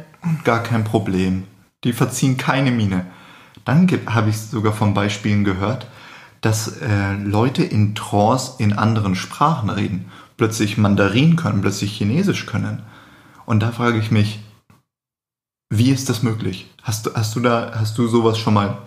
Gar 0.46 0.64
kein 0.64 0.86
Problem. 0.86 1.44
Die 1.84 1.92
verziehen 1.92 2.38
keine 2.38 2.72
Miene. 2.72 3.06
Dann 3.66 3.90
habe 4.06 4.30
ich 4.30 4.38
sogar 4.38 4.72
von 4.72 4.94
Beispielen 4.94 5.44
gehört, 5.44 5.88
dass 6.44 6.82
äh, 6.82 7.14
Leute 7.14 7.64
in 7.64 7.96
Trance 7.96 8.56
in 8.58 8.74
anderen 8.74 9.16
Sprachen 9.16 9.70
reden 9.70 10.12
plötzlich 10.36 10.78
Mandarin 10.78 11.38
können, 11.38 11.62
plötzlich 11.62 11.98
Chinesisch 11.98 12.46
können. 12.46 12.84
Und 13.46 13.62
da 13.62 13.72
frage 13.72 13.98
ich 13.98 14.12
mich, 14.12 14.42
wie 15.70 15.90
ist 15.90 16.10
das 16.10 16.22
möglich? 16.22 16.70
Hast, 16.82 17.10
hast, 17.16 17.36
du, 17.36 17.40
da, 17.40 17.72
hast 17.76 17.98
du 17.98 18.08
sowas 18.08 18.38
schon 18.38 18.56
mal 18.56 18.78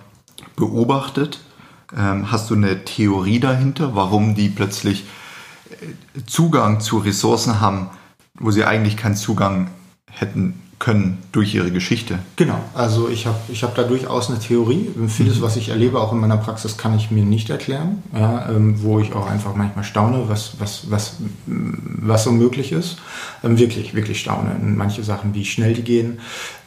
beobachtet? 0.54 1.40
Ähm, 1.96 2.30
hast 2.30 2.50
du 2.50 2.54
eine 2.54 2.84
Theorie 2.84 3.40
dahinter, 3.40 3.94
warum 3.94 4.34
die 4.34 4.50
plötzlich 4.50 5.06
äh, 5.70 6.24
Zugang 6.26 6.80
zu 6.80 6.98
Ressourcen 6.98 7.60
haben, 7.60 7.88
wo 8.38 8.50
sie 8.50 8.64
eigentlich 8.64 8.98
keinen 8.98 9.16
Zugang 9.16 9.70
hätten 10.10 10.60
können 10.78 11.18
durch 11.32 11.54
ihre 11.54 11.70
Geschichte. 11.70 12.18
Genau, 12.36 12.58
also 12.74 13.08
ich 13.08 13.26
habe 13.26 13.38
ich 13.48 13.62
hab 13.62 13.74
da 13.74 13.82
durchaus 13.82 14.28
eine 14.28 14.38
Theorie. 14.38 14.90
Vieles, 15.08 15.38
mhm. 15.38 15.42
was 15.42 15.56
ich 15.56 15.70
erlebe, 15.70 16.00
auch 16.00 16.12
in 16.12 16.18
meiner 16.18 16.36
Praxis, 16.36 16.76
kann 16.76 16.94
ich 16.94 17.10
mir 17.10 17.24
nicht 17.24 17.48
erklären, 17.48 18.02
ja, 18.14 18.50
ähm, 18.50 18.82
wo 18.82 19.00
ich 19.00 19.14
auch 19.14 19.26
einfach 19.26 19.54
manchmal 19.56 19.84
staune, 19.84 20.28
was, 20.28 20.52
was, 20.58 20.90
was, 20.90 21.16
was 21.46 22.24
so 22.24 22.30
möglich 22.30 22.72
ist. 22.72 22.98
Ähm, 23.42 23.58
wirklich, 23.58 23.94
wirklich 23.94 24.20
staune. 24.20 24.54
Manche 24.60 25.02
Sachen, 25.02 25.34
wie 25.34 25.46
schnell 25.46 25.72
die 25.72 25.82
gehen. 25.82 26.18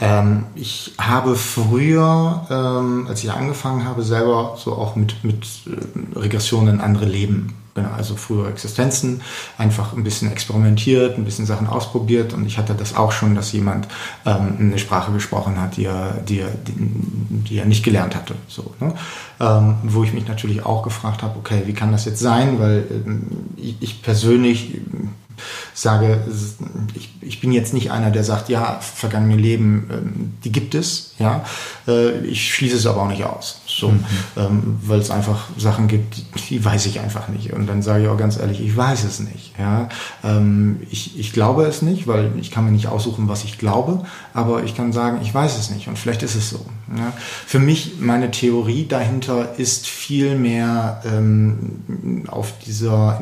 Ähm, 0.01 0.45
ich 0.55 0.93
habe 0.97 1.35
früher, 1.35 2.47
ähm, 2.49 3.05
als 3.07 3.23
ich 3.23 3.31
angefangen 3.31 3.85
habe, 3.85 4.01
selber 4.01 4.57
so 4.57 4.73
auch 4.73 4.95
mit, 4.95 5.23
mit 5.23 5.45
äh, 5.67 6.19
Regressionen 6.19 6.75
in 6.75 6.81
andere 6.81 7.05
Leben 7.05 7.53
also 7.85 8.15
frühere 8.15 8.49
Existenzen, 8.49 9.21
einfach 9.57 9.93
ein 9.93 10.03
bisschen 10.03 10.31
experimentiert, 10.31 11.17
ein 11.17 11.25
bisschen 11.25 11.45
Sachen 11.45 11.67
ausprobiert 11.67 12.33
und 12.33 12.45
ich 12.45 12.57
hatte 12.57 12.75
das 12.75 12.95
auch 12.95 13.11
schon, 13.11 13.35
dass 13.35 13.51
jemand 13.51 13.87
ähm, 14.25 14.57
eine 14.59 14.79
Sprache 14.79 15.11
gesprochen 15.11 15.59
hat, 15.59 15.77
die 15.77 15.85
er, 15.85 16.13
die 16.27 16.39
er, 16.39 16.51
die, 16.65 17.57
er 17.57 17.65
nicht 17.65 17.83
gelernt 17.83 18.15
hatte. 18.15 18.35
So, 18.47 18.73
ne? 18.79 18.93
ähm, 19.39 19.77
wo 19.83 20.03
ich 20.03 20.13
mich 20.13 20.27
natürlich 20.27 20.65
auch 20.65 20.83
gefragt 20.83 21.23
habe, 21.23 21.37
okay, 21.37 21.63
wie 21.65 21.73
kann 21.73 21.91
das 21.91 22.05
jetzt 22.05 22.19
sein? 22.19 22.59
Weil 22.59 22.85
ähm, 22.89 23.27
ich, 23.55 23.75
ich 23.79 24.01
persönlich 24.01 24.79
sage, 25.73 26.21
ich, 26.93 27.09
ich 27.21 27.41
bin 27.41 27.51
jetzt 27.51 27.73
nicht 27.73 27.91
einer, 27.91 28.11
der 28.11 28.23
sagt, 28.23 28.49
ja, 28.49 28.79
vergangene 28.79 29.35
Leben, 29.35 29.89
ähm, 29.91 30.33
die 30.43 30.51
gibt 30.51 30.75
es, 30.75 31.13
ja. 31.19 31.43
Äh, 31.87 32.19
ich 32.25 32.53
schließe 32.53 32.75
es 32.75 32.85
aber 32.85 33.03
auch 33.03 33.07
nicht 33.07 33.23
aus. 33.23 33.61
So, 33.69 33.89
mhm. 33.89 34.05
ähm, 34.35 34.79
weil 34.81 34.99
es 34.99 35.11
einfach 35.11 35.47
Sachen 35.55 35.87
gibt, 35.87 36.17
die, 36.17 36.25
die, 36.49 36.65
weiß 36.65 36.87
ich 36.87 36.99
einfach 36.99 37.27
nicht. 37.27 37.53
Und 37.53 37.67
dann 37.67 37.83
sage 37.83 38.03
ich 38.03 38.09
auch 38.09 38.17
ganz 38.17 38.37
ehrlich, 38.37 38.61
ich 38.61 38.75
weiß 38.75 39.03
es 39.03 39.19
nicht. 39.19 39.53
Ja? 39.59 39.89
Ähm, 40.23 40.81
ich, 40.89 41.19
ich 41.19 41.33
glaube 41.33 41.65
es 41.65 41.83
nicht, 41.83 42.07
weil 42.07 42.31
ich 42.39 42.49
kann 42.49 42.65
mir 42.65 42.71
nicht 42.71 42.87
aussuchen, 42.87 43.29
was 43.29 43.43
ich 43.43 43.59
glaube, 43.59 44.03
aber 44.33 44.63
ich 44.63 44.75
kann 44.75 44.91
sagen, 44.91 45.19
ich 45.21 45.33
weiß 45.33 45.57
es 45.57 45.69
nicht 45.69 45.87
und 45.87 45.99
vielleicht 45.99 46.23
ist 46.23 46.35
es 46.35 46.49
so. 46.49 46.65
Ja? 46.97 47.13
Für 47.45 47.59
mich, 47.59 47.99
meine 47.99 48.31
Theorie 48.31 48.87
dahinter 48.87 49.59
ist 49.59 49.87
viel 49.87 50.35
mehr 50.35 51.03
ähm, 51.05 52.23
auf 52.27 52.53
dieser 52.65 53.19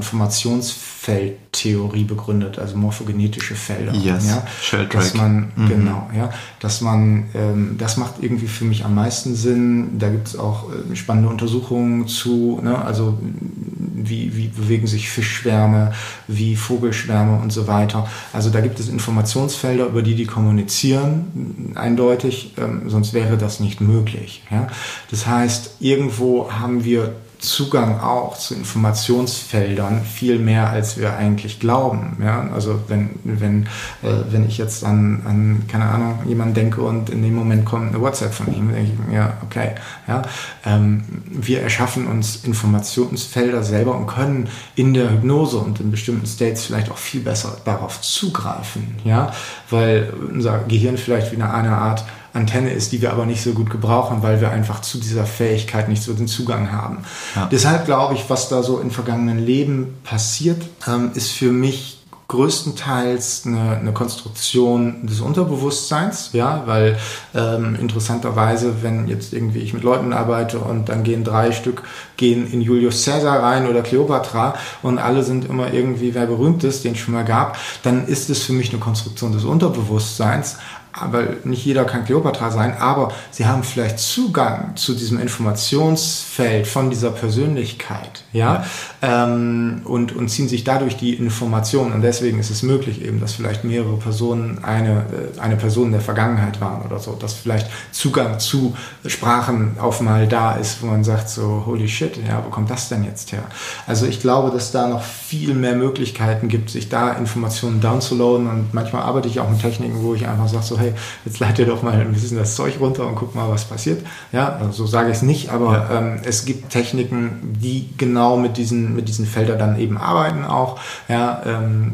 Informationsfeldtheorie 1.58 2.04
begründet, 2.04 2.60
also 2.60 2.78
morphogenetische 2.78 3.56
Felder. 3.56 3.94
Yes. 3.94 4.28
Ja? 4.28 4.84
Dass 4.86 5.14
man, 5.14 5.52
mhm. 5.56 5.68
genau, 5.68 6.10
ja, 6.16 6.30
dass 6.60 6.82
man, 6.82 7.26
ähm, 7.34 7.76
das 7.78 7.98
macht 7.98 8.16
irgendwie 8.22 8.48
für 8.48 8.66
mich 8.66 8.86
am 8.86 8.96
meisten 8.96 9.36
Sinn. 9.36 10.00
Da 10.00 10.10
gibt 10.10 10.28
es 10.28 10.38
auch 10.38 10.70
äh, 10.72 10.96
spannende 10.96 11.30
Untersuchungen 11.30 12.08
zu, 12.08 12.60
ne? 12.64 12.84
also 12.84 13.18
wie, 13.22 14.36
wie 14.36 14.48
bewegen 14.48 14.88
sich 14.88 15.10
Fischschwärme, 15.10 15.94
wie 16.28 16.56
Vogelschwärme 16.56 17.42
und 17.42 17.52
so 17.52 17.68
weiter. 17.68 18.08
Also 18.34 18.50
da 18.50 18.62
gibt 18.62 18.80
es 18.80 18.90
Informationsfelder, 18.90 19.88
über 19.88 20.02
die 20.02 20.16
die 20.16 20.26
kommunizieren, 20.26 21.74
eindeutig, 21.76 22.54
ähm, 22.58 22.90
sonst 22.90 23.14
wäre 23.14 23.38
das 23.38 23.60
nicht 23.60 23.82
möglich. 23.82 24.44
Ja? 24.52 24.68
Das 25.12 25.28
heißt, 25.28 25.78
irgendwo 25.80 26.52
haben 26.52 26.84
wir 26.84 27.14
Zugang 27.40 28.00
auch 28.00 28.38
zu 28.38 28.56
Informationsfeldern 28.56 30.04
viel 30.04 30.40
mehr, 30.40 30.70
als 30.70 30.98
wir 30.98 31.16
eigentlich 31.16 31.60
glauben. 31.60 32.18
Ja? 32.22 32.50
Also 32.54 32.80
wenn, 32.88 33.12
wenn, 33.24 33.64
äh, 34.04 34.24
wenn 34.30 34.48
ich 34.48 34.58
jetzt 34.58 34.84
an, 34.84 35.22
an, 35.26 35.64
keine 35.68 35.86
Ahnung, 35.86 36.20
jemanden 36.26 36.56
denke 36.56 36.82
und 36.82 37.10
in 37.10 37.22
dem 37.22 37.36
Moment 37.36 37.66
kommt 37.66 37.90
eine 37.90 38.02
WhatsApp 38.02 38.34
von 38.34 38.48
ihm, 38.54 38.72
denke 38.74 38.92
ich 38.92 39.08
mir, 39.08 39.16
ja, 39.16 39.38
okay. 39.44 39.72
Ja? 40.08 40.24
Ähm, 40.66 41.04
wir 41.30 41.62
erschaffen 41.62 42.08
uns 42.08 42.38
Informationsfelder 42.44 43.64
selber 43.64 43.96
und 43.96 44.08
können 44.08 44.50
in 44.76 44.94
der 44.94 45.12
Hypnose 45.12 45.58
und 45.58 45.80
in 45.80 45.92
bestimmten 45.92 46.26
States 46.26 46.66
vielleicht 46.66 46.92
auch 46.92 46.98
viel 46.98 47.22
besser 47.22 47.58
darauf 47.66 48.02
zugreifen. 48.02 48.96
Ja? 49.04 49.32
Weil 49.70 50.14
unser 50.32 50.60
Gehirn 50.68 50.98
vielleicht 50.98 51.32
wie 51.32 51.36
eine, 51.36 51.54
eine 51.54 51.78
Art 51.78 52.04
Antenne 52.38 52.72
ist, 52.72 52.92
die 52.92 53.02
wir 53.02 53.12
aber 53.12 53.26
nicht 53.26 53.42
so 53.42 53.52
gut 53.52 53.70
gebrauchen, 53.70 54.22
weil 54.22 54.40
wir 54.40 54.52
einfach 54.52 54.82
zu 54.82 55.00
dieser 55.00 55.26
Fähigkeit 55.26 55.90
nicht 55.90 56.04
so 56.04 56.14
den 56.14 56.28
Zugang 56.28 56.72
haben. 56.72 57.00
Ja. 57.36 57.50
Deshalb 57.52 57.86
glaube 57.86 58.14
ich, 58.14 58.30
was 58.30 58.48
da 58.48 58.64
so 58.64 58.80
in 58.80 58.92
vergangenen 58.92 59.40
Leben 59.40 59.96
passiert, 60.04 60.62
ähm, 60.88 61.12
ist 61.16 61.32
für 61.32 61.52
mich 61.52 61.98
größtenteils 62.28 63.44
eine, 63.46 63.78
eine 63.78 63.94
Konstruktion 63.94 65.08
des 65.08 65.22
Unterbewusstseins, 65.22 66.32
ja, 66.34 66.64
weil 66.66 66.98
ähm, 67.34 67.78
interessanterweise, 67.80 68.84
wenn 68.84 69.08
jetzt 69.08 69.34
irgendwie 69.34 69.60
ich 69.60 69.74
mit 69.74 69.84
Leuten 69.84 70.12
arbeite 70.12 70.60
und 70.60 70.90
dann 70.90 71.04
gehen 71.04 71.24
drei 71.24 71.54
Stück 71.54 71.84
gehen 72.18 72.52
in 72.52 72.62
Julius 72.62 73.06
Caesar 73.06 73.42
rein 73.42 73.68
oder 73.68 73.82
Cleopatra 73.82 74.56
und 74.82 74.98
alle 74.98 75.24
sind 75.24 75.46
immer 75.46 75.74
irgendwie 75.74 76.14
wer 76.14 76.26
berühmt 76.26 76.64
ist, 76.64 76.84
den 76.84 76.94
es 76.94 77.00
schon 77.00 77.14
mal 77.14 77.26
gab, 77.26 77.58
dann 77.84 78.08
ist 78.08 78.30
es 78.30 78.44
für 78.44 78.54
mich 78.54 78.70
eine 78.72 78.80
Konstruktion 78.80 79.32
des 79.32 79.46
Unterbewusstseins, 79.46 80.58
weil 81.06 81.38
nicht 81.44 81.66
jeder 81.66 81.86
kann 81.86 82.06
Kleopatra 82.06 82.52
sein, 82.52 82.76
aber 82.78 83.12
sie 83.32 83.46
haben 83.46 83.64
vielleicht 83.64 84.00
Zugang 84.00 84.76
zu 84.76 84.94
diesem 84.94 85.20
Informationsfeld 85.20 86.68
von 86.68 86.90
dieser 86.90 87.12
Persönlichkeit, 87.12 88.24
ja, 88.34 88.64
ja. 89.02 89.26
Ähm, 89.26 89.82
und, 89.86 90.16
und 90.16 90.30
ziehen 90.30 90.48
sich 90.48 90.64
dadurch 90.64 90.98
die 90.98 91.14
Informationen 91.14 91.94
und 91.94 92.02
deswegen 92.02 92.40
ist 92.40 92.50
es 92.50 92.64
möglich 92.64 93.04
eben, 93.04 93.20
dass 93.20 93.34
vielleicht 93.34 93.64
mehrere 93.64 93.98
Personen 93.98 94.64
eine, 94.64 95.06
äh, 95.36 95.40
eine 95.40 95.56
Person 95.56 95.92
der 95.92 96.02
Vergangenheit 96.02 96.60
waren 96.62 96.84
oder 96.84 97.00
so, 97.00 97.14
dass 97.14 97.34
vielleicht 97.34 97.68
Zugang 97.92 98.40
zu 98.40 98.76
Sprachen 99.06 99.78
auf 99.80 100.02
mal 100.02 100.28
da 100.28 100.56
ist, 100.56 100.82
wo 100.82 100.88
man 100.88 101.04
sagt 101.04 101.30
so, 101.30 101.64
holy 101.66 101.88
shit, 101.88 102.07
ja, 102.18 102.44
wo 102.44 102.50
kommt 102.50 102.72
das 102.72 102.90
denn 102.90 103.04
jetzt 103.04 103.32
her? 103.32 103.44
Also 103.86 104.08
ich 104.08 104.20
glaube, 104.20 104.50
dass 104.50 104.72
da 104.72 104.88
noch 104.88 105.04
viel 105.04 105.54
mehr 105.54 105.76
Möglichkeiten 105.76 106.48
gibt, 106.48 106.72
sich 106.72 106.90
da 106.90 107.12
Informationen 107.12 107.82
downzuladen 107.82 108.48
und 108.48 108.74
manchmal 108.74 109.04
arbeite 109.04 109.28
ich 109.28 109.40
auch 109.40 109.50
mit 109.50 109.62
Techniken, 109.62 110.02
wo 110.02 110.16
ich 110.16 110.28
einfach 110.28 110.48
sage 110.48 110.64
so, 110.64 110.80
hey, 110.80 110.88
hey, 110.88 111.00
jetzt 111.26 111.40
leite 111.40 111.66
doch 111.66 111.84
mal 111.84 111.94
ein 111.94 112.12
bisschen 112.12 112.38
das 112.38 112.56
Zeug 112.56 112.80
runter 112.80 113.08
und 113.08 113.16
guck 113.16 113.36
mal, 113.36 113.50
was 113.50 113.66
passiert. 113.66 114.06
Ja, 114.32 114.58
also 114.58 114.72
so 114.72 114.86
sage 114.86 115.10
ich 115.10 115.18
es 115.18 115.22
nicht, 115.22 115.50
aber 115.50 115.74
ja. 115.74 116.00
ähm, 116.00 116.20
es 116.24 116.46
gibt 116.46 116.70
Techniken, 116.70 117.56
die 117.60 117.90
genau 117.98 118.38
mit 118.38 118.58
diesen, 118.58 118.96
mit 118.96 119.08
diesen 119.08 119.26
Feldern 119.26 119.60
dann 119.60 119.80
eben 119.80 119.98
arbeiten 119.98 120.44
auch. 120.44 120.80
Ja, 121.08 121.42
ähm, 121.46 121.94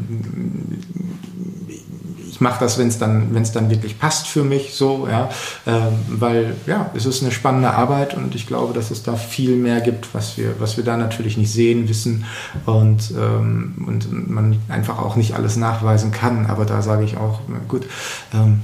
ich 2.34 2.40
mache 2.40 2.58
das, 2.58 2.78
wenn 2.78 2.88
es 2.88 2.98
dann, 2.98 3.32
wenn 3.32 3.44
es 3.44 3.52
dann 3.52 3.70
wirklich 3.70 3.96
passt 3.96 4.26
für 4.26 4.42
mich, 4.42 4.74
so, 4.74 5.06
ja, 5.08 5.28
ähm, 5.68 5.92
weil 6.08 6.56
ja, 6.66 6.90
es 6.92 7.06
ist 7.06 7.22
eine 7.22 7.30
spannende 7.30 7.70
Arbeit 7.70 8.14
und 8.14 8.34
ich 8.34 8.48
glaube, 8.48 8.74
dass 8.74 8.90
es 8.90 9.04
da 9.04 9.14
viel 9.14 9.54
mehr 9.54 9.80
gibt, 9.80 10.12
was 10.16 10.36
wir, 10.36 10.58
was 10.58 10.76
wir 10.76 10.82
da 10.82 10.96
natürlich 10.96 11.36
nicht 11.36 11.52
sehen, 11.52 11.88
wissen 11.88 12.24
und 12.66 13.12
ähm, 13.16 13.84
und 13.86 14.28
man 14.28 14.58
einfach 14.68 14.98
auch 14.98 15.14
nicht 15.14 15.36
alles 15.36 15.54
nachweisen 15.54 16.10
kann. 16.10 16.46
Aber 16.46 16.64
da 16.64 16.82
sage 16.82 17.04
ich 17.04 17.16
auch, 17.18 17.38
gut, 17.68 17.86
ähm, 18.32 18.62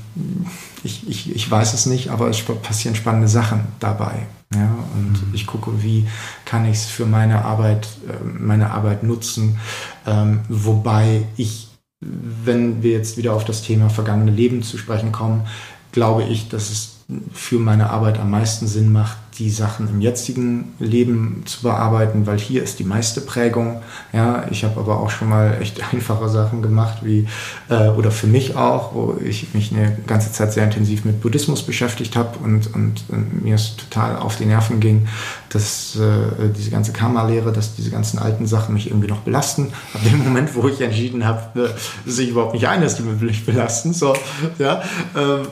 ich, 0.83 1.09
ich, 1.09 1.33
ich 1.33 1.49
weiß 1.49 1.73
es 1.73 1.87
nicht, 1.87 2.09
aber 2.11 2.29
es 2.29 2.43
passieren 2.43 2.97
spannende 2.97 3.29
Sachen 3.29 3.61
dabei. 3.79 4.27
Ja, 4.53 4.75
und 4.97 5.13
mhm. 5.13 5.33
ich 5.33 5.47
gucke, 5.47 5.71
wie 5.85 6.09
kann 6.45 6.65
ich 6.65 6.79
es 6.79 6.87
für 6.87 7.07
meine 7.07 7.45
Arbeit, 7.45 7.87
äh, 8.09 8.25
meine 8.25 8.73
Arbeit 8.73 9.05
nutzen, 9.05 9.61
ähm, 10.09 10.41
wobei 10.49 11.23
ich 11.37 11.70
wenn 12.01 12.83
wir 12.83 12.93
jetzt 12.93 13.17
wieder 13.17 13.35
auf 13.35 13.45
das 13.45 13.63
Thema 13.63 13.91
vergangene 13.91 14.31
Leben 14.31 14.63
zu 14.63 14.79
sprechen 14.79 15.13
kommen, 15.13 15.47
glaube 15.93 16.25
ich, 16.25 16.49
dass 16.49 16.71
es 16.71 16.97
für 17.33 17.59
meine 17.59 17.91
Arbeit 17.91 18.19
am 18.19 18.31
meisten 18.31 18.67
Sinn 18.67 18.93
macht, 18.93 19.19
die 19.39 19.51
Sachen 19.51 19.89
im 19.89 20.01
jetzigen 20.01 20.75
Leben 20.79 21.43
zu 21.47 21.63
bearbeiten, 21.63 22.27
weil 22.27 22.39
hier 22.39 22.63
ist 22.63 22.79
die 22.79 22.85
meiste 22.85 23.21
Prägung. 23.21 23.81
Ja, 24.13 24.45
ich 24.51 24.65
habe 24.65 24.81
aber 24.81 25.01
auch 25.01 25.11
schon 25.11 25.29
mal 25.29 25.59
echt 25.61 25.81
einfache 25.93 26.29
Sachen 26.29 26.63
gemacht, 26.63 26.99
wie 27.03 27.27
äh, 27.69 27.89
oder 27.89 28.11
für 28.11 28.27
mich 28.27 28.57
auch, 28.57 28.95
wo 28.95 29.17
ich 29.25 29.55
mich 29.55 29.73
eine 29.73 29.97
ganze 30.07 30.33
Zeit 30.33 30.53
sehr 30.53 30.65
intensiv 30.65 31.05
mit 31.05 31.21
Buddhismus 31.21 31.63
beschäftigt 31.63 32.17
habe 32.17 32.39
und, 32.43 32.75
und, 32.75 33.05
und, 33.09 33.43
mir 33.43 33.55
es 33.55 33.77
total 33.77 34.17
auf 34.17 34.37
die 34.37 34.47
Nerven 34.47 34.81
ging, 34.81 35.07
dass 35.49 35.97
äh, 35.97 36.49
diese 36.57 36.71
ganze 36.71 36.93
Karma-Lehre, 36.93 37.53
dass 37.53 37.75
diese 37.75 37.91
ganzen 37.91 38.19
alten 38.19 38.47
Sachen 38.47 38.75
mich 38.75 38.89
irgendwie 38.89 39.09
noch 39.09 39.21
belasten. 39.21 39.73
Ab 39.95 40.01
dem 40.05 40.19
Moment, 40.19 40.55
wo 40.55 40.69
ich 40.69 40.81
entschieden 40.81 41.25
habe, 41.25 41.61
äh, 41.61 41.69
dass 42.05 42.19
ich 42.19 42.31
überhaupt 42.31 42.55
nicht 42.55 42.67
ein, 42.67 42.81
dass 42.83 42.97
die 42.97 43.03
mich 43.03 43.47
belasten, 43.47 43.93
so, 43.93 44.15
ja, 44.59 44.83
äh, 45.15 45.45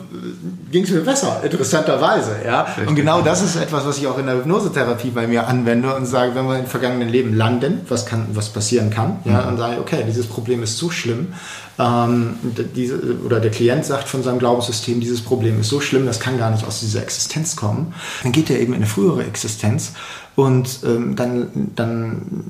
ging 0.71 0.85
es 0.85 0.91
mir 0.91 1.01
besser, 1.01 1.41
interessanterweise, 1.43 2.37
ja. 2.45 2.67
Und 2.87 2.95
genau 2.95 3.23
das 3.23 3.43
ist 3.43 3.57
etwas, 3.69 3.87
was 3.87 3.99
ich 3.99 4.07
auch 4.07 4.19
in 4.19 4.27
der 4.27 4.37
Hypnosetherapie 4.37 5.11
bei 5.11 5.27
mir 5.27 5.47
anwende 5.47 5.95
und 5.95 6.07
sage, 6.07 6.35
wenn 6.35 6.47
wir 6.47 6.59
im 6.59 6.67
vergangenen 6.67 7.09
Leben 7.09 7.35
landen, 7.35 7.83
was 7.89 8.07
kann, 8.07 8.29
was 8.33 8.49
passieren 8.49 8.89
kann, 8.89 9.19
ja, 9.25 9.43
mhm. 9.43 9.49
und 9.49 9.59
sage, 9.59 9.81
okay, 9.81 10.05
dieses 10.07 10.27
Problem 10.27 10.63
ist 10.63 10.79
so 10.79 10.91
schlimm, 10.91 11.35
ähm, 11.79 12.37
diese, 12.75 13.19
oder 13.25 13.41
der 13.41 13.51
Klient 13.51 13.85
sagt 13.85 14.09
von 14.09 14.23
seinem 14.23 14.39
Glaubenssystem, 14.39 15.01
dieses 15.01 15.21
Problem 15.21 15.61
ist 15.61 15.69
so 15.69 15.81
schlimm, 15.81 16.07
das 16.07 16.19
kann 16.19 16.39
gar 16.39 16.51
nicht 16.51 16.67
aus 16.67 16.81
dieser 16.81 17.03
Existenz 17.03 17.57
kommen, 17.57 17.95
dann 18.23 18.33
geht 18.33 18.49
er 18.49 18.59
eben 18.59 18.73
in 18.73 18.79
eine 18.79 18.87
frühere 18.87 19.25
Existenz 19.25 19.93
und 20.35 20.81
ähm, 20.85 21.15
dann, 21.15 21.73
dann 21.77 22.45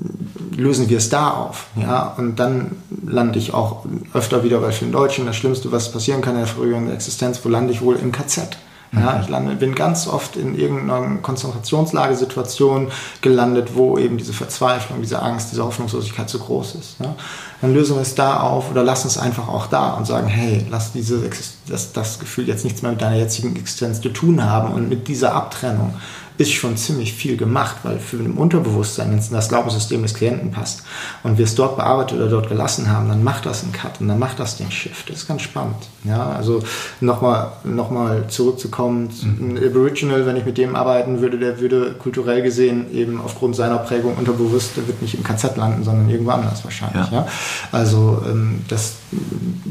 lösen 0.57 0.89
wir 0.89 0.99
es 0.99 1.09
da 1.09 1.31
auf. 1.31 1.67
Ja? 1.75 2.15
Und 2.17 2.39
dann 2.39 2.77
lande 3.07 3.39
ich 3.39 3.55
auch 3.55 3.87
öfter 4.13 4.45
wieder 4.45 4.61
bei 4.61 4.73
vielen 4.73 4.93
Deutschen, 4.93 5.27
das 5.27 5.37
Schlimmste, 5.37 5.73
was 5.73 5.91
passieren 5.91 6.21
kann 6.21 6.35
in 6.35 6.41
der 6.41 6.49
früheren 6.49 6.93
Existenz, 6.93 7.41
wo 7.43 7.49
lande 7.49 7.73
ich 7.73 7.81
wohl 7.81 7.97
im 7.97 8.13
KZ? 8.13 8.59
Ja, 8.93 9.15
mhm. 9.15 9.21
ich 9.21 9.29
lande, 9.29 9.55
bin 9.55 9.75
ganz 9.75 10.07
oft 10.07 10.37
in 10.37 10.59
irgendeiner 10.59 11.17
Konzentrationslagesituation 11.17 12.89
gelandet, 13.21 13.71
wo 13.75 13.99
eben 13.99 14.17
diese 14.17 14.33
Verzweiflung, 14.33 15.03
diese 15.03 15.21
Angst, 15.21 15.53
diese 15.53 15.65
Hoffnungslosigkeit 15.65 16.29
zu 16.29 16.39
groß 16.39 16.77
ist. 16.77 16.97
Ja. 17.01 17.15
Dann 17.61 17.75
lösen 17.75 17.97
wir 17.97 18.03
es 18.03 18.15
da 18.15 18.41
auf 18.41 18.71
oder 18.71 18.83
lassen 18.83 19.09
es 19.09 19.19
einfach 19.19 19.49
auch 19.49 19.67
da 19.67 19.91
und 19.91 20.07
sagen, 20.07 20.29
hey, 20.29 20.65
lass 20.71 20.93
diese, 20.93 21.29
das, 21.69 21.93
das 21.93 22.19
Gefühl 22.19 22.49
jetzt 22.49 22.65
nichts 22.65 22.83
mehr 22.83 22.93
mit 22.93 23.03
deiner 23.03 23.17
jetzigen 23.17 23.57
Existenz 23.57 24.01
zu 24.01 24.09
tun 24.09 24.45
haben 24.45 24.73
und 24.73 24.89
mit 24.89 25.09
dieser 25.09 25.35
Abtrennung 25.35 25.95
ist 26.39 26.53
schon 26.53 26.77
ziemlich 26.77 27.13
viel 27.13 27.37
gemacht, 27.37 27.79
weil 27.83 27.99
für 27.99 28.17
ein 28.17 28.33
Unterbewusstsein, 28.33 29.11
wenn 29.11 29.19
es 29.19 29.29
in 29.29 29.35
das 29.35 29.49
Glaubenssystem 29.49 30.03
des 30.03 30.15
Klienten 30.15 30.53
passt 30.53 30.85
und 31.25 31.37
wir 31.37 31.45
es 31.45 31.57
dort 31.57 31.77
bearbeitet 31.77 32.19
oder 32.19 32.29
dort 32.29 32.49
gelassen 32.49 32.91
haben, 32.91 33.09
dann 33.09 33.25
macht 33.25 33.45
das 33.45 33.65
einen 33.65 33.73
Cut 33.73 34.01
und 34.01 34.09
dann 34.09 34.21
macht 34.21 34.39
das 34.39 34.57
den 34.57 34.71
Shift. 34.71 35.11
Das 35.11 35.19
ist 35.19 35.29
ganz 35.29 35.43
spannend. 35.43 35.77
Ja, 36.05 36.31
also 36.31 36.63
nochmal 37.01 37.53
noch 37.65 37.91
mal 37.91 38.29
zurückzukommen, 38.29 39.11
mhm. 39.23 39.57
ein 39.57 39.67
Aboriginal, 39.67 40.27
wenn 40.27 40.37
ich 40.37 40.45
mit 40.45 40.59
dem 40.59 40.77
arbeiten 40.77 41.21
würde, 41.21 41.39
der 41.39 41.61
würde 41.61 41.95
kulturell 41.99 42.43
gesehen 42.43 42.93
eben 42.95 43.21
aufgrund 43.21 43.57
seiner 43.57 43.79
Prägung 43.79 44.17
unterbewusst, 44.17 44.77
der 44.77 44.87
wird 44.87 45.03
nicht 45.03 45.15
im 45.15 45.25
KZ 45.25 45.57
landen, 45.57 45.83
sondern 45.83 46.09
irgendwo 46.09 46.31
anders 46.31 46.65
wahrscheinlich. 46.65 47.11
Ja. 47.11 47.19
ja? 47.21 47.29
Also 47.73 48.23
ähm, 48.27 48.61
das 48.69 48.95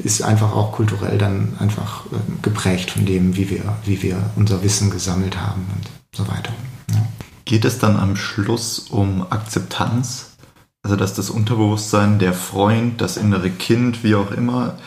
ist 0.04 0.22
einfach 0.22 0.54
auch 0.54 0.74
kulturell 0.74 1.18
dann 1.18 1.54
einfach 1.60 2.04
ähm, 2.12 2.40
geprägt 2.42 2.92
von 2.92 3.06
dem, 3.06 3.38
wie 3.38 3.50
wir, 3.50 3.62
wie 3.86 4.04
wir 4.04 4.18
unser 4.36 4.62
Wissen 4.64 4.90
gesammelt 4.90 5.40
haben. 5.40 5.66
Und 5.74 5.97
so 6.18 6.28
weiter. 6.28 6.54
Ja. 6.92 7.08
Geht 7.46 7.66
es 7.66 7.80
dann 7.80 7.98
am 7.98 8.16
Schluss 8.16 8.80
um 8.80 9.26
Akzeptanz? 9.30 10.38
also 10.88 10.96
dass 10.96 11.14
das 11.14 11.30
Unterbewusstsein, 11.30 12.18
der 12.18 12.32
Freund, 12.32 13.02
das 13.02 13.18
innere 13.18 13.50
Kind, 13.50 14.06
wie 14.06 14.16
auch 14.16 14.32
immer, 14.32 14.78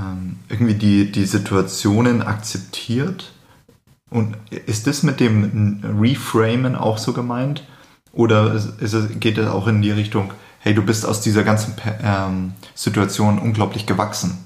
ähm, 0.00 0.38
irgendwie 0.48 0.72
die, 0.72 1.12
die 1.12 1.26
Situationen 1.26 2.22
akzeptiert. 2.22 3.34
Und 4.08 4.38
ist 4.50 4.86
das 4.86 5.02
mit 5.02 5.20
dem 5.20 5.82
Reframen 6.00 6.74
auch 6.74 6.96
so 6.96 7.12
gemeint? 7.12 7.64
Oder 8.12 8.54
es, 8.54 8.78
geht 9.20 9.36
es 9.36 9.46
auch 9.46 9.66
in 9.66 9.82
die 9.82 9.90
Richtung, 9.90 10.32
hey, 10.60 10.74
du 10.74 10.80
bist 10.80 11.04
aus 11.04 11.20
dieser 11.20 11.44
ganzen 11.44 11.74
ähm, 12.02 12.54
Situation 12.74 13.38
unglaublich 13.38 13.84
gewachsen? 13.84 14.38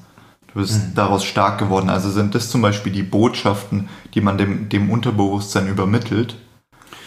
Du 0.53 0.61
bist 0.61 0.75
mhm. 0.75 0.95
daraus 0.95 1.25
stark 1.25 1.59
geworden. 1.59 1.91
Also 1.91 2.11
sind 2.11 2.35
das 2.35 2.51
zum 2.51 2.63
Beispiel 2.63 2.93
die 2.93 3.03
Botschaften, 3.03 3.89
die 4.15 4.21
man 4.21 4.39
dem, 4.39 4.69
dem 4.69 4.91
Unterbewusstsein 4.91 5.69
übermittelt, 5.69 6.37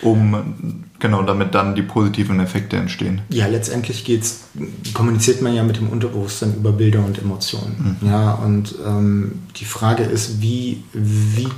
um 0.01 0.83
genau 0.99 1.23
damit 1.23 1.53
dann 1.53 1.75
die 1.75 1.81
positiven 1.81 2.39
Effekte 2.39 2.77
entstehen. 2.77 3.21
Ja, 3.29 3.47
letztendlich 3.47 4.05
geht's, 4.05 4.45
kommuniziert 4.93 5.41
man 5.41 5.53
ja 5.53 5.63
mit 5.63 5.77
dem 5.77 5.89
Unterbewusstsein 5.89 6.55
über 6.55 6.71
Bilder 6.71 7.03
und 7.03 7.19
Emotionen. 7.19 7.97
Mhm. 8.01 8.07
Ja, 8.07 8.33
und 8.33 8.75
ähm, 8.85 9.39
die 9.57 9.65
Frage 9.65 10.03
ist, 10.03 10.41
wie, 10.41 10.83
wie 10.93 11.49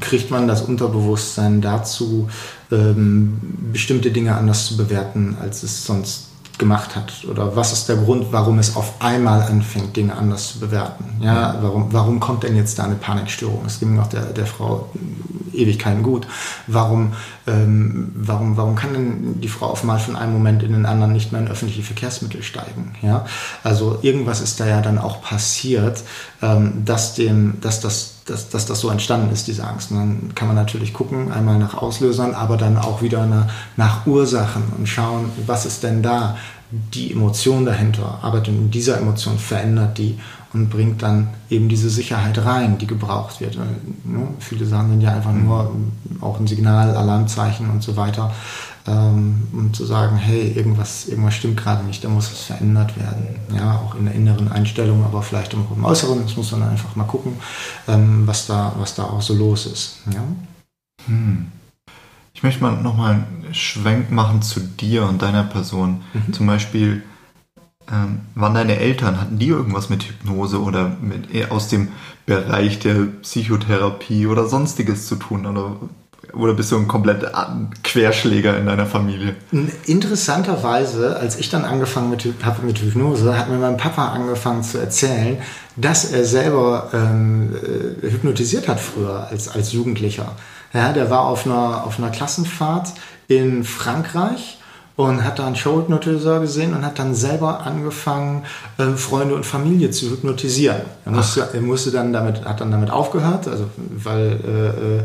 kriegt 0.00 0.30
man 0.30 0.48
das 0.48 0.62
Unterbewusstsein 0.62 1.60
dazu, 1.60 2.28
ähm, 2.70 3.38
bestimmte 3.72 4.10
Dinge 4.10 4.36
anders 4.36 4.66
zu 4.66 4.76
bewerten, 4.76 5.36
als 5.40 5.62
es 5.62 5.84
sonst 5.84 6.28
gemacht 6.58 6.94
hat? 6.96 7.12
Oder 7.28 7.56
was 7.56 7.72
ist 7.72 7.88
der 7.88 7.96
Grund, 7.96 8.26
warum 8.30 8.58
es 8.58 8.76
auf 8.76 8.94
einmal 9.00 9.42
anfängt, 9.42 9.96
Dinge 9.96 10.14
anders 10.14 10.52
zu 10.52 10.60
bewerten? 10.60 11.04
Ja, 11.20 11.58
warum, 11.60 11.92
warum 11.92 12.20
kommt 12.20 12.42
denn 12.42 12.56
jetzt 12.56 12.78
da 12.78 12.84
eine 12.84 12.94
Panikstörung? 12.94 13.64
Es 13.66 13.80
ging 13.80 13.98
auch 13.98 14.08
der, 14.08 14.26
der 14.26 14.46
Frau 14.46 14.90
Ewigkeiten 15.54 16.02
gut. 16.02 16.26
Warum, 16.66 17.12
ähm, 17.46 18.12
warum, 18.14 18.56
warum 18.56 18.74
kann 18.74 18.92
denn 18.92 19.40
die 19.40 19.48
Frau 19.48 19.66
auf 19.66 19.82
einmal 19.82 19.98
von 19.98 20.16
einem 20.16 20.32
Moment 20.32 20.62
in 20.62 20.72
den 20.72 20.86
anderen 20.86 21.12
nicht 21.12 21.32
mehr 21.32 21.40
in 21.40 21.48
öffentliche 21.48 21.82
Verkehrsmittel 21.82 22.42
steigen? 22.42 22.94
Ja, 23.02 23.24
also 23.62 23.98
irgendwas 24.02 24.40
ist 24.40 24.60
da 24.60 24.66
ja 24.66 24.80
dann 24.80 24.98
auch 24.98 25.22
passiert, 25.22 26.02
dass 26.84 27.14
dem, 27.14 27.60
dass 27.60 27.80
das 27.80 28.14
dass, 28.26 28.48
dass 28.48 28.66
das 28.66 28.80
so 28.80 28.88
entstanden 28.88 29.32
ist, 29.32 29.46
diese 29.46 29.66
Angst. 29.66 29.90
Und 29.90 29.98
dann 29.98 30.34
kann 30.34 30.48
man 30.48 30.56
natürlich 30.56 30.94
gucken, 30.94 31.30
einmal 31.32 31.58
nach 31.58 31.74
Auslösern, 31.74 32.34
aber 32.34 32.56
dann 32.56 32.78
auch 32.78 33.02
wieder 33.02 33.26
nach, 33.26 33.46
nach 33.76 34.06
Ursachen 34.06 34.62
und 34.78 34.88
schauen, 34.88 35.30
was 35.46 35.66
ist 35.66 35.82
denn 35.82 36.02
da? 36.02 36.36
Die 36.70 37.12
Emotion 37.12 37.66
dahinter, 37.66 38.18
arbeitet 38.22 38.48
in 38.48 38.70
dieser 38.70 38.98
Emotion, 38.98 39.38
verändert 39.38 39.98
die 39.98 40.18
und 40.54 40.70
bringt 40.70 41.02
dann 41.02 41.28
eben 41.50 41.68
diese 41.68 41.90
Sicherheit 41.90 42.44
rein, 42.44 42.78
die 42.78 42.86
gebraucht 42.86 43.40
wird. 43.40 43.56
Ne? 43.56 44.28
Viele 44.40 44.64
Sachen 44.64 44.90
sind 44.90 45.00
ja 45.00 45.12
einfach 45.12 45.32
nur 45.32 45.70
auch 46.20 46.40
ein 46.40 46.46
Signal, 46.46 46.96
Alarmzeichen 46.96 47.70
und 47.70 47.82
so 47.82 47.96
weiter, 47.96 48.32
ähm, 48.86 49.48
um 49.52 49.72
zu 49.72 49.86
sagen, 49.86 50.16
hey, 50.16 50.52
irgendwas, 50.52 51.06
irgendwas 51.06 51.34
stimmt 51.34 51.56
gerade 51.56 51.84
nicht, 51.84 52.04
da 52.04 52.08
muss 52.08 52.30
es 52.30 52.42
verändert 52.42 52.98
werden. 52.98 53.26
Ja, 53.54 53.76
auch 53.78 53.94
in 53.94 54.04
der 54.04 54.14
inneren 54.14 54.50
Einstellung, 54.52 55.04
aber 55.04 55.22
vielleicht 55.22 55.54
auch 55.54 55.74
im 55.74 55.84
Äußeren. 55.84 56.22
Das 56.22 56.36
muss 56.36 56.52
man 56.52 56.62
einfach 56.64 56.94
mal 56.94 57.04
gucken, 57.04 57.34
ähm, 57.88 58.26
was, 58.26 58.46
da, 58.46 58.74
was 58.78 58.94
da 58.94 59.04
auch 59.04 59.22
so 59.22 59.34
los 59.34 59.66
ist. 59.66 59.98
Ja? 60.12 60.22
Hm. 61.06 61.46
Ich 62.34 62.42
möchte 62.42 62.62
mal 62.62 62.72
nochmal 62.82 63.12
einen 63.12 63.54
Schwenk 63.54 64.10
machen 64.10 64.42
zu 64.42 64.60
dir 64.60 65.04
und 65.04 65.22
deiner 65.22 65.44
Person. 65.44 66.02
Mhm. 66.12 66.32
Zum 66.32 66.46
Beispiel, 66.46 67.02
ähm, 67.90 68.20
waren 68.34 68.54
deine 68.54 68.76
Eltern, 68.76 69.20
hatten 69.20 69.38
die 69.38 69.48
irgendwas 69.48 69.90
mit 69.90 70.04
Hypnose 70.04 70.60
oder 70.60 70.96
mit, 71.00 71.50
aus 71.50 71.68
dem 71.68 71.88
Bereich 72.26 72.78
der 72.78 73.06
Psychotherapie 73.22 74.26
oder 74.26 74.46
sonstiges 74.46 75.06
zu 75.06 75.16
tun? 75.16 75.46
Oder, 75.46 75.76
oder 76.32 76.54
bist 76.54 76.72
du 76.72 76.76
ein 76.76 76.88
kompletter 76.88 77.68
Querschläger 77.82 78.56
in 78.58 78.66
deiner 78.66 78.86
Familie? 78.86 79.36
Interessanterweise, 79.86 81.16
als 81.16 81.38
ich 81.38 81.50
dann 81.50 81.64
angefangen 81.64 82.10
mit, 82.10 82.26
habe 82.42 82.64
mit 82.64 82.78
Hypnose, 82.78 83.36
hat 83.36 83.48
mir 83.48 83.58
mein 83.58 83.76
Papa 83.76 84.08
angefangen 84.08 84.62
zu 84.62 84.78
erzählen, 84.78 85.38
dass 85.76 86.12
er 86.12 86.24
selber 86.24 86.90
ähm, 86.92 87.54
äh, 87.54 88.10
hypnotisiert 88.10 88.68
hat 88.68 88.80
früher 88.80 89.28
als, 89.30 89.48
als 89.48 89.72
Jugendlicher. 89.72 90.32
Ja, 90.72 90.92
der 90.92 91.10
war 91.10 91.26
auf 91.26 91.46
einer, 91.46 91.84
auf 91.84 91.98
einer 91.98 92.10
Klassenfahrt 92.10 92.92
in 93.28 93.64
Frankreich 93.64 94.58
und 94.96 95.24
hat 95.24 95.40
da 95.40 95.46
einen 95.46 95.56
Showhypnotiseur 95.56 96.40
gesehen 96.40 96.72
und 96.72 96.84
hat 96.84 96.98
dann 97.00 97.14
selber 97.14 97.66
angefangen, 97.66 98.44
äh, 98.78 98.92
Freunde 98.92 99.34
und 99.34 99.44
Familie 99.44 99.90
zu 99.90 100.10
hypnotisieren. 100.10 100.82
Er 101.04 101.12
musste, 101.12 101.48
er 101.52 101.60
musste 101.60 101.90
dann 101.90 102.12
damit, 102.12 102.44
hat 102.44 102.60
dann 102.60 102.70
damit 102.70 102.90
aufgehört, 102.90 103.48
also 103.48 103.68
weil 103.76 104.38
äh 104.44 104.98
äh, 104.98 105.02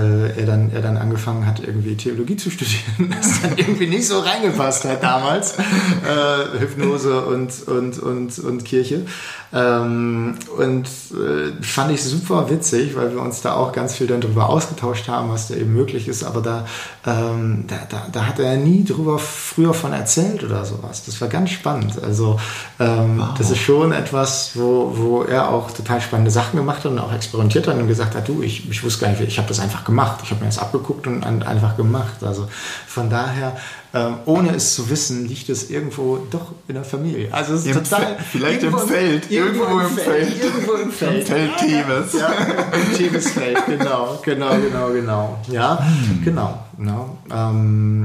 er, 0.00 0.46
dann, 0.46 0.70
er 0.72 0.82
dann 0.82 0.96
angefangen 0.96 1.46
hat, 1.46 1.60
irgendwie 1.60 1.96
Theologie 1.96 2.36
zu 2.36 2.50
studieren, 2.50 3.14
das 3.20 3.42
dann 3.42 3.56
irgendwie 3.56 3.86
nicht 3.86 4.06
so 4.06 4.20
reingepasst 4.20 4.84
hat 4.84 5.02
damals. 5.02 5.54
Äh, 5.58 6.60
Hypnose 6.60 7.24
und, 7.24 7.66
und, 7.66 7.98
und, 7.98 8.38
und 8.38 8.64
Kirche. 8.64 9.02
Ähm, 9.50 10.34
und 10.58 10.86
äh, 10.86 11.62
fand 11.62 11.92
ich 11.92 12.02
super 12.02 12.50
witzig, 12.50 12.94
weil 12.96 13.12
wir 13.14 13.22
uns 13.22 13.40
da 13.40 13.54
auch 13.54 13.72
ganz 13.72 13.94
viel 13.94 14.06
dann 14.06 14.20
darüber 14.20 14.50
ausgetauscht 14.50 15.08
haben, 15.08 15.30
was 15.30 15.48
da 15.48 15.54
eben 15.54 15.72
möglich 15.72 16.06
ist. 16.06 16.22
Aber 16.22 16.42
da, 16.42 16.66
ähm, 17.06 17.64
da, 17.66 17.76
da, 17.88 18.06
da 18.12 18.26
hat 18.26 18.38
er 18.38 18.56
nie 18.56 18.84
drüber 18.84 19.18
früher 19.18 19.72
von 19.72 19.92
erzählt 19.92 20.44
oder 20.44 20.64
sowas. 20.66 21.04
Das 21.06 21.20
war 21.22 21.28
ganz 21.28 21.50
spannend. 21.50 22.02
Also 22.02 22.38
ähm, 22.78 23.18
wow. 23.18 23.28
das 23.38 23.50
ist 23.50 23.60
schon 23.60 23.92
etwas, 23.92 24.52
wo, 24.54 24.92
wo 24.94 25.22
er 25.22 25.50
auch 25.50 25.70
total 25.70 26.00
spannende 26.02 26.30
Sachen 26.30 26.56
gemacht 26.58 26.84
hat 26.84 26.92
und 26.92 26.98
auch 26.98 27.12
experimentiert 27.12 27.66
hat 27.68 27.76
und 27.76 27.88
gesagt 27.88 28.14
hat, 28.14 28.28
du, 28.28 28.42
ich, 28.42 28.68
ich 28.68 28.84
wusste 28.84 29.04
gar 29.04 29.10
nicht, 29.10 29.22
ich 29.22 29.38
habe 29.38 29.48
das 29.48 29.60
einfach 29.60 29.84
gemacht. 29.88 30.20
Ich 30.22 30.30
habe 30.30 30.40
mir 30.40 30.46
das 30.46 30.58
abgeguckt 30.58 31.06
und 31.06 31.24
einfach 31.24 31.76
gemacht. 31.76 32.22
Also 32.22 32.46
von 32.86 33.10
daher, 33.10 33.56
ähm, 33.94 34.18
ohne 34.26 34.54
es 34.54 34.74
zu 34.74 34.88
wissen, 34.90 35.26
liegt 35.26 35.48
es 35.48 35.70
irgendwo 35.70 36.18
doch 36.30 36.52
in 36.68 36.74
der 36.74 36.84
Familie. 36.84 37.32
Also 37.32 37.54
es 37.54 37.60
ist 37.64 37.74
Im 37.74 37.82
total. 37.82 38.16
Fe 38.16 38.24
vielleicht 38.32 38.62
im 38.62 38.78
Feld. 38.78 39.30
Irgendwo, 39.30 39.64
irgendwo 39.64 39.80
im 39.80 39.96
Feld. 39.96 40.28
Feld. 40.28 40.44
Irgendwo 40.44 40.72
im 40.74 40.92
Feld. 40.92 41.18
Im 41.18 41.26
Feld. 41.26 42.14
Ja, 42.14 42.32
im 42.72 42.96
Teves-Feld, 42.96 43.66
genau, 43.66 44.20
genau, 44.22 44.50
genau, 44.56 44.90
genau. 44.90 45.38
Ja, 45.50 45.78
hm. 45.78 46.22
genau. 46.24 46.58
genau. 46.76 47.18
Ähm, 47.32 48.04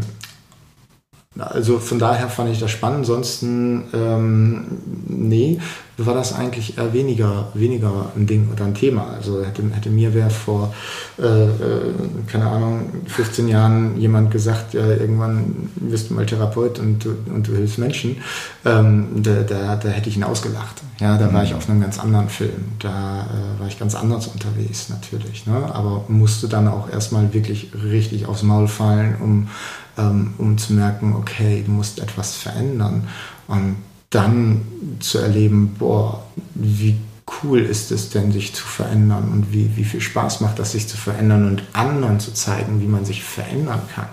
also 1.37 1.79
von 1.79 1.99
daher 1.99 2.29
fand 2.29 2.51
ich 2.51 2.59
das 2.59 2.71
spannend. 2.71 2.99
Ansonsten, 2.99 3.85
ähm, 3.93 4.65
nee, 5.07 5.59
war 5.97 6.13
das 6.13 6.33
eigentlich 6.33 6.77
eher 6.77 6.93
weniger, 6.93 7.49
weniger 7.53 8.11
ein 8.15 8.25
Ding 8.25 8.49
oder 8.51 8.65
ein 8.65 8.73
Thema. 8.73 9.07
Also 9.15 9.43
hätte, 9.43 9.63
hätte 9.73 9.89
mir 9.89 10.13
wer 10.13 10.29
vor, 10.29 10.73
äh, 11.19 11.23
äh, 11.23 11.93
keine 12.27 12.47
Ahnung, 12.47 12.89
15 13.07 13.47
Jahren 13.47 13.97
jemand 13.97 14.31
gesagt, 14.31 14.73
ja, 14.73 14.87
irgendwann 14.87 15.69
wirst 15.75 16.09
du 16.09 16.15
mal 16.15 16.25
Therapeut 16.25 16.79
und, 16.79 17.05
und 17.05 17.47
du 17.47 17.55
hilfst 17.55 17.77
Menschen, 17.77 18.17
ähm, 18.65 19.07
da, 19.21 19.41
da, 19.41 19.75
da 19.75 19.89
hätte 19.89 20.09
ich 20.09 20.17
ihn 20.17 20.23
ausgelacht. 20.23 20.81
Ja, 20.99 21.17
da 21.17 21.27
mhm. 21.27 21.33
war 21.33 21.43
ich 21.43 21.53
auf 21.53 21.69
einem 21.69 21.81
ganz 21.81 21.99
anderen 21.99 22.29
Film. 22.29 22.73
Da 22.79 23.25
äh, 23.25 23.59
war 23.59 23.67
ich 23.67 23.77
ganz 23.77 23.95
anders 23.95 24.27
unterwegs 24.27 24.89
natürlich. 24.89 25.45
Ne? 25.45 25.53
Aber 25.73 26.05
musste 26.07 26.47
dann 26.47 26.67
auch 26.67 26.89
erstmal 26.89 27.33
wirklich 27.33 27.71
richtig 27.83 28.25
aufs 28.25 28.43
Maul 28.43 28.67
fallen, 28.67 29.15
um 29.21 29.49
ähm, 29.97 30.33
um 30.37 30.57
zu 30.57 30.73
merken, 30.73 31.15
okay, 31.15 31.63
du 31.65 31.71
musst 31.71 31.99
etwas 31.99 32.35
verändern. 32.35 33.07
Und 33.47 33.75
dann 34.13 34.61
zu 34.99 35.17
erleben, 35.17 35.75
boah, 35.77 36.23
wie 36.55 36.95
cool 37.43 37.59
ist 37.59 37.91
es 37.91 38.09
denn, 38.09 38.31
sich 38.31 38.53
zu 38.53 38.63
verändern 38.63 39.29
und 39.31 39.53
wie, 39.53 39.75
wie 39.75 39.83
viel 39.83 40.01
Spaß 40.01 40.41
macht 40.41 40.59
das, 40.59 40.73
sich 40.73 40.87
zu 40.87 40.97
verändern 40.97 41.47
und 41.47 41.63
anderen 41.73 42.19
zu 42.19 42.33
zeigen, 42.33 42.81
wie 42.81 42.87
man 42.87 43.05
sich 43.05 43.23
verändern 43.23 43.81
kann. 43.93 44.09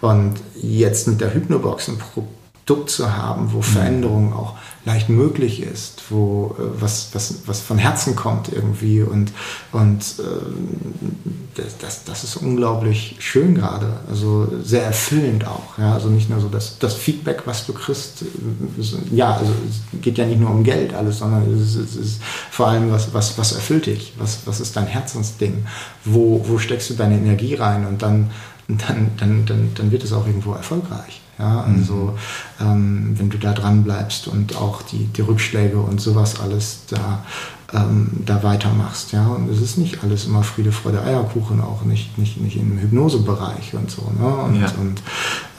Und 0.00 0.34
jetzt 0.60 1.06
mit 1.06 1.20
der 1.20 1.34
Hypnobox 1.34 1.88
ein 1.88 1.98
Produkt 1.98 2.90
zu 2.90 3.14
haben, 3.14 3.52
wo 3.52 3.58
mhm. 3.58 3.62
Veränderung 3.62 4.32
auch 4.32 4.56
leicht 4.84 5.10
möglich 5.10 5.62
ist, 5.62 6.02
wo 6.08 6.56
äh, 6.58 6.80
was, 6.80 7.10
was, 7.12 7.42
was 7.46 7.60
von 7.60 7.76
Herzen 7.76 8.16
kommt 8.16 8.50
irgendwie 8.50 9.02
und, 9.02 9.32
und 9.72 10.00
äh, 10.18 11.60
das, 11.80 12.04
das 12.04 12.24
ist 12.24 12.36
unglaublich 12.36 13.16
schön 13.18 13.54
gerade, 13.54 14.00
also 14.08 14.48
sehr 14.62 14.84
erfüllend 14.84 15.46
auch. 15.46 15.76
Ja? 15.78 15.92
Also 15.92 16.08
nicht 16.08 16.30
nur 16.30 16.40
so 16.40 16.48
das, 16.48 16.78
das 16.78 16.94
Feedback, 16.94 17.42
was 17.44 17.66
du 17.66 17.74
kriegst, 17.74 18.22
äh, 18.22 19.14
ja, 19.14 19.36
also 19.36 19.52
es 19.68 20.00
geht 20.00 20.16
ja 20.16 20.24
nicht 20.24 20.40
nur 20.40 20.50
um 20.50 20.64
Geld 20.64 20.94
alles, 20.94 21.18
sondern 21.18 21.42
es 21.52 21.74
ist, 21.74 21.76
es 21.76 21.96
ist 21.96 22.22
vor 22.50 22.68
allem, 22.68 22.90
was, 22.90 23.12
was, 23.12 23.36
was 23.36 23.52
erfüllt 23.52 23.86
dich, 23.86 24.14
was, 24.18 24.40
was 24.46 24.60
ist 24.60 24.76
dein 24.76 24.86
Herzensding, 24.86 25.66
wo, 26.04 26.42
wo 26.46 26.58
steckst 26.58 26.88
du 26.88 26.94
deine 26.94 27.16
Energie 27.16 27.54
rein 27.54 27.86
und 27.86 28.00
dann, 28.00 28.30
dann, 28.66 29.10
dann, 29.18 29.44
dann, 29.44 29.74
dann 29.74 29.90
wird 29.90 30.04
es 30.04 30.12
auch 30.14 30.26
irgendwo 30.26 30.54
erfolgreich. 30.54 31.20
Ja, 31.40 31.62
also 31.62 32.14
mhm. 32.58 32.66
ähm, 32.66 33.18
wenn 33.18 33.30
du 33.30 33.38
da 33.38 33.54
dran 33.54 33.82
bleibst 33.82 34.28
und 34.28 34.56
auch 34.56 34.82
die, 34.82 35.06
die 35.06 35.22
Rückschläge 35.22 35.78
und 35.78 35.98
sowas 35.98 36.38
alles 36.38 36.82
da, 36.90 37.24
ähm, 37.72 38.10
da 38.26 38.42
weitermachst. 38.42 39.12
Ja, 39.12 39.28
und 39.28 39.48
es 39.48 39.60
ist 39.60 39.78
nicht 39.78 40.02
alles 40.02 40.26
immer 40.26 40.42
Friede, 40.42 40.72
Freude, 40.72 41.02
Eierkuchen, 41.02 41.60
auch 41.60 41.84
nicht, 41.84 42.18
nicht, 42.18 42.40
nicht 42.40 42.56
im 42.56 42.78
Hypnosebereich 42.78 43.74
und 43.74 43.90
so. 43.90 44.02
Ne? 44.18 44.26
Und, 44.26 44.60
ja. 44.60 44.72
und 44.80 45.02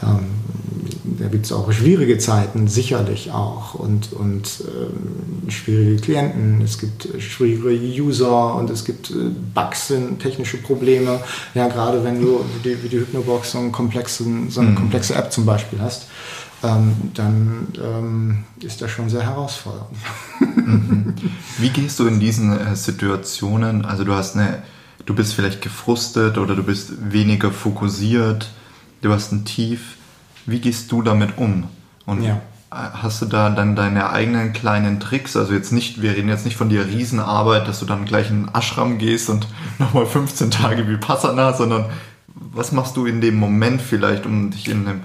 ähm, 0.03 0.26
da 1.20 1.28
gibt 1.28 1.45
es 1.45 1.51
auch 1.51 1.72
schwierige 1.72 2.18
Zeiten, 2.18 2.68
sicherlich 2.68 3.32
auch, 3.32 3.76
und, 3.76 4.14
und 4.14 4.64
ähm, 4.68 5.49
schwierige 5.49 6.01
Klienten, 6.01 6.62
es 6.62 6.78
gibt 6.80 7.07
schwierige 7.20 8.01
User 8.01 8.55
und 8.55 8.70
es 8.70 8.86
gibt 8.86 9.12
äh, 9.12 9.30
Bugs, 9.53 9.93
technische 10.20 10.57
Probleme. 10.57 11.20
Ja, 11.53 11.68
gerade 11.68 12.03
wenn 12.03 12.22
du 12.22 12.43
wie 12.64 12.70
die, 12.70 12.89
die 12.89 12.97
Hypnobox 12.97 13.51
so, 13.51 13.59
komplexen, 13.70 14.49
so 14.49 14.62
eine 14.62 14.72
mhm. 14.72 14.76
komplexe 14.76 15.16
App 15.16 15.32
zum 15.32 15.45
Beispiel 15.45 15.80
hast, 15.82 16.07
ähm, 16.64 17.12
dann 17.14 17.68
ähm, 17.82 18.43
ist 18.59 18.82
das 18.82 18.91
schon 18.91 19.09
sehr 19.09 19.24
herausfordernd. 19.24 19.89
Mhm. 20.39 21.16
Wie 21.57 21.70
gehst 21.70 21.99
du 21.99 22.07
in 22.07 22.20
diesen 22.20 22.57
äh, 22.57 22.76
Situationen? 22.76 23.86
Also 23.86 24.03
du 24.03 24.14
hast 24.14 24.36
eine, 24.36 24.62
du 25.05 25.16
bist 25.16 25.34
vielleicht 25.34 25.62
gefrustet 25.62 26.38
oder 26.38 26.55
du 26.55 26.64
bist 26.64 27.12
weniger 27.12 27.51
fokussiert, 27.51 28.51
du 29.01 29.12
hast 29.12 29.32
ein 29.32 29.45
Tief. 29.45 29.97
Wie 30.45 30.59
gehst 30.59 30.91
du 30.91 31.01
damit 31.01 31.38
um? 31.38 31.66
Und 32.05 32.24
ja. 32.24 32.41
hast 32.70 33.22
du 33.22 33.26
da 33.26 33.49
dann 33.49 33.76
deine 33.76 34.12
eigenen 34.12 34.53
kleinen 34.53 34.99
Tricks? 34.99 35.36
Also 35.36 35.53
jetzt 35.53 35.72
nicht, 35.72 36.01
wir 36.01 36.12
reden 36.12 36.30
jetzt 36.30 36.45
nicht 36.45 36.57
von 36.57 36.70
der 36.70 36.88
Riesenarbeit, 36.88 37.68
dass 37.68 37.80
du 37.80 37.86
dann 37.86 38.05
gleich 38.05 38.30
in 38.30 38.45
den 38.45 38.55
Ashram 38.55 38.97
gehst 38.97 39.30
und 39.30 39.47
nochmal 39.80 40.05
15 40.05 40.51
Tage 40.51 40.88
wie 40.88 40.97
Passana, 40.97 41.53
sondern 41.53 41.86
was 42.36 42.72
machst 42.72 42.97
du 42.97 43.05
in 43.05 43.22
dem 43.22 43.36
Moment 43.38 43.82
vielleicht, 43.82 44.26
um 44.26 44.51
dich 44.51 44.68
in 44.68 44.88
einem 44.88 45.01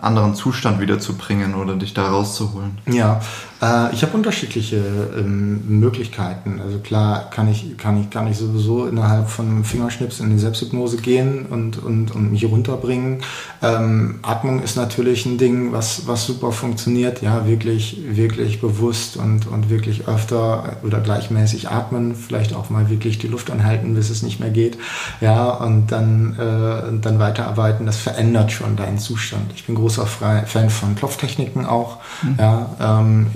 anderen 0.00 0.34
Zustand 0.34 0.80
wiederzubringen 0.80 1.54
oder 1.54 1.76
dich 1.76 1.94
da 1.94 2.08
rauszuholen? 2.08 2.78
Ja, 2.86 3.20
äh, 3.60 3.92
ich 3.92 4.02
habe 4.02 4.16
unterschiedliche 4.16 4.76
ähm, 5.16 5.80
Möglichkeiten. 5.80 6.60
Also 6.60 6.78
klar 6.78 7.28
kann 7.30 7.48
ich, 7.48 7.76
kann, 7.76 8.00
ich, 8.00 8.10
kann 8.10 8.26
ich 8.26 8.38
sowieso 8.38 8.86
innerhalb 8.86 9.28
von 9.28 9.46
einem 9.46 9.64
Fingerschnips 9.64 10.20
in 10.20 10.30
die 10.30 10.38
Selbsthypnose 10.38 10.96
gehen 10.98 11.46
und, 11.46 11.82
und, 11.82 12.14
und 12.14 12.32
mich 12.32 12.44
runterbringen. 12.46 13.18
Ähm, 13.62 14.20
Atmung 14.22 14.62
ist 14.62 14.76
natürlich 14.76 15.26
ein 15.26 15.36
Ding, 15.36 15.72
was, 15.72 16.06
was 16.06 16.24
super 16.24 16.52
funktioniert. 16.52 17.22
Ja, 17.22 17.46
wirklich, 17.46 17.98
wirklich 18.08 18.60
bewusst 18.60 19.16
und, 19.16 19.46
und 19.46 19.68
wirklich 19.68 20.08
öfter 20.08 20.76
oder 20.82 21.00
gleichmäßig 21.00 21.68
atmen. 21.68 22.14
Vielleicht 22.14 22.54
auch 22.54 22.70
mal 22.70 22.88
wirklich 22.88 23.18
die 23.18 23.28
Luft 23.28 23.50
anhalten, 23.50 23.94
bis 23.94 24.10
es 24.10 24.22
nicht 24.22 24.40
mehr 24.40 24.50
geht. 24.50 24.78
Ja, 25.20 25.50
und 25.50 25.92
dann, 25.92 26.38
äh, 26.38 27.00
dann 27.00 27.18
weiterarbeiten. 27.18 27.84
Das 27.84 27.98
verändert 27.98 28.52
schon 28.52 28.76
deinen 28.76 28.98
Zustand. 28.98 29.52
Ich 29.54 29.66
bin 29.66 29.74
großer 29.90 30.06
Fan 30.46 30.70
von 30.70 30.94
Klopftechniken 30.94 31.66
auch. 31.66 31.98
Mhm. 32.22 32.36
Ja, 32.38 32.66
ähm, 32.80 33.26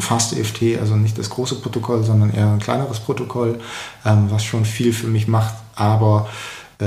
Fast 0.00 0.36
EFT, 0.36 0.78
also 0.80 0.96
nicht 0.96 1.18
das 1.18 1.30
große 1.30 1.56
Protokoll, 1.56 2.04
sondern 2.04 2.30
eher 2.30 2.48
ein 2.48 2.58
kleineres 2.58 3.00
Protokoll, 3.00 3.60
ähm, 4.04 4.26
was 4.30 4.44
schon 4.44 4.64
viel 4.64 4.92
für 4.92 5.08
mich 5.08 5.26
macht, 5.28 5.54
aber 5.74 6.28
äh, 6.78 6.86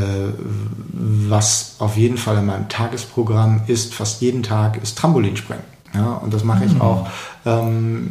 was 0.93 1.75
auf 1.79 1.97
jeden 1.97 2.17
Fall 2.17 2.37
in 2.37 2.45
meinem 2.45 2.69
Tagesprogramm 2.69 3.61
ist, 3.67 3.93
fast 3.93 4.21
jeden 4.21 4.43
Tag, 4.43 4.81
ist 4.81 4.97
Trampolinspringen. 4.97 5.63
Ja, 5.93 6.13
und 6.13 6.33
das 6.33 6.43
mache 6.43 6.65
ich 6.65 6.73
mhm. 6.73 6.81
auch 6.81 7.07
ähm, 7.47 8.09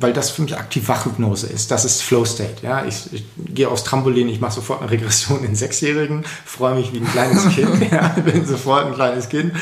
weil 0.00 0.12
das 0.12 0.30
für 0.30 0.42
mich 0.42 0.56
aktiv 0.58 0.88
Wachhypnose 0.88 1.46
ist. 1.46 1.70
Das 1.70 1.86
ist 1.86 2.02
Flow 2.02 2.24
State. 2.24 2.56
Ja? 2.62 2.84
Ich, 2.84 3.12
ich 3.12 3.24
gehe 3.36 3.68
aufs 3.68 3.82
Trampolin, 3.82 4.28
ich 4.28 4.40
mache 4.40 4.54
sofort 4.54 4.82
eine 4.82 4.90
Regression 4.90 5.42
in 5.42 5.54
Sechsjährigen, 5.54 6.24
freue 6.44 6.74
mich 6.74 6.92
wie 6.92 6.98
ein 6.98 7.10
kleines 7.10 7.48
Kind, 7.54 7.90
ja? 7.90 8.08
bin 8.22 8.44
sofort 8.44 8.86
ein 8.86 8.94
kleines 8.94 9.28
Kind. 9.30 9.52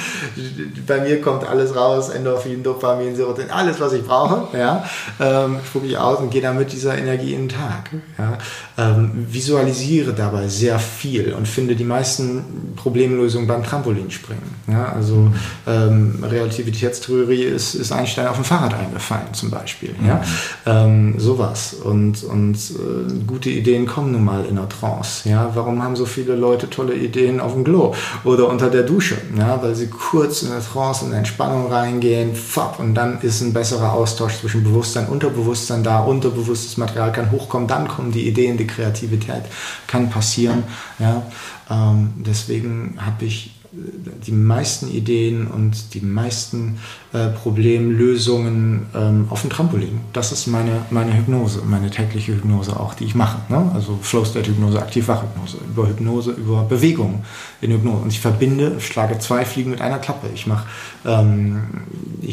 Bei 0.86 1.00
mir 1.00 1.20
kommt 1.20 1.44
alles 1.44 1.76
raus, 1.76 2.08
Endorphin, 2.08 2.64
Dopamin, 2.64 3.14
Serotonin, 3.14 3.50
alles, 3.50 3.78
was 3.78 3.92
ich 3.92 4.04
brauche. 4.04 4.56
Ja? 4.56 4.84
Ähm, 5.20 5.60
spucke 5.64 5.86
ich 5.86 5.96
aus 5.96 6.18
und 6.18 6.30
gehe 6.30 6.42
dann 6.42 6.58
mit 6.58 6.72
dieser 6.72 6.98
Energie 6.98 7.34
in 7.34 7.48
den 7.48 7.48
Tag. 7.50 7.90
Ja? 8.18 8.38
Ähm, 8.76 9.26
visualisiere 9.30 10.14
dabei 10.14 10.48
sehr 10.48 10.80
viel 10.80 11.32
und 11.34 11.46
finde 11.46 11.76
die 11.76 11.84
meisten 11.84 12.74
Problemlösungen 12.74 13.46
beim 13.46 13.62
Trampolinspringen. 13.62 14.42
Ja? 14.66 14.92
Also 14.92 15.30
ähm, 15.68 16.24
Relativitätstheorie 16.24 17.44
ist, 17.44 17.74
ist 17.74 17.92
Einstein 17.92 18.26
auf 18.26 18.36
dem 18.36 18.44
Fahrrad 18.44 18.74
eingefallen 18.74 19.11
fallen 19.12 19.34
zum 19.34 19.50
Beispiel. 19.50 19.94
Mhm. 19.98 20.06
Ja? 20.06 20.22
Ähm, 20.66 21.14
sowas. 21.18 21.74
Und, 21.74 22.24
und 22.24 22.54
äh, 22.54 23.24
gute 23.26 23.50
Ideen 23.50 23.86
kommen 23.86 24.12
nun 24.12 24.24
mal 24.24 24.44
in 24.44 24.56
der 24.56 24.68
Trance. 24.68 25.28
Ja? 25.28 25.50
Warum 25.54 25.82
haben 25.82 25.96
so 25.96 26.06
viele 26.06 26.34
Leute 26.34 26.70
tolle 26.70 26.94
Ideen 26.94 27.40
auf 27.40 27.52
dem 27.54 27.64
Klo 27.64 27.94
oder 28.24 28.48
unter 28.48 28.70
der 28.70 28.82
Dusche? 28.82 29.16
Ja? 29.36 29.62
Weil 29.62 29.74
sie 29.74 29.88
kurz 29.88 30.42
in 30.42 30.50
der 30.50 30.62
Trance 30.62 31.04
und 31.04 31.12
Entspannung 31.12 31.70
reingehen, 31.70 32.34
fapp, 32.34 32.78
und 32.78 32.94
dann 32.94 33.20
ist 33.20 33.40
ein 33.40 33.52
besserer 33.52 33.92
Austausch 33.92 34.40
zwischen 34.40 34.64
Bewusstsein 34.64 35.06
und 35.06 35.22
Unterbewusstsein 35.22 35.82
da. 35.82 36.00
Unterbewusstes 36.00 36.76
Material 36.76 37.12
kann 37.12 37.30
hochkommen, 37.30 37.68
dann 37.68 37.86
kommen 37.86 38.10
die 38.12 38.26
Ideen, 38.26 38.56
die 38.56 38.66
Kreativität 38.66 39.42
kann 39.86 40.10
passieren. 40.10 40.64
Ja? 40.98 41.22
Ähm, 41.70 42.12
deswegen 42.16 42.98
habe 42.98 43.24
ich 43.24 43.61
die 43.72 44.32
meisten 44.32 44.88
Ideen 44.88 45.46
und 45.46 45.94
die 45.94 46.02
meisten 46.02 46.78
äh, 47.14 47.28
Problemlösungen 47.28 48.86
ähm, 48.94 49.26
auf 49.30 49.40
dem 49.40 49.50
Trampolin. 49.50 50.00
Das 50.12 50.30
ist 50.30 50.46
meine, 50.46 50.84
meine 50.90 51.16
Hypnose, 51.16 51.62
meine 51.64 51.90
tägliche 51.90 52.32
Hypnose 52.32 52.78
auch, 52.78 52.92
die 52.92 53.04
ich 53.04 53.14
mache. 53.14 53.38
Ne? 53.50 53.70
Also 53.74 53.98
Flow-State-Hypnose, 54.02 54.78
Aktiv-Wach-Hypnose, 54.78 55.56
über 55.66 55.88
Hypnose, 55.88 56.32
über 56.32 56.64
Bewegung 56.64 57.24
in 57.62 57.72
Hypnose. 57.72 58.02
Und 58.02 58.08
ich 58.08 58.20
verbinde, 58.20 58.78
schlage 58.78 59.18
zwei 59.18 59.46
Fliegen 59.46 59.70
mit 59.70 59.80
einer 59.80 59.98
Klappe. 59.98 60.28
Ich 60.34 60.46
mache 60.46 60.66
ähm, 61.04 61.62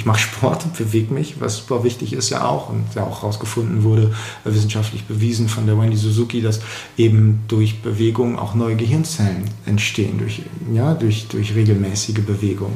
mach 0.09 0.17
Sport, 0.17 0.65
bewege 0.78 1.13
mich, 1.13 1.36
was 1.39 1.57
super 1.57 1.84
wichtig 1.84 2.13
ist 2.13 2.30
ja 2.32 2.45
auch 2.45 2.70
und 2.70 2.84
ja 2.95 3.03
auch 3.03 3.22
herausgefunden 3.22 3.84
wurde, 3.84 4.11
äh, 4.43 4.53
wissenschaftlich 4.53 5.05
bewiesen 5.05 5.47
von 5.47 5.67
der 5.67 5.80
Wendy 5.80 5.97
Suzuki, 5.97 6.41
dass 6.41 6.61
eben 6.97 7.41
durch 7.47 7.82
Bewegung 7.82 8.39
auch 8.39 8.55
neue 8.55 8.76
Gehirnzellen 8.76 9.43
entstehen, 9.65 10.17
durch, 10.17 10.41
ja, 10.74 10.95
durch 10.95 11.28
durch 11.28 11.53
regelmäßige 11.53 12.26
Bewegung 12.26 12.74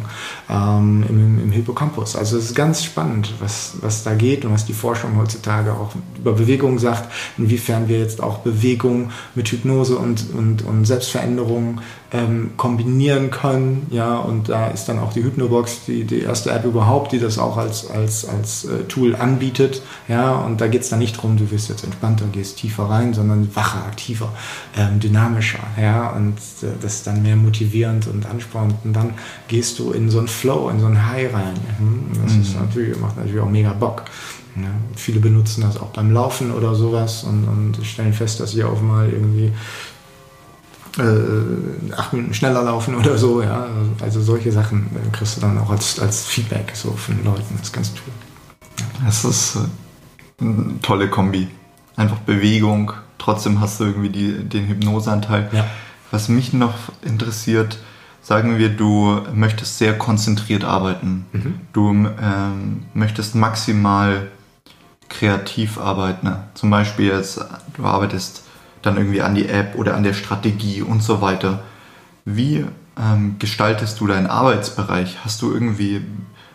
ähm, 0.49 1.03
im, 1.09 1.43
im 1.43 1.51
Hippocampus. 1.51 2.15
Also 2.15 2.37
es 2.37 2.45
ist 2.45 2.55
ganz 2.55 2.83
spannend, 2.83 3.33
was, 3.39 3.73
was 3.81 4.03
da 4.03 4.13
geht 4.13 4.45
und 4.45 4.53
was 4.53 4.65
die 4.65 4.73
Forschung 4.73 5.17
heutzutage 5.17 5.73
auch 5.73 5.91
über 6.17 6.33
Bewegung 6.33 6.77
sagt, 6.77 7.11
inwiefern 7.37 7.87
wir 7.87 7.99
jetzt 7.99 8.21
auch 8.21 8.39
Bewegung 8.39 9.09
mit 9.33 9.49
Hypnose 9.49 9.97
und, 9.97 10.33
und, 10.33 10.61
und 10.63 10.85
Selbstveränderung 10.85 11.81
ähm, 12.13 12.51
kombinieren 12.57 13.31
können. 13.31 13.87
Ja, 13.89 14.17
und 14.17 14.49
da 14.49 14.67
ist 14.67 14.85
dann 14.85 14.99
auch 14.99 15.13
die 15.13 15.23
Hypnobox 15.23 15.85
die, 15.87 16.03
die 16.03 16.21
erste 16.21 16.51
App 16.51 16.63
überhaupt, 16.63 17.11
die 17.11 17.19
das 17.19 17.39
auch 17.39 17.57
als, 17.57 17.89
als, 17.89 18.25
als 18.25 18.65
äh, 18.65 18.83
Tool 18.83 19.15
anbietet. 19.15 19.81
Ja, 20.07 20.35
und 20.35 20.61
da 20.61 20.67
geht 20.67 20.81
es 20.81 20.89
dann 20.89 20.99
nicht 20.99 21.17
darum, 21.17 21.37
du 21.37 21.49
wirst 21.49 21.69
jetzt 21.69 21.83
entspannter, 21.83 22.25
gehst 22.31 22.57
tiefer 22.57 22.83
rein, 22.83 23.15
sondern 23.15 23.53
wacher, 23.55 23.83
aktiver, 23.85 24.31
ähm, 24.77 24.99
dynamischer. 24.99 25.59
Ja, 25.81 26.11
und 26.11 26.37
äh, 26.61 26.67
das 26.81 26.95
ist 26.95 27.07
dann 27.07 27.23
mehr 27.23 27.35
motivierend 27.35 28.07
und 28.07 28.27
anspornend. 28.27 28.75
Und 28.83 28.93
dann 28.93 29.15
gehst 29.47 29.79
du 29.79 29.91
in 29.91 30.11
so 30.11 30.19
einen 30.19 30.27
Flow, 30.27 30.69
in 30.69 30.79
so 30.79 30.85
einen 30.85 31.07
High 31.07 31.33
rein. 31.33 31.55
Mhm. 31.79 32.21
Das 32.23 32.33
mhm. 32.33 32.41
ist 32.41 32.55
natürlich, 32.55 32.99
macht 32.99 33.17
natürlich 33.17 33.41
auch 33.41 33.49
mega 33.49 33.73
Bock. 33.73 34.03
Ja, 34.55 34.69
viele 34.95 35.19
benutzen 35.19 35.61
das 35.61 35.77
auch 35.77 35.87
beim 35.87 36.11
Laufen 36.11 36.51
oder 36.51 36.75
sowas 36.75 37.23
und, 37.23 37.47
und 37.47 37.83
stellen 37.83 38.13
fest, 38.13 38.39
dass 38.39 38.51
sie 38.51 38.63
auch 38.63 38.79
mal 38.83 39.09
irgendwie 39.09 39.51
äh, 40.97 41.93
acht 41.95 42.13
Minuten 42.13 42.33
schneller 42.33 42.63
laufen 42.63 42.95
oder 42.95 43.17
so. 43.17 43.41
Ja? 43.41 43.67
Also 44.01 44.21
solche 44.21 44.51
Sachen 44.51 44.87
äh, 44.95 45.15
kriegst 45.15 45.37
du 45.37 45.41
dann 45.41 45.57
auch 45.57 45.69
als, 45.69 45.99
als 45.99 46.25
Feedback 46.25 46.71
so 46.75 46.91
von 46.91 47.15
den 47.15 47.25
Leuten. 47.25 47.55
Das 47.57 47.67
ist 47.67 47.73
ganz 47.73 47.93
toll. 47.93 48.13
Ja. 48.79 48.85
Das 49.05 49.25
ist 49.25 49.55
äh, 49.55 49.59
eine 50.41 50.79
tolle 50.81 51.09
Kombi. 51.09 51.47
Einfach 51.95 52.17
Bewegung, 52.19 52.93
trotzdem 53.17 53.59
hast 53.61 53.79
du 53.79 53.85
irgendwie 53.85 54.09
die, 54.09 54.43
den 54.43 54.67
Hypnoseanteil. 54.67 55.49
Ja. 55.51 55.65
Was 56.11 56.29
mich 56.29 56.53
noch 56.53 56.75
interessiert, 57.01 57.77
sagen 58.21 58.57
wir, 58.57 58.69
du 58.69 59.21
möchtest 59.33 59.77
sehr 59.77 59.97
konzentriert 59.97 60.63
arbeiten. 60.63 61.25
Mhm. 61.31 61.55
Du 61.73 61.89
ähm, 61.91 62.85
möchtest 62.93 63.35
maximal 63.35 64.27
kreativ 65.09 65.77
arbeiten. 65.77 66.35
Zum 66.53 66.69
Beispiel 66.69 67.07
jetzt, 67.07 67.43
du 67.75 67.83
arbeitest 67.83 68.42
dann 68.83 68.97
irgendwie 68.97 69.21
an 69.21 69.33
die 69.33 69.49
App 69.49 69.75
oder 69.75 69.95
an 69.95 70.03
der 70.03 70.13
Strategie 70.13 70.81
und 70.81 71.01
so 71.01 71.21
weiter. 71.21 71.63
Wie 72.25 72.65
ähm, 72.99 73.35
gestaltest 73.39 73.99
du 73.99 74.07
deinen 74.07 74.27
Arbeitsbereich? 74.27 75.17
Hast 75.23 75.41
du 75.41 75.51
irgendwie 75.51 76.01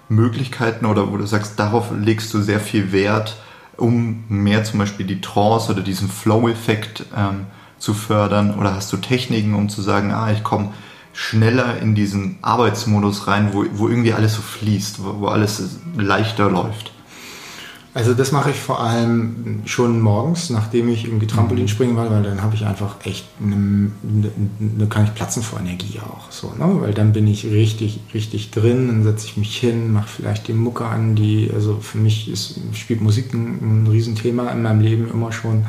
Möglichkeiten 0.08 0.86
oder 0.86 1.10
wo 1.10 1.16
du 1.16 1.26
sagst, 1.26 1.58
darauf 1.58 1.90
legst 1.98 2.32
du 2.32 2.40
sehr 2.40 2.60
viel 2.60 2.92
Wert, 2.92 3.36
um 3.76 4.24
mehr 4.28 4.64
zum 4.64 4.78
Beispiel 4.78 5.06
die 5.06 5.20
Trance 5.20 5.72
oder 5.72 5.82
diesen 5.82 6.08
Flow-Effekt 6.08 7.06
ähm, 7.16 7.46
zu 7.78 7.94
fördern? 7.94 8.54
Oder 8.58 8.74
hast 8.74 8.92
du 8.92 8.98
Techniken, 8.98 9.54
um 9.54 9.68
zu 9.68 9.82
sagen, 9.82 10.12
ah, 10.12 10.30
ich 10.30 10.44
komme 10.44 10.72
schneller 11.12 11.80
in 11.80 11.94
diesen 11.94 12.38
Arbeitsmodus 12.42 13.26
rein, 13.26 13.50
wo, 13.52 13.64
wo 13.72 13.88
irgendwie 13.88 14.12
alles 14.12 14.34
so 14.34 14.42
fließt, 14.42 15.02
wo, 15.02 15.20
wo 15.20 15.26
alles 15.26 15.78
leichter 15.96 16.50
läuft? 16.50 16.92
Also 17.94 18.14
das 18.14 18.32
mache 18.32 18.50
ich 18.50 18.56
vor 18.56 18.80
allem 18.80 19.62
schon 19.64 20.00
morgens, 20.00 20.50
nachdem 20.50 20.88
ich 20.88 21.04
irgendwie 21.06 21.26
Trampolin 21.26 21.64
mhm. 21.64 21.68
springen 21.68 21.96
war, 21.96 22.10
weil 22.10 22.22
dann 22.22 22.42
habe 22.42 22.54
ich 22.54 22.66
einfach 22.66 22.96
echt 23.04 23.26
eine, 23.42 23.90
eine, 24.76 24.86
kann 24.88 25.04
ich 25.04 25.14
platzen 25.14 25.42
vor 25.42 25.58
Energie 25.58 25.98
auch 26.00 26.30
so, 26.30 26.52
ne? 26.58 26.80
Weil 26.80 26.94
dann 26.94 27.12
bin 27.12 27.26
ich 27.26 27.46
richtig, 27.46 28.00
richtig 28.12 28.50
drin, 28.50 28.88
dann 28.88 29.02
setze 29.04 29.26
ich 29.26 29.36
mich 29.36 29.56
hin, 29.56 29.92
mache 29.92 30.08
vielleicht 30.08 30.48
die 30.48 30.52
Mucke 30.52 30.84
an, 30.84 31.16
die, 31.16 31.50
also 31.52 31.78
für 31.80 31.98
mich 31.98 32.30
ist, 32.30 32.60
spielt 32.74 33.00
Musik 33.00 33.32
ein, 33.32 33.84
ein 33.84 33.86
Riesenthema 33.86 34.50
in 34.50 34.62
meinem 34.62 34.80
Leben 34.80 35.10
immer 35.10 35.32
schon 35.32 35.64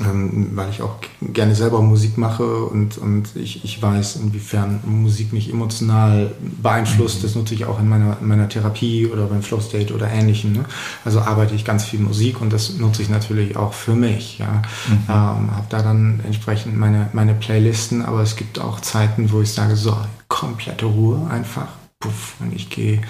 ähm, 0.00 0.50
weil 0.54 0.70
ich 0.70 0.82
auch 0.82 0.96
gerne 1.20 1.54
selber 1.54 1.82
Musik 1.82 2.16
mache 2.16 2.64
und, 2.64 2.98
und 2.98 3.36
ich, 3.36 3.64
ich 3.64 3.82
weiß, 3.82 4.16
inwiefern 4.16 4.80
Musik 4.86 5.32
mich 5.32 5.50
emotional 5.50 6.32
beeinflusst. 6.62 7.18
Mhm. 7.18 7.22
Das 7.22 7.34
nutze 7.34 7.54
ich 7.54 7.64
auch 7.66 7.78
in 7.78 7.88
meiner, 7.88 8.16
in 8.20 8.28
meiner 8.28 8.48
Therapie 8.48 9.06
oder 9.06 9.26
beim 9.26 9.42
Flow 9.42 9.60
State 9.60 9.94
oder 9.94 10.10
ähnlichem. 10.10 10.52
Ne? 10.52 10.64
Also 11.04 11.20
arbeite 11.20 11.54
ich 11.54 11.64
ganz 11.64 11.84
viel 11.84 12.00
Musik 12.00 12.40
und 12.40 12.52
das 12.52 12.78
nutze 12.78 13.02
ich 13.02 13.10
natürlich 13.10 13.56
auch 13.56 13.74
für 13.74 13.94
mich. 13.94 14.38
Ja? 14.38 14.62
Mhm. 14.88 14.98
Ähm, 15.08 15.56
habe 15.56 15.66
da 15.68 15.82
dann 15.82 16.20
entsprechend 16.24 16.76
meine, 16.76 17.10
meine 17.12 17.34
Playlisten, 17.34 18.02
aber 18.02 18.22
es 18.22 18.36
gibt 18.36 18.58
auch 18.58 18.80
Zeiten, 18.80 19.30
wo 19.30 19.42
ich 19.42 19.52
sage, 19.52 19.76
so, 19.76 19.96
komplette 20.28 20.86
Ruhe 20.86 21.28
einfach. 21.30 21.81
Puff, 22.02 22.34
und 22.40 22.54
ich 22.54 22.68
gehe 22.68 23.00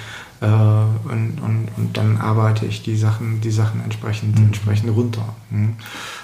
Äh, 0.43 0.47
und, 0.47 1.39
und, 1.41 1.69
und 1.77 1.97
dann 1.97 2.19
arbeite 2.19 2.67
ich 2.67 2.83
die 2.83 2.97
Sachen, 2.97 3.41
die 3.41 3.53
Sachen 3.53 3.81
entsprechend, 3.85 4.37
mhm. 4.37 4.47
entsprechend 4.47 4.91
runter. 4.91 5.25
Mhm. 5.51 5.77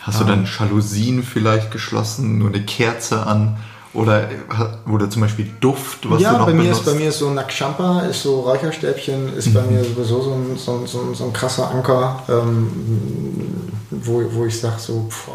Hast 0.02 0.20
du 0.20 0.24
dann 0.24 0.40
ähm. 0.40 0.48
Jalousien 0.58 1.22
vielleicht 1.22 1.70
geschlossen, 1.70 2.38
nur 2.38 2.48
eine 2.48 2.62
Kerze 2.62 3.24
an? 3.24 3.58
Oder, 3.99 4.28
oder 4.88 5.11
zum 5.11 5.22
Beispiel 5.22 5.51
Duft, 5.61 6.09
was 6.09 6.22
ja, 6.22 6.32
du 6.32 6.38
noch 6.38 6.46
bei 6.46 6.53
mir 6.53 6.62
benutzt? 6.62 6.80
ist 6.80 6.86
bei 6.86 6.94
mir 6.94 7.09
ist 7.09 7.18
so 7.18 7.30
Nakchampa, 7.30 8.03
ist 8.03 8.22
so 8.22 8.40
Räucherstäbchen, 8.40 9.36
ist 9.36 9.49
mhm. 9.49 9.55
bei 9.55 9.62
mir 9.62 9.82
sowieso 9.82 10.22
so 10.22 10.32
ein, 10.34 10.57
so, 10.57 10.86
so, 10.86 11.14
so 11.14 11.24
ein 11.24 11.32
krasser 11.32 11.68
Anker, 11.70 12.22
ähm, 12.28 12.68
wo, 13.90 14.22
wo 14.32 14.44
ich 14.44 14.61
sage 14.61 14.76
so, 14.78 15.07
pff, 15.09 15.28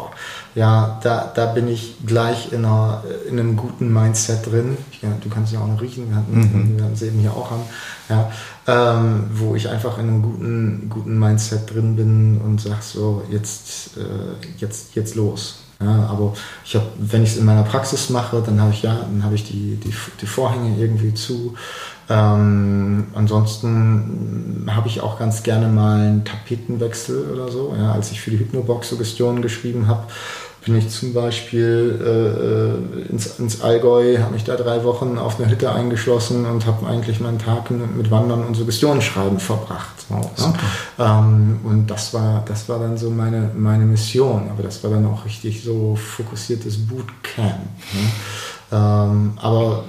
ja, 0.54 0.98
da, 1.02 1.30
da 1.34 1.46
bin 1.46 1.68
ich 1.68 1.96
gleich 2.06 2.52
in, 2.52 2.64
einer, 2.64 3.02
in 3.28 3.38
einem 3.38 3.56
guten 3.56 3.92
Mindset 3.92 4.46
drin. 4.46 4.78
Ja, 5.02 5.08
du 5.20 5.28
kannst 5.28 5.52
ja 5.52 5.60
auch 5.60 5.66
noch 5.66 5.82
riechen, 5.82 6.08
wir, 6.08 6.16
hatten, 6.16 6.38
mhm. 6.38 6.78
wir 6.78 6.90
es 6.92 7.02
eben 7.02 7.18
hier 7.18 7.32
auch 7.32 7.50
haben. 7.50 7.64
Ja, 8.08 8.30
ähm, 8.66 9.24
wo 9.34 9.54
ich 9.56 9.68
einfach 9.68 9.98
in 9.98 10.08
einem 10.08 10.22
guten, 10.22 10.86
guten 10.88 11.18
Mindset 11.18 11.70
drin 11.70 11.96
bin 11.96 12.40
und 12.40 12.60
sage 12.60 12.76
so, 12.80 13.22
jetzt, 13.30 13.96
äh, 13.98 14.46
jetzt, 14.58 14.94
jetzt 14.94 15.16
los. 15.16 15.63
Ja, 15.84 16.08
aber 16.10 16.34
ich 16.64 16.74
habe, 16.74 16.86
wenn 16.98 17.22
ich 17.22 17.30
es 17.30 17.36
in 17.36 17.44
meiner 17.44 17.62
Praxis 17.62 18.10
mache, 18.10 18.42
dann 18.44 18.60
habe 18.60 18.72
ich 18.72 18.82
ja, 18.82 18.96
dann 19.10 19.22
habe 19.22 19.34
ich 19.34 19.44
die, 19.44 19.76
die, 19.76 19.92
die 20.20 20.26
Vorhänge 20.26 20.76
irgendwie 20.78 21.14
zu. 21.14 21.54
Ähm, 22.08 23.06
ansonsten 23.14 24.66
habe 24.70 24.88
ich 24.88 25.00
auch 25.00 25.18
ganz 25.18 25.42
gerne 25.42 25.68
mal 25.68 26.00
einen 26.00 26.24
Tapetenwechsel 26.24 27.30
oder 27.32 27.50
so. 27.50 27.74
Ja, 27.78 27.92
als 27.92 28.10
ich 28.12 28.20
für 28.20 28.30
die 28.30 28.38
Hypnobox 28.38 28.88
Suggestionen 28.88 29.42
geschrieben 29.42 29.86
habe, 29.88 30.04
bin 30.64 30.76
ich 30.76 30.88
zum 30.88 31.12
Beispiel 31.12 32.00
äh, 32.00 33.02
äh, 33.02 33.10
ins, 33.10 33.38
ins 33.38 33.60
Allgäu, 33.60 34.18
habe 34.18 34.32
mich 34.32 34.44
da 34.44 34.56
drei 34.56 34.82
Wochen 34.84 35.18
auf 35.18 35.38
eine 35.38 35.50
Hütte 35.50 35.72
eingeschlossen 35.72 36.46
und 36.46 36.64
habe 36.66 36.86
eigentlich 36.86 37.20
meinen 37.20 37.38
Tag 37.38 37.70
mit, 37.70 37.96
mit 37.96 38.10
Wandern 38.10 38.44
und 38.44 38.54
Suggestionsschreiben 38.54 39.38
verbracht. 39.38 40.06
So, 40.08 40.14
ne? 40.14 40.54
ähm, 40.98 41.60
und 41.64 41.86
das 41.88 42.14
war, 42.14 42.42
das 42.46 42.68
war 42.68 42.78
dann 42.78 42.96
so 42.96 43.10
meine, 43.10 43.50
meine 43.54 43.84
Mission, 43.84 44.48
aber 44.50 44.62
das 44.62 44.82
war 44.82 44.90
dann 44.90 45.06
auch 45.06 45.24
richtig 45.24 45.62
so 45.62 45.96
fokussiertes 45.96 46.78
Bootcamp. 46.86 47.58
Ne? 47.92 48.10
Ähm, 48.72 49.32
aber 49.36 49.84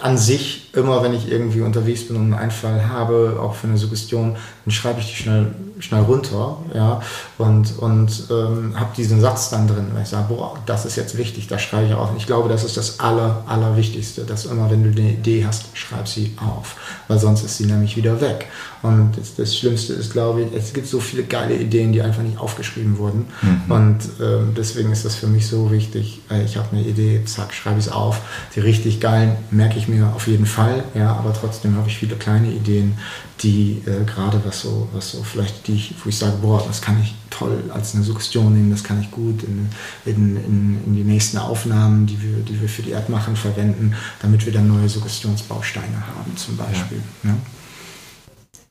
an 0.00 0.16
sich, 0.16 0.63
immer 0.74 1.02
wenn 1.02 1.14
ich 1.14 1.30
irgendwie 1.30 1.60
unterwegs 1.60 2.06
bin 2.06 2.16
und 2.16 2.22
einen 2.22 2.34
Einfall 2.34 2.88
habe, 2.88 3.38
auch 3.40 3.54
für 3.54 3.66
eine 3.66 3.78
Suggestion, 3.78 4.36
dann 4.64 4.72
schreibe 4.72 5.00
ich 5.00 5.06
die 5.06 5.22
schnell 5.22 5.54
schnell 5.80 6.02
runter, 6.02 6.58
ja, 6.74 7.00
und, 7.38 7.78
und 7.78 8.24
ähm, 8.30 8.78
habe 8.78 8.90
diesen 8.96 9.20
Satz 9.20 9.50
dann 9.50 9.66
drin, 9.66 9.86
weil 9.92 10.02
ich 10.02 10.08
sage, 10.08 10.26
boah, 10.28 10.56
das 10.66 10.86
ist 10.86 10.96
jetzt 10.96 11.18
wichtig, 11.18 11.48
das 11.48 11.62
schreibe 11.62 11.86
ich 11.86 11.94
auf. 11.94 12.10
Und 12.10 12.16
ich 12.16 12.26
glaube, 12.26 12.48
das 12.48 12.64
ist 12.64 12.76
das 12.76 13.00
Aller, 13.00 13.42
Allerwichtigste, 13.46 14.22
dass 14.22 14.46
immer, 14.46 14.70
wenn 14.70 14.84
du 14.84 14.90
eine 14.90 15.12
Idee 15.12 15.44
hast, 15.46 15.64
schreib 15.74 16.06
sie 16.08 16.32
auf, 16.36 16.76
weil 17.08 17.18
sonst 17.18 17.44
ist 17.44 17.56
sie 17.58 17.66
nämlich 17.66 17.96
wieder 17.96 18.20
weg. 18.20 18.46
Und 18.82 19.12
das, 19.16 19.34
das 19.34 19.56
Schlimmste 19.56 19.94
ist, 19.94 20.12
glaube 20.12 20.42
ich, 20.42 20.54
es 20.54 20.72
gibt 20.72 20.86
so 20.86 21.00
viele 21.00 21.24
geile 21.24 21.56
Ideen, 21.56 21.92
die 21.92 22.02
einfach 22.02 22.22
nicht 22.22 22.38
aufgeschrieben 22.38 22.98
wurden. 22.98 23.26
Mhm. 23.40 23.72
Und 23.72 23.98
ähm, 24.20 24.52
deswegen 24.56 24.92
ist 24.92 25.04
das 25.04 25.14
für 25.14 25.26
mich 25.26 25.46
so 25.46 25.70
wichtig. 25.70 26.20
Ich 26.44 26.56
habe 26.56 26.68
eine 26.72 26.82
Idee, 26.82 27.22
zack, 27.24 27.54
schreibe 27.54 27.78
ich 27.78 27.86
es 27.86 27.92
auf. 27.92 28.20
Die 28.54 28.60
richtig 28.60 29.00
geilen 29.00 29.36
merke 29.50 29.78
ich 29.78 29.88
mir 29.88 30.12
auf 30.14 30.26
jeden 30.26 30.44
Fall, 30.46 30.63
ja, 30.94 31.12
aber 31.16 31.32
trotzdem 31.32 31.76
habe 31.76 31.88
ich 31.88 31.96
viele 31.96 32.16
kleine 32.16 32.50
Ideen, 32.50 32.96
die 33.42 33.82
äh, 33.86 34.04
gerade 34.04 34.40
was 34.44 34.60
so, 34.60 34.88
was 34.92 35.10
so 35.10 35.22
vielleicht, 35.22 35.66
die 35.66 35.74
ich, 35.74 35.94
wo 36.02 36.08
ich 36.08 36.16
sage, 36.16 36.36
boah, 36.40 36.62
das 36.66 36.80
kann 36.80 37.00
ich 37.02 37.14
toll 37.30 37.70
als 37.72 37.94
eine 37.94 38.04
Suggestion 38.04 38.54
nehmen, 38.54 38.70
das 38.70 38.84
kann 38.84 39.00
ich 39.00 39.10
gut 39.10 39.42
in, 39.42 39.68
in, 40.04 40.36
in, 40.36 40.84
in, 40.86 40.94
die 40.94 41.04
nächsten 41.04 41.38
Aufnahmen, 41.38 42.06
die 42.06 42.20
wir, 42.22 42.38
die 42.38 42.60
wir 42.60 42.68
für 42.68 42.82
die 42.82 42.92
App 42.92 43.08
machen, 43.08 43.36
verwenden, 43.36 43.94
damit 44.22 44.46
wir 44.46 44.52
dann 44.52 44.68
neue 44.68 44.88
Suggestionsbausteine 44.88 46.06
haben, 46.06 46.36
zum 46.36 46.56
Beispiel. 46.56 47.02
Ja. 47.22 47.30
Ja. 47.30 47.36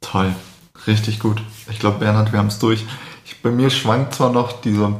Toll, 0.02 0.34
richtig 0.88 1.20
gut. 1.20 1.42
Ich 1.70 1.80
glaube, 1.80 2.00
Bernhard, 2.00 2.32
wir 2.32 2.40
haben 2.40 2.48
es 2.48 2.60
durch. 2.60 2.86
Ich, 3.26 3.42
bei 3.42 3.52
mir 3.52 3.70
schwankt 3.70 4.16
zwar 4.16 4.32
noch 4.32 4.62
diese, 4.62 5.00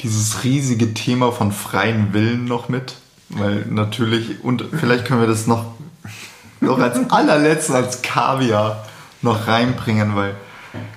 dieses 0.00 0.44
riesige 0.44 0.94
Thema 0.94 1.32
von 1.32 1.52
freien 1.52 2.12
Willen 2.12 2.44
noch 2.44 2.68
mit, 2.68 2.96
weil 3.28 3.66
natürlich, 3.66 4.42
und 4.42 4.64
vielleicht 4.72 5.04
können 5.04 5.20
wir 5.20 5.28
das 5.28 5.46
noch 5.46 5.66
noch 6.60 6.78
als 6.78 6.98
allerletztes, 7.10 7.74
als 7.74 8.02
Kaviar 8.02 8.84
noch 9.22 9.46
reinbringen, 9.46 10.16
weil 10.16 10.34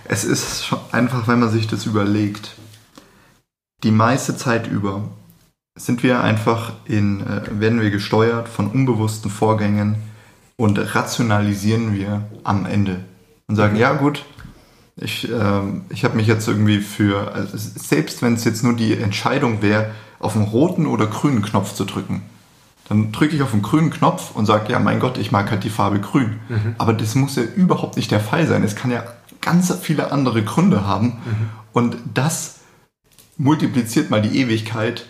es 0.06 0.24
ist 0.24 0.76
einfach, 0.92 1.28
wenn 1.28 1.40
man 1.40 1.50
sich 1.50 1.68
das 1.68 1.86
überlegt, 1.86 2.56
die 3.84 3.92
meiste 3.92 4.36
Zeit 4.36 4.68
über 4.68 5.04
sind 5.76 6.02
wir 6.02 6.22
einfach 6.22 6.74
in, 6.86 7.22
äh, 7.22 7.60
werden 7.60 7.82
wir 7.82 7.92
gesteuert 7.92 8.50
von 8.50 8.68
unbewussten 8.68 9.30
Vorgängen 9.30 9.98
und 10.56 10.96
rationalisieren 10.96 11.94
wir 11.94 12.24
am 12.44 12.66
Ende 12.66 13.04
und 13.48 13.56
sagen, 13.56 13.76
ja 13.76 13.94
gut, 13.94 14.26
ich, 14.96 15.32
äh, 15.32 15.62
ich 15.90 16.04
habe 16.04 16.18
mich 16.18 16.26
jetzt 16.26 16.48
irgendwie 16.48 16.80
für, 16.80 17.32
also 17.34 17.56
selbst 17.56 18.24
wenn 18.24 18.34
es 18.34 18.44
jetzt 18.44 18.64
nur 18.64 18.76
die 18.76 18.98
Entscheidung 18.98 19.62
wäre, 19.62 19.92
auf 20.20 20.34
den 20.34 20.42
roten 20.42 20.88
oder 20.88 21.06
grünen 21.06 21.44
Knopf 21.44 21.76
zu 21.76 21.86
drücken, 21.86 22.24
dann 22.90 23.12
drücke 23.12 23.36
ich 23.36 23.42
auf 23.42 23.52
den 23.52 23.62
grünen 23.62 23.90
Knopf 23.90 24.32
und 24.34 24.46
sage, 24.46 24.72
ja, 24.72 24.80
mein 24.80 25.00
Gott, 25.00 25.18
ich 25.18 25.32
mag 25.32 25.52
halt 25.52 25.64
die 25.64 25.70
Farbe 25.70 26.00
grün. 26.00 26.40
Mhm. 26.48 26.76
Aber 26.78 26.94
das 26.94 27.16
muss 27.16 27.36
ja 27.36 27.44
überhaupt 27.44 27.98
nicht 27.98 28.12
der 28.12 28.22
Fall 28.22 28.48
sein. 28.48 28.64
Es 28.64 28.76
kann 28.76 28.92
ja 28.92 29.04
ganz 29.42 29.74
viele 29.82 30.12
andere 30.12 30.44
Gründe 30.44 30.86
haben. 30.86 31.08
Mhm. 31.08 31.50
Und 31.74 31.98
das 32.14 32.60
multipliziert 33.38 34.10
mal 34.10 34.22
die 34.22 34.40
Ewigkeit 34.40 35.06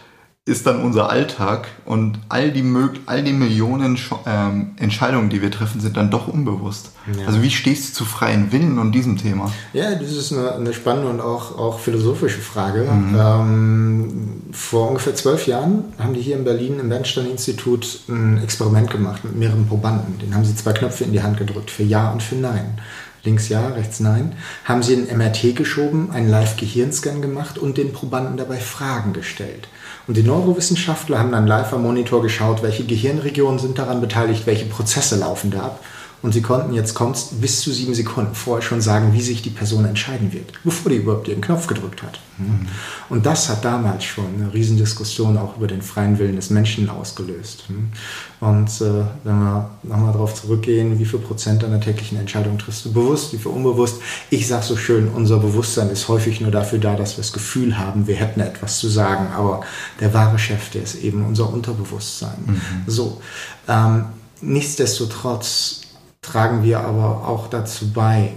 ist 0.47 0.65
dann 0.65 0.81
unser 0.81 1.09
Alltag 1.09 1.67
und 1.83 2.19
all 2.29 2.51
die, 2.51 2.63
all 3.05 3.21
die 3.21 3.33
Millionen 3.33 3.99
ähm, 4.25 4.71
Entscheidungen, 4.77 5.29
die 5.29 5.41
wir 5.41 5.51
treffen, 5.51 5.81
sind 5.81 5.97
dann 5.97 6.09
doch 6.09 6.29
unbewusst. 6.29 6.91
Ja. 7.19 7.27
Also 7.27 7.41
wie 7.41 7.51
stehst 7.51 7.89
du 7.89 7.93
zu 7.93 8.05
freien 8.05 8.53
Willen 8.53 8.79
und 8.79 8.93
diesem 8.93 9.17
Thema? 9.17 9.51
Ja, 9.73 9.93
das 9.95 10.13
ist 10.13 10.31
eine, 10.31 10.53
eine 10.53 10.73
spannende 10.73 11.09
und 11.09 11.19
auch, 11.19 11.57
auch 11.57 11.79
philosophische 11.79 12.39
Frage. 12.39 12.89
Mhm. 12.89 13.15
Ähm, 13.19 14.41
vor 14.53 14.87
ungefähr 14.87 15.15
zwölf 15.15 15.47
Jahren 15.47 15.83
haben 15.99 16.13
die 16.13 16.21
hier 16.21 16.37
in 16.37 16.45
Berlin 16.45 16.79
im 16.79 16.87
Bernstein-Institut 16.87 18.03
ein 18.07 18.41
Experiment 18.41 18.89
gemacht 18.89 19.25
mit 19.25 19.35
mehreren 19.35 19.67
Probanden. 19.67 20.17
Den 20.19 20.33
haben 20.33 20.45
sie 20.45 20.55
zwei 20.55 20.71
Knöpfe 20.71 21.03
in 21.03 21.11
die 21.11 21.21
Hand 21.21 21.37
gedrückt, 21.37 21.69
für 21.69 21.83
Ja 21.83 22.09
und 22.11 22.23
für 22.23 22.35
Nein 22.35 22.79
links 23.23 23.49
ja, 23.49 23.67
rechts 23.67 23.99
nein, 23.99 24.33
haben 24.63 24.81
sie 24.81 24.95
ein 24.95 25.17
MRT 25.17 25.53
geschoben, 25.55 26.11
einen 26.11 26.29
Live-Gehirnscan 26.29 27.21
gemacht 27.21 27.57
und 27.57 27.77
den 27.77 27.91
Probanden 27.91 28.37
dabei 28.37 28.55
Fragen 28.55 29.11
gestellt. 29.11 29.67
Und 30.07 30.15
die 30.15 30.23
Neurowissenschaftler 30.23 31.19
haben 31.19 31.33
dann 31.33 31.47
live 31.47 31.73
am 31.73 31.83
Monitor 31.83 32.21
geschaut, 32.21 32.63
welche 32.63 32.85
Gehirnregionen 32.85 33.59
sind 33.59 33.77
daran 33.77 33.99
beteiligt, 33.99 34.45
welche 34.45 34.65
Prozesse 34.65 35.17
laufen 35.17 35.51
da 35.51 35.63
ab. 35.63 35.83
Und 36.23 36.33
sie 36.33 36.41
konnten, 36.41 36.73
jetzt 36.73 36.95
kommt's, 36.95 37.29
bis 37.39 37.61
zu 37.61 37.71
sieben 37.71 37.93
Sekunden 37.93 38.33
vorher 38.33 38.63
schon 38.63 38.81
sagen, 38.81 39.13
wie 39.13 39.21
sich 39.21 39.43
die 39.43 39.51
Person 39.51 39.85
entscheiden 39.85 40.33
wird, 40.33 40.51
bevor 40.63 40.91
die 40.91 40.97
überhaupt 40.97 41.27
ihren 41.27 41.41
Knopf 41.41 41.67
gedrückt 41.67 42.01
hat. 42.01 42.19
Mhm. 42.39 42.67
Und 43.09 43.25
das 43.27 43.49
hat 43.49 43.63
damals 43.63 44.03
schon 44.03 44.25
eine 44.35 44.51
Riesendiskussion 44.51 45.37
auch 45.37 45.57
über 45.57 45.67
den 45.67 45.83
freien 45.83 46.17
Willen 46.17 46.35
des 46.35 46.49
Menschen 46.49 46.89
ausgelöst. 46.89 47.65
Mhm. 47.69 47.91
Und 48.39 48.69
äh, 48.81 49.03
wenn 49.23 49.39
wir 49.39 49.69
nochmal 49.83 50.11
darauf 50.11 50.33
zurückgehen, 50.33 50.97
wie 50.97 51.05
viel 51.05 51.19
Prozent 51.19 51.61
deiner 51.61 51.79
täglichen 51.79 52.17
Entscheidungen 52.17 52.57
triffst 52.57 52.85
du 52.85 52.93
bewusst, 52.93 53.33
wie 53.33 53.37
viel 53.37 53.51
unbewusst? 53.51 54.01
Ich 54.31 54.47
sage 54.47 54.63
so 54.63 54.75
schön, 54.75 55.09
unser 55.09 55.37
Bewusstsein 55.37 55.89
ist 55.89 56.07
häufig 56.07 56.41
nur 56.41 56.51
dafür 56.51 56.79
da, 56.79 56.95
dass 56.95 57.17
wir 57.17 57.23
das 57.23 57.33
Gefühl 57.33 57.77
haben, 57.77 58.07
wir 58.07 58.15
hätten 58.15 58.39
etwas 58.39 58.79
zu 58.79 58.87
sagen. 58.87 59.27
Aber 59.35 59.61
der 59.99 60.13
wahre 60.15 60.39
Chef, 60.39 60.71
der 60.71 60.81
ist 60.81 60.95
eben 60.95 61.25
unser 61.25 61.51
Unterbewusstsein. 61.51 62.37
Mhm. 62.45 62.61
So, 62.87 63.21
ähm, 63.67 64.05
nichtsdestotrotz 64.41 65.81
tragen 66.27 66.63
wir 66.63 66.81
aber 66.81 67.27
auch 67.27 67.47
dazu 67.47 67.91
bei 67.91 68.33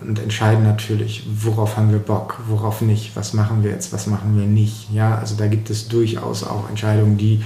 und 0.00 0.18
entscheiden 0.18 0.64
natürlich, 0.64 1.24
worauf 1.42 1.76
haben 1.76 1.90
wir 1.90 1.98
Bock, 1.98 2.38
worauf 2.48 2.80
nicht, 2.80 3.16
was 3.16 3.32
machen 3.32 3.62
wir 3.62 3.70
jetzt, 3.70 3.92
was 3.92 4.06
machen 4.06 4.38
wir 4.38 4.46
nicht. 4.46 4.92
Ja, 4.92 5.16
also 5.16 5.36
da 5.36 5.46
gibt 5.46 5.70
es 5.70 5.88
durchaus 5.88 6.44
auch 6.44 6.68
Entscheidungen, 6.68 7.16
die, 7.16 7.42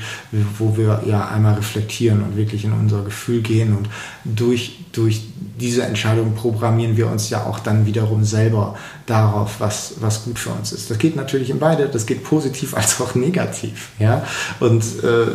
wo 0.58 0.76
wir 0.76 1.02
ja 1.06 1.28
einmal 1.28 1.54
reflektieren 1.54 2.22
und 2.22 2.36
wirklich 2.36 2.64
in 2.64 2.72
unser 2.72 3.02
Gefühl 3.02 3.42
gehen 3.42 3.76
und 3.76 3.88
durch, 4.24 4.78
durch 4.92 5.22
diese 5.60 5.82
Entscheidung 5.82 6.34
programmieren 6.34 6.96
wir 6.96 7.08
uns 7.08 7.30
ja 7.30 7.44
auch 7.44 7.58
dann 7.58 7.86
wiederum 7.86 8.24
selber 8.24 8.76
darauf, 9.06 9.60
was, 9.60 9.94
was 10.00 10.24
gut 10.24 10.38
für 10.38 10.50
uns 10.50 10.72
ist. 10.72 10.90
Das 10.90 10.98
geht 10.98 11.16
natürlich 11.16 11.50
in 11.50 11.58
beide, 11.58 11.88
das 11.88 12.06
geht 12.06 12.24
positiv 12.24 12.74
als 12.76 13.00
auch 13.00 13.14
negativ. 13.14 13.90
Ja? 13.98 14.24
Und 14.58 14.82
äh, 15.02 15.26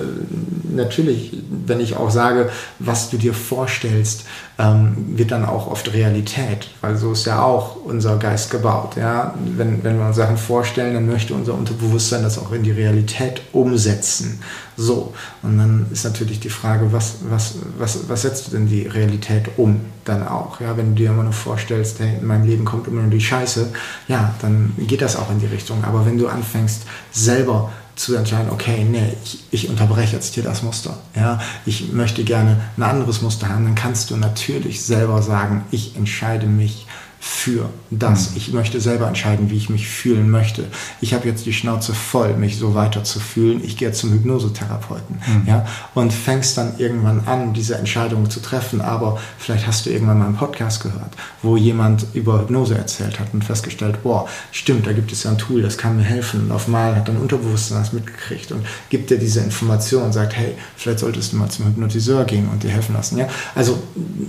natürlich, 0.74 1.32
wenn 1.66 1.80
ich 1.80 1.96
auch 1.96 2.10
sage, 2.10 2.50
was 2.80 3.10
du 3.10 3.18
dir 3.18 3.34
vorstellst, 3.34 4.26
ähm, 4.58 5.18
wird 5.18 5.32
dann 5.32 5.46
auch 5.46 5.68
oft 5.68 5.94
Realität, 5.94 6.70
weil 6.82 6.95
so 6.98 7.12
ist 7.12 7.26
ja 7.26 7.44
auch 7.44 7.76
unser 7.76 8.18
Geist 8.18 8.52
gebaut. 8.52 8.96
Ja? 8.96 9.34
Wenn, 9.58 9.84
wenn 9.84 9.98
wir 9.98 10.08
uns 10.08 10.16
Sachen 10.16 10.38
vorstellen, 10.38 10.94
dann 10.94 11.08
möchte 11.08 11.34
unser 11.34 11.54
Unterbewusstsein 11.54 12.24
das 12.24 12.38
auch 12.38 12.52
in 12.52 12.64
die 12.64 12.72
Realität 12.72 13.42
umsetzen. 13.54 14.42
So, 14.78 15.14
und 15.42 15.58
dann 15.58 15.88
ist 15.92 16.04
natürlich 16.04 16.40
die 16.40 16.50
Frage, 16.50 16.92
was, 16.92 17.16
was, 17.30 17.56
was, 17.78 18.10
was 18.10 18.22
setzt 18.24 18.48
du 18.48 18.52
denn 18.52 18.68
die 18.68 18.88
Realität 18.88 19.50
um 19.58 19.82
dann 20.04 20.28
auch? 20.28 20.60
Ja, 20.60 20.76
wenn 20.78 20.90
du 20.90 21.04
dir 21.04 21.10
immer 21.12 21.24
nur 21.24 21.34
vorstellst, 21.34 22.00
hey, 22.00 22.18
in 22.20 22.28
meinem 22.28 22.46
Leben 22.46 22.66
kommt 22.66 22.88
immer 22.88 23.02
nur 23.02 23.12
die 23.12 23.22
Scheiße, 23.22 23.70
ja, 24.08 24.36
dann 24.42 24.74
geht 24.78 25.02
das 25.02 25.16
auch 25.16 25.32
in 25.32 25.40
die 25.40 25.46
Richtung. 25.46 25.84
Aber 25.84 26.06
wenn 26.06 26.18
du 26.18 26.28
anfängst, 26.28 26.84
selber 27.12 27.72
zu 27.96 28.16
entscheiden, 28.16 28.50
okay, 28.52 28.84
nee, 28.84 29.16
ich, 29.24 29.44
ich 29.52 29.70
unterbreche 29.70 30.16
jetzt 30.16 30.34
hier 30.34 30.44
das 30.44 30.64
Muster. 30.64 30.98
Ja, 31.16 31.40
ich 31.66 31.94
möchte 31.94 32.24
gerne 32.24 32.60
ein 32.78 32.84
anderes 32.84 33.22
Muster 33.22 33.48
haben, 33.50 33.64
dann 33.64 33.76
kannst 33.76 34.12
du 34.12 34.18
natürlich 34.18 34.84
selber 34.84 35.22
sagen, 35.22 35.64
ich 35.72 35.96
entscheide 35.96 36.46
mich 36.46 36.85
für 37.28 37.70
das. 37.90 38.30
Mhm. 38.32 38.38
Ich 38.38 38.54
möchte 38.54 38.80
selber 38.80 39.08
entscheiden, 39.08 39.50
wie 39.50 39.58
ich 39.58 39.68
mich 39.68 39.88
fühlen 39.88 40.30
möchte. 40.30 40.66
Ich 41.02 41.16
habe 41.16 41.28
jetzt 41.28 41.48
die 41.48 41.54
Schnauze 41.54 41.96
voll, 41.96 42.38
mich 42.38 42.58
so 42.58 42.76
weiter 42.76 43.04
zu 43.04 43.20
fühlen. 43.20 43.64
Ich 43.64 43.78
gehe 43.78 43.92
zum 43.92 44.12
Hypnosetherapeuten. 44.14 45.16
Mhm. 45.16 45.48
Ja, 45.48 45.66
und 45.96 46.14
fängst 46.14 46.56
dann 46.56 46.78
irgendwann 46.78 47.22
an, 47.26 47.56
diese 47.56 47.80
Entscheidungen 47.80 48.30
zu 48.30 48.42
treffen. 48.42 48.80
Aber 48.80 49.18
vielleicht 49.40 49.66
hast 49.66 49.88
du 49.88 49.90
irgendwann 49.90 50.20
mal 50.20 50.28
einen 50.28 50.38
Podcast 50.38 50.84
gehört, 50.84 51.14
wo 51.42 51.58
jemand 51.58 52.06
über 52.14 52.42
Hypnose 52.42 52.78
erzählt 52.78 53.20
hat 53.20 53.34
und 53.34 53.44
festgestellt, 53.44 54.04
boah, 54.04 54.28
stimmt, 54.52 54.86
da 54.86 54.94
gibt 54.94 55.12
es 55.12 55.24
ja 55.24 55.32
ein 55.32 55.40
Tool, 55.40 55.64
das 55.64 55.80
kann 55.80 55.98
mir 55.98 56.04
helfen. 56.04 56.46
Und 56.46 56.52
auf 56.52 56.68
einmal 56.68 56.96
hat 56.96 57.08
dein 57.08 57.18
Unterbewusstsein 57.18 57.80
das 57.80 57.92
mitgekriegt 57.92 58.52
und 58.52 58.64
gibt 58.90 59.10
dir 59.10 59.18
diese 59.18 59.40
Information 59.40 60.04
und 60.04 60.14
sagt, 60.14 60.36
hey, 60.36 60.54
vielleicht 60.78 61.00
solltest 61.00 61.34
du 61.34 61.38
mal 61.38 61.50
zum 61.50 61.66
Hypnotiseur 61.66 62.24
gehen 62.26 62.48
und 62.50 62.62
dir 62.62 62.70
helfen 62.70 62.94
lassen. 62.94 63.18
Ja, 63.18 63.28
also 63.56 63.82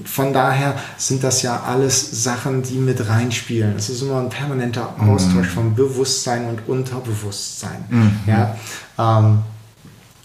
von 0.06 0.32
daher 0.32 0.76
sind 0.96 1.22
das 1.22 1.42
ja 1.42 1.62
alles 1.62 2.22
Sachen, 2.24 2.62
die 2.62 2.85
mit 2.86 3.06
reinspielen. 3.08 3.74
Es 3.76 3.90
ist 3.90 4.02
immer 4.02 4.20
ein 4.20 4.30
permanenter. 4.30 4.94
Austausch 4.98 5.48
mhm. 5.48 5.54
von 5.54 5.74
Bewusstsein 5.74 6.46
und 6.46 6.66
Unterbewusstsein. 6.66 7.84
Mhm. 7.90 8.12
Ja, 8.26 8.56
ähm, 8.98 9.40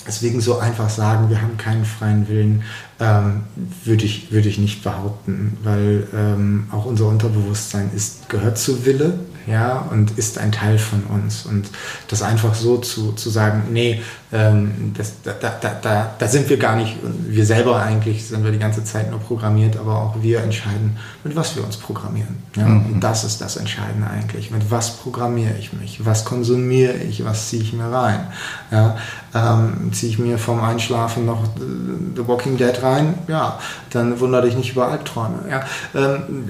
deswegen 0.07 0.39
so 0.39 0.59
einfach 0.59 0.89
sagen, 0.89 1.29
wir 1.29 1.41
haben 1.41 1.57
keinen 1.57 1.83
freien 1.83 2.29
Willen, 2.29 2.63
ähm, 2.99 3.41
würde 3.83 4.05
ich, 4.05 4.31
würd 4.31 4.45
ich 4.45 4.57
nicht 4.57 4.83
behaupten, 4.83 5.57
weil 5.63 6.07
ähm, 6.15 6.67
auch 6.71 6.85
unser 6.85 7.07
Unterbewusstsein 7.07 7.91
ist, 7.95 8.29
gehört 8.29 8.57
zu 8.57 8.85
Wille 8.85 9.19
ja, 9.47 9.87
und 9.91 10.17
ist 10.17 10.37
ein 10.37 10.51
Teil 10.51 10.77
von 10.77 11.03
uns. 11.03 11.45
Und 11.45 11.69
das 12.07 12.21
einfach 12.21 12.53
so 12.55 12.77
zu, 12.77 13.13
zu 13.13 13.29
sagen, 13.29 13.63
nee, 13.71 14.01
ähm, 14.33 14.93
das, 14.97 15.21
da, 15.23 15.33
da, 15.33 15.75
da, 15.81 16.15
da 16.17 16.27
sind 16.27 16.49
wir 16.49 16.57
gar 16.57 16.75
nicht, 16.75 16.95
wir 17.27 17.45
selber 17.45 17.81
eigentlich 17.81 18.25
sind 18.27 18.43
wir 18.43 18.51
die 18.51 18.59
ganze 18.59 18.83
Zeit 18.83 19.09
nur 19.09 19.19
programmiert, 19.19 19.77
aber 19.77 19.97
auch 19.97 20.15
wir 20.21 20.41
entscheiden, 20.41 20.97
mit 21.23 21.35
was 21.35 21.55
wir 21.55 21.63
uns 21.63 21.77
programmieren. 21.77 22.37
Ja? 22.55 22.65
Mhm. 22.65 22.93
Und 22.93 22.99
das 23.01 23.23
ist 23.23 23.41
das 23.41 23.57
Entscheidende 23.57 24.09
eigentlich. 24.09 24.51
Mit 24.51 24.71
was 24.71 24.97
programmiere 24.97 25.55
ich 25.59 25.73
mich? 25.73 26.05
Was 26.05 26.23
konsumiere 26.23 26.93
ich? 26.93 27.25
Was 27.25 27.49
ziehe 27.49 27.61
ich 27.61 27.73
mir 27.73 27.91
rein? 27.91 28.27
Ja? 28.71 28.97
Ähm, 29.33 29.91
ziehe 29.91 30.11
ich 30.11 30.19
mir 30.19 30.37
vom 30.37 30.61
Einschlafen 30.63 31.25
noch 31.25 31.43
The 31.57 32.27
Walking 32.27 32.57
Dead 32.57 32.81
rein? 32.81 33.15
Ja, 33.27 33.59
dann 33.89 34.19
wundere 34.19 34.43
dich 34.43 34.55
nicht 34.55 34.71
über 34.71 34.87
Albträume. 34.87 35.39
Ja? 35.49 35.65
Ähm, 35.93 36.45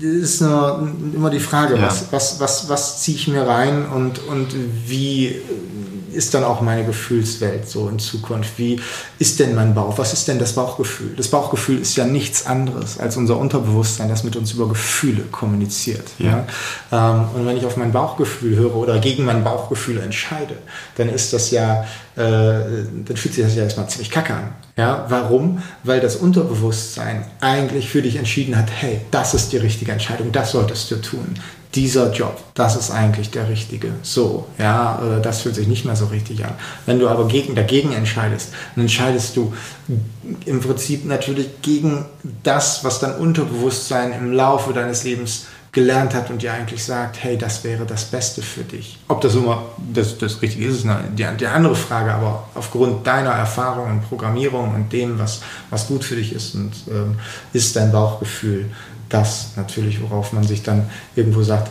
ist 0.00 0.40
nur, 0.40 0.88
immer 1.14 1.30
die 1.30 1.40
Frage, 1.40 1.76
ja. 1.76 1.82
was, 1.82 2.06
was, 2.10 2.40
was, 2.40 2.68
was 2.68 3.02
ziehe 3.02 3.16
ich 3.16 3.28
mir 3.28 3.46
rein 3.46 3.86
und, 3.86 4.18
und 4.26 4.48
wie 4.86 5.36
ist 6.16 6.34
dann 6.34 6.42
auch 6.42 6.60
meine 6.60 6.84
Gefühlswelt 6.84 7.68
so 7.68 7.88
in 7.88 7.98
Zukunft? 7.98 8.58
Wie 8.58 8.80
ist 9.18 9.38
denn 9.38 9.54
mein 9.54 9.74
Bauch? 9.74 9.98
Was 9.98 10.12
ist 10.12 10.26
denn 10.26 10.38
das 10.38 10.54
Bauchgefühl? 10.54 11.14
Das 11.16 11.28
Bauchgefühl 11.28 11.80
ist 11.80 11.96
ja 11.96 12.04
nichts 12.04 12.46
anderes 12.46 12.98
als 12.98 13.16
unser 13.16 13.38
Unterbewusstsein, 13.38 14.08
das 14.08 14.24
mit 14.24 14.34
uns 14.36 14.52
über 14.52 14.68
Gefühle 14.68 15.22
kommuniziert. 15.30 16.08
Ja. 16.18 16.44
ja? 16.90 17.12
Ähm, 17.12 17.28
und 17.34 17.46
wenn 17.46 17.56
ich 17.56 17.64
auf 17.64 17.76
mein 17.76 17.92
Bauchgefühl 17.92 18.56
höre 18.56 18.74
oder 18.74 18.98
gegen 18.98 19.24
mein 19.24 19.44
Bauchgefühl 19.44 20.00
entscheide, 20.00 20.56
dann 20.96 21.08
ist 21.08 21.32
das 21.32 21.50
ja, 21.50 21.82
äh, 22.16 22.16
dann 22.16 23.16
fühlt 23.16 23.34
sich 23.34 23.44
das 23.44 23.54
ja 23.54 23.62
erstmal 23.62 23.88
ziemlich 23.88 24.10
kacke 24.10 24.34
an. 24.34 24.48
Ja, 24.76 25.06
warum? 25.08 25.62
Weil 25.84 26.00
das 26.00 26.16
Unterbewusstsein 26.16 27.24
eigentlich 27.40 27.88
für 27.88 28.02
dich 28.02 28.16
entschieden 28.16 28.58
hat, 28.58 28.68
hey, 28.70 29.00
das 29.10 29.32
ist 29.32 29.52
die 29.52 29.56
richtige 29.56 29.92
Entscheidung, 29.92 30.32
das 30.32 30.50
solltest 30.52 30.90
du 30.90 30.96
tun 30.96 31.36
dieser 31.76 32.10
Job, 32.10 32.36
das 32.54 32.74
ist 32.74 32.90
eigentlich 32.90 33.30
der 33.30 33.48
richtige. 33.48 33.88
So, 34.02 34.46
ja, 34.58 35.20
das 35.22 35.42
fühlt 35.42 35.54
sich 35.54 35.68
nicht 35.68 35.84
mehr 35.84 35.94
so 35.94 36.06
richtig 36.06 36.44
an. 36.44 36.52
Wenn 36.86 36.98
du 36.98 37.08
aber 37.08 37.28
gegen, 37.28 37.54
dagegen 37.54 37.92
entscheidest, 37.92 38.48
dann 38.74 38.84
entscheidest 38.84 39.36
du 39.36 39.52
im 40.46 40.60
Prinzip 40.60 41.04
natürlich 41.04 41.60
gegen 41.62 42.06
das, 42.42 42.82
was 42.82 42.98
dein 42.98 43.14
Unterbewusstsein 43.16 44.12
im 44.12 44.32
Laufe 44.32 44.72
deines 44.72 45.04
Lebens 45.04 45.46
gelernt 45.76 46.14
hat 46.14 46.30
und 46.30 46.40
dir 46.40 46.54
eigentlich 46.54 46.82
sagt, 46.82 47.22
hey, 47.22 47.36
das 47.36 47.62
wäre 47.62 47.84
das 47.84 48.06
Beste 48.06 48.40
für 48.40 48.64
dich. 48.64 48.98
Ob 49.08 49.20
das 49.20 49.34
immer 49.34 49.62
das, 49.92 50.16
das 50.16 50.40
Richtige 50.40 50.64
ist, 50.64 50.76
ist 50.78 50.88
die, 51.18 51.26
die 51.38 51.46
andere 51.46 51.76
Frage, 51.76 52.14
aber 52.14 52.48
aufgrund 52.54 53.06
deiner 53.06 53.32
Erfahrung 53.32 53.90
in 53.90 54.00
Programmierung 54.00 54.74
und 54.74 54.90
dem, 54.90 55.18
was, 55.18 55.42
was 55.68 55.86
gut 55.86 56.02
für 56.02 56.16
dich 56.16 56.32
ist, 56.32 56.54
und, 56.54 56.72
ähm, 56.88 57.18
ist 57.52 57.76
dein 57.76 57.92
Bauchgefühl 57.92 58.70
das 59.08 59.52
natürlich, 59.56 60.02
worauf 60.02 60.32
man 60.32 60.44
sich 60.44 60.62
dann 60.62 60.88
irgendwo 61.14 61.42
sagt, 61.42 61.70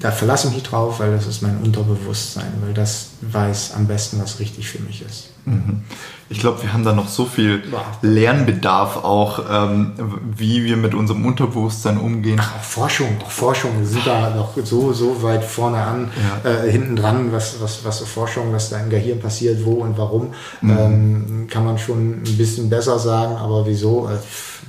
da 0.00 0.10
verlasse 0.10 0.48
ich 0.48 0.54
mich 0.54 0.62
drauf, 0.62 1.00
weil 1.00 1.12
das 1.12 1.26
ist 1.26 1.42
mein 1.42 1.58
Unterbewusstsein, 1.58 2.52
weil 2.64 2.74
das 2.74 3.10
weiß 3.20 3.74
am 3.76 3.86
besten, 3.86 4.20
was 4.20 4.40
richtig 4.40 4.68
für 4.68 4.82
mich 4.82 5.02
ist. 5.02 5.30
Mhm. 5.44 5.82
Ich 6.28 6.38
glaube, 6.40 6.62
wir 6.62 6.72
haben 6.72 6.84
da 6.84 6.92
noch 6.92 7.08
so 7.08 7.26
viel 7.26 7.62
Lernbedarf 8.00 9.04
auch, 9.04 9.44
ähm, 9.50 9.92
wie 10.36 10.64
wir 10.64 10.76
mit 10.76 10.94
unserem 10.94 11.26
Unterbewusstsein 11.26 11.98
umgehen. 11.98 12.38
Ach, 12.40 12.56
auch 12.56 12.62
Forschung, 12.62 13.08
auch 13.22 13.30
Forschung, 13.30 13.78
wir 13.78 13.86
sind 13.86 14.06
da 14.06 14.30
noch 14.30 14.56
so, 14.64 14.92
so 14.92 15.22
weit 15.22 15.44
vorne 15.44 15.78
an, 15.78 16.10
ja. 16.44 16.50
äh, 16.50 16.70
hinten 16.70 16.96
dran, 16.96 17.32
was, 17.32 17.60
was, 17.60 17.84
was 17.84 18.00
Forschung, 18.00 18.52
was 18.52 18.70
da 18.70 18.78
im 18.80 18.88
Gehirn 18.88 19.20
passiert, 19.20 19.64
wo 19.64 19.72
und 19.72 19.98
warum, 19.98 20.28
mhm. 20.62 20.78
ähm, 20.78 21.46
kann 21.50 21.64
man 21.64 21.78
schon 21.78 22.22
ein 22.22 22.36
bisschen 22.36 22.70
besser 22.70 22.98
sagen, 22.98 23.36
aber 23.36 23.66
wieso? 23.66 24.08
Äh, 24.08 24.18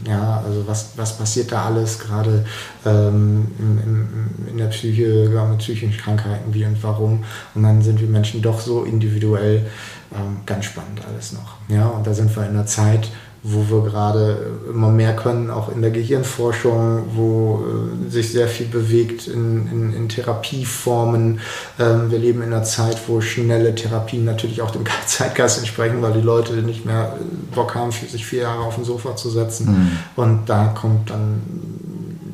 ja, 0.08 0.44
also 0.46 0.68
was, 0.68 0.92
was 0.96 1.18
passiert 1.18 1.52
da 1.52 1.66
alles 1.66 2.00
gerade 2.00 2.46
ähm, 2.86 3.48
in, 3.60 4.50
in, 4.50 4.58
der 4.58 4.68
Psyche, 4.68 5.30
mit 5.50 5.60
psychischen 5.60 5.98
Krankheiten, 5.98 6.54
wie 6.54 6.66
und 6.66 6.82
warum. 6.84 7.24
Und 7.56 7.64
dann 7.64 7.82
sind 7.82 8.00
wir 8.00 8.08
Menschen 8.08 8.42
doch 8.42 8.60
so 8.60 8.84
individuell, 8.84 9.66
ähm, 10.14 10.38
ganz 10.46 10.66
spannend 10.66 11.02
alles 11.08 11.34
noch. 11.34 11.58
Ja, 11.70 11.88
und 11.88 12.06
da 12.06 12.14
sind 12.14 12.36
wir 12.36 12.44
in 12.44 12.50
einer 12.50 12.66
Zeit, 12.66 13.10
wo 13.46 13.70
wir 13.70 13.90
gerade 13.90 14.54
immer 14.70 14.90
mehr 14.90 15.14
können, 15.16 15.50
auch 15.50 15.70
in 15.70 15.82
der 15.82 15.92
Gehirnforschung, 15.92 17.04
wo 17.14 17.62
äh, 17.62 18.10
sich 18.10 18.32
sehr 18.32 18.48
viel 18.48 18.68
bewegt 18.68 19.28
in, 19.28 19.68
in, 19.68 19.94
in 19.94 20.08
Therapieformen. 20.08 21.42
Ähm, 21.78 22.10
wir 22.10 22.20
leben 22.20 22.42
in 22.42 22.54
einer 22.54 22.64
Zeit, 22.64 22.98
wo 23.08 23.20
schnelle 23.20 23.76
Therapien 23.76 24.24
natürlich 24.24 24.62
auch 24.62 24.72
dem 24.72 24.86
Zeitgeist 25.06 25.60
entsprechen, 25.60 26.02
weil 26.02 26.14
die 26.14 26.22
Leute 26.22 26.54
nicht 26.54 26.86
mehr 26.86 27.18
Bock 27.54 27.76
haben, 27.76 27.92
sich 27.92 28.26
vier 28.26 28.44
Jahre 28.44 28.64
auf 28.64 28.76
dem 28.76 28.86
Sofa 28.86 29.18
zu 29.18 29.30
setzen. 29.30 29.72
Mhm. 29.72 29.92
Und 30.16 30.50
da 30.50 30.68
kommt 30.68 31.10
dann 31.10 31.42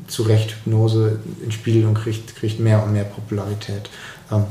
zu 0.07 0.23
Recht 0.23 0.51
Hypnose 0.51 1.19
ins 1.43 1.55
Spiel 1.55 1.87
und 1.87 1.95
kriegt, 1.95 2.35
kriegt 2.35 2.59
mehr 2.59 2.83
und 2.83 2.93
mehr 2.93 3.05
Popularität. 3.05 3.89
Ähm, 4.31 4.43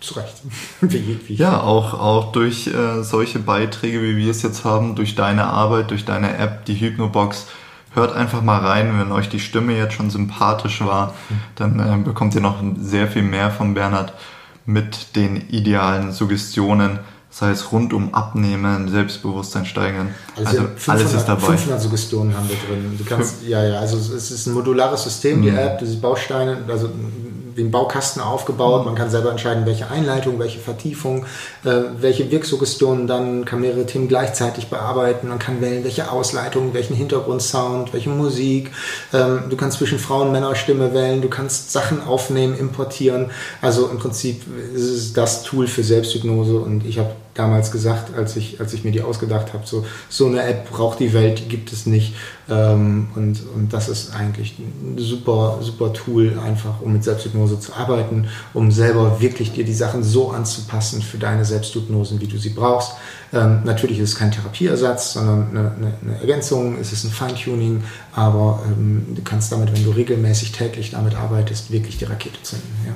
zu 0.00 0.14
Recht. 0.14 0.42
wie, 0.80 1.20
wie 1.26 1.34
ja, 1.34 1.60
auch, 1.60 1.94
auch 1.94 2.32
durch 2.32 2.66
äh, 2.68 3.02
solche 3.02 3.38
Beiträge, 3.38 4.02
wie 4.02 4.16
wir 4.16 4.30
es 4.30 4.42
jetzt 4.42 4.64
haben, 4.64 4.94
durch 4.94 5.14
deine 5.14 5.44
Arbeit, 5.44 5.90
durch 5.90 6.04
deine 6.04 6.36
App, 6.36 6.64
die 6.64 6.74
Hypnobox. 6.74 7.46
Hört 7.94 8.14
einfach 8.14 8.42
mal 8.42 8.58
rein, 8.58 8.98
wenn 8.98 9.12
euch 9.12 9.28
die 9.28 9.40
Stimme 9.40 9.76
jetzt 9.76 9.94
schon 9.94 10.10
sympathisch 10.10 10.82
war, 10.82 11.14
dann 11.56 11.80
äh, 11.80 11.96
bekommt 12.04 12.34
ihr 12.34 12.40
noch 12.40 12.62
sehr 12.78 13.08
viel 13.08 13.22
mehr 13.22 13.50
von 13.50 13.74
Bernhard 13.74 14.12
mit 14.66 15.16
den 15.16 15.48
idealen 15.48 16.12
Suggestionen 16.12 17.00
sei 17.30 17.50
es 17.50 17.72
rund 17.72 17.92
um 17.92 18.14
Abnehmen, 18.14 18.88
Selbstbewusstsein 18.88 19.66
steigern. 19.66 20.14
Also, 20.36 20.48
also 20.48 20.62
500, 20.62 20.88
alles 20.88 21.14
ist 21.14 21.24
dabei. 21.26 21.46
500 21.46 21.80
Suggestionen 21.80 22.36
haben 22.36 22.48
wir 22.48 22.56
drin. 22.56 22.96
Du 22.96 23.04
kannst, 23.04 23.46
ja, 23.46 23.62
ja, 23.64 23.80
also 23.80 23.96
es 23.96 24.30
ist 24.30 24.46
ein 24.46 24.54
modulares 24.54 25.04
System, 25.04 25.42
die 25.42 25.50
mhm. 25.50 25.58
App, 25.58 25.78
diese 25.78 25.98
Bausteine, 25.98 26.58
also 26.68 26.90
wie 27.58 27.64
ein 27.64 27.70
Baukasten 27.70 28.22
aufgebaut. 28.22 28.86
Man 28.86 28.94
kann 28.94 29.10
selber 29.10 29.30
entscheiden, 29.30 29.66
welche 29.66 29.90
Einleitung, 29.90 30.38
welche 30.38 30.60
Vertiefung, 30.60 31.26
äh, 31.64 31.82
welche 32.00 32.30
Wirksuggestionen 32.30 33.06
dann, 33.06 33.44
kann 33.44 33.60
mehrere 33.60 33.84
Themen 33.84 34.08
gleichzeitig 34.08 34.68
bearbeiten. 34.68 35.28
Man 35.28 35.40
kann 35.40 35.60
wählen, 35.60 35.82
welche 35.84 36.10
Ausleitung, 36.10 36.72
welchen 36.72 36.94
Hintergrundsound, 36.94 37.92
welche 37.92 38.10
Musik. 38.10 38.70
Ähm, 39.12 39.42
du 39.50 39.56
kannst 39.56 39.78
zwischen 39.78 39.98
Frauen- 39.98 40.28
und 40.28 40.32
Männerstimme 40.32 40.94
wählen. 40.94 41.20
Du 41.20 41.28
kannst 41.28 41.72
Sachen 41.72 42.02
aufnehmen, 42.02 42.56
importieren. 42.56 43.30
Also 43.60 43.88
im 43.88 43.98
Prinzip 43.98 44.42
ist 44.74 44.82
es 44.82 45.12
das 45.12 45.42
Tool 45.42 45.66
für 45.66 45.82
Selbsthypnose 45.82 46.58
und 46.58 46.86
ich 46.86 46.98
habe 46.98 47.10
damals 47.38 47.70
gesagt, 47.70 48.14
als 48.16 48.36
ich, 48.36 48.60
als 48.60 48.74
ich 48.74 48.84
mir 48.84 48.90
die 48.90 49.02
ausgedacht 49.02 49.52
habe. 49.52 49.66
So, 49.66 49.86
so 50.08 50.26
eine 50.26 50.42
App 50.42 50.70
braucht 50.70 50.98
die 50.98 51.12
Welt, 51.12 51.38
die 51.38 51.48
gibt 51.48 51.72
es 51.72 51.86
nicht. 51.86 52.14
Ähm, 52.50 53.08
und, 53.14 53.42
und 53.54 53.72
das 53.72 53.88
ist 53.88 54.14
eigentlich 54.14 54.58
ein 54.58 54.96
super, 54.98 55.58
super 55.60 55.92
Tool, 55.92 56.38
einfach 56.38 56.80
um 56.80 56.92
mit 56.92 57.04
Selbsthypnose 57.04 57.60
zu 57.60 57.74
arbeiten, 57.74 58.28
um 58.54 58.70
selber 58.72 59.20
wirklich 59.20 59.52
dir 59.52 59.64
die 59.64 59.74
Sachen 59.74 60.02
so 60.02 60.30
anzupassen 60.30 61.02
für 61.02 61.18
deine 61.18 61.44
Selbsthypnosen, 61.44 62.20
wie 62.20 62.26
du 62.26 62.38
sie 62.38 62.50
brauchst. 62.50 62.92
Ähm, 63.32 63.60
natürlich 63.64 63.98
ist 63.98 64.10
es 64.10 64.18
kein 64.18 64.32
Therapieersatz, 64.32 65.12
sondern 65.12 65.50
eine, 65.50 65.72
eine, 65.72 65.94
eine 66.02 66.20
Ergänzung, 66.20 66.76
es 66.80 66.92
ist 66.92 67.04
ein 67.04 67.10
Feintuning, 67.10 67.84
aber 68.14 68.62
ähm, 68.66 69.06
du 69.14 69.22
kannst 69.22 69.52
damit, 69.52 69.72
wenn 69.74 69.84
du 69.84 69.90
regelmäßig 69.90 70.52
täglich 70.52 70.90
damit 70.90 71.14
arbeitest, 71.14 71.70
wirklich 71.70 71.98
die 71.98 72.06
Rakete 72.06 72.42
zünden. 72.42 72.68
Ja. 72.86 72.92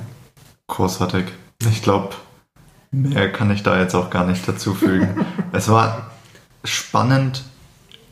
Großartig. 0.67 1.25
Ich 1.69 1.81
glaube, 1.81 2.09
Mehr 2.93 3.31
kann 3.31 3.51
ich 3.51 3.63
da 3.63 3.79
jetzt 3.79 3.95
auch 3.95 4.09
gar 4.09 4.25
nicht 4.25 4.47
dazu 4.47 4.73
fügen. 4.73 5.25
es 5.51 5.67
war 5.67 6.11
spannend, 6.63 7.43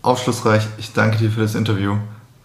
aufschlussreich. 0.01 0.67
Ich 0.77 0.91
danke 0.91 1.17
dir 1.17 1.31
für 1.31 1.41
das 1.41 1.55
Interview. 1.55 1.97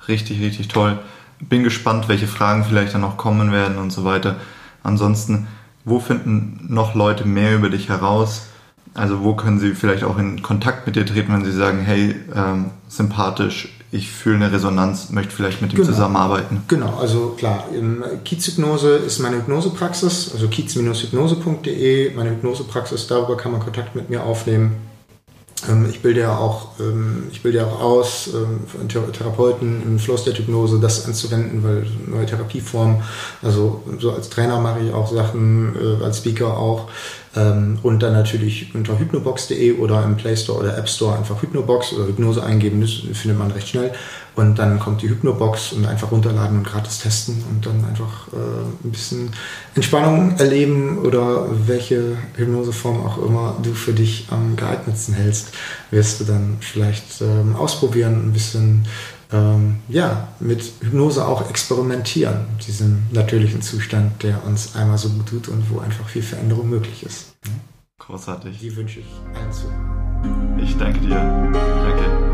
Richtig, 0.06 0.40
richtig 0.40 0.68
toll. 0.68 0.98
Bin 1.40 1.64
gespannt, 1.64 2.08
welche 2.08 2.28
Fragen 2.28 2.64
vielleicht 2.64 2.94
dann 2.94 3.00
noch 3.00 3.16
kommen 3.16 3.50
werden 3.50 3.78
und 3.78 3.90
so 3.90 4.04
weiter. 4.04 4.36
Ansonsten 4.82 5.48
wo 5.86 6.00
finden 6.00 6.66
noch 6.68 6.96
Leute 6.96 7.24
mehr 7.24 7.54
über 7.54 7.70
dich 7.70 7.88
heraus? 7.88 8.48
Also 8.94 9.22
wo 9.22 9.34
können 9.34 9.60
sie 9.60 9.74
vielleicht 9.74 10.02
auch 10.02 10.18
in 10.18 10.42
Kontakt 10.42 10.84
mit 10.84 10.96
dir 10.96 11.06
treten, 11.06 11.32
wenn 11.32 11.44
sie 11.44 11.52
sagen, 11.52 11.80
hey, 11.80 12.16
ähm, 12.34 12.70
sympathisch, 12.88 13.68
ich 13.92 14.10
fühle 14.10 14.36
eine 14.36 14.52
Resonanz, 14.52 15.10
möchte 15.10 15.34
vielleicht 15.34 15.62
mit 15.62 15.72
ihm 15.72 15.76
genau. 15.76 15.88
zusammenarbeiten? 15.88 16.62
Genau, 16.68 16.98
also 16.98 17.34
klar, 17.38 17.64
Kiezhypnose 18.24 18.96
ist 18.96 19.20
meine 19.20 19.36
Hypnosepraxis, 19.36 20.32
also 20.32 20.48
kiez-hypnose.de, 20.48 22.14
meine 22.14 22.30
Hypnosepraxis, 22.30 23.06
darüber 23.06 23.36
kann 23.36 23.52
man 23.52 23.60
Kontakt 23.60 23.94
mit 23.94 24.10
mir 24.10 24.24
aufnehmen. 24.24 24.76
Ähm, 25.68 25.86
ich 25.88 26.02
bilde 26.02 26.20
ja 26.20 26.36
auch, 26.36 26.78
ähm, 26.80 27.24
ich 27.32 27.42
bilde 27.42 27.58
ja 27.58 27.66
auch 27.66 27.80
aus, 27.80 28.28
ähm, 28.34 28.88
Therapeuten 28.88 29.82
im 29.82 29.98
Flow 29.98 30.16
State 30.16 30.38
Hypnose 30.38 30.78
das 30.80 31.06
anzuwenden, 31.06 31.64
weil 31.64 31.86
neue 32.06 32.26
Therapieformen, 32.26 33.02
also 33.42 33.82
so 33.98 34.12
als 34.12 34.28
Trainer 34.28 34.60
mache 34.60 34.80
ich 34.80 34.92
auch 34.92 35.10
Sachen, 35.12 35.74
äh, 35.76 36.04
als 36.04 36.18
Speaker 36.18 36.56
auch. 36.56 36.88
Und 37.36 38.02
dann 38.02 38.14
natürlich 38.14 38.74
unter 38.74 38.98
hypnobox.de 38.98 39.78
oder 39.78 40.02
im 40.04 40.16
Play 40.16 40.36
Store 40.36 40.58
oder 40.58 40.78
App 40.78 40.88
Store 40.88 41.18
einfach 41.18 41.42
Hypnobox 41.42 41.92
oder 41.92 42.06
Hypnose 42.06 42.42
eingeben, 42.42 42.80
das 42.80 42.92
findet 43.12 43.38
man 43.38 43.50
recht 43.50 43.68
schnell. 43.68 43.92
Und 44.36 44.58
dann 44.58 44.78
kommt 44.78 45.00
die 45.00 45.08
Hypnobox 45.08 45.72
und 45.72 45.86
einfach 45.86 46.12
runterladen 46.12 46.58
und 46.58 46.66
gratis 46.66 46.98
testen 46.98 47.42
und 47.50 47.64
dann 47.64 47.82
einfach 47.86 48.28
äh, 48.32 48.86
ein 48.86 48.90
bisschen 48.90 49.30
Entspannung 49.74 50.36
erleben 50.38 50.98
oder 50.98 51.46
welche 51.66 52.18
Hypnoseform 52.36 53.06
auch 53.06 53.16
immer 53.18 53.56
du 53.62 53.72
für 53.72 53.92
dich 53.92 54.26
am 54.30 54.54
geeignetsten 54.56 55.14
hältst, 55.14 55.52
wirst 55.90 56.20
du 56.20 56.24
dann 56.24 56.58
vielleicht 56.60 57.22
ähm, 57.22 57.56
ausprobieren, 57.56 58.28
ein 58.28 58.32
bisschen 58.34 58.84
ähm, 59.32 59.76
ja, 59.88 60.28
mit 60.40 60.62
Hypnose 60.80 61.26
auch 61.26 61.48
experimentieren, 61.48 62.46
diesem 62.66 63.02
natürlichen 63.12 63.62
Zustand, 63.62 64.22
der 64.22 64.44
uns 64.44 64.76
einmal 64.76 64.98
so 64.98 65.08
gut 65.08 65.26
tut 65.26 65.48
und 65.48 65.70
wo 65.70 65.80
einfach 65.80 66.08
viel 66.08 66.22
Veränderung 66.22 66.68
möglich 66.70 67.04
ist. 67.04 67.34
Großartig. 67.98 68.58
Die 68.60 68.76
wünsche 68.76 69.00
ich 69.00 69.06
allen 69.34 69.52
zu. 69.52 69.66
Ich 70.62 70.76
danke 70.76 71.00
dir. 71.00 71.16
Danke. 71.52 72.25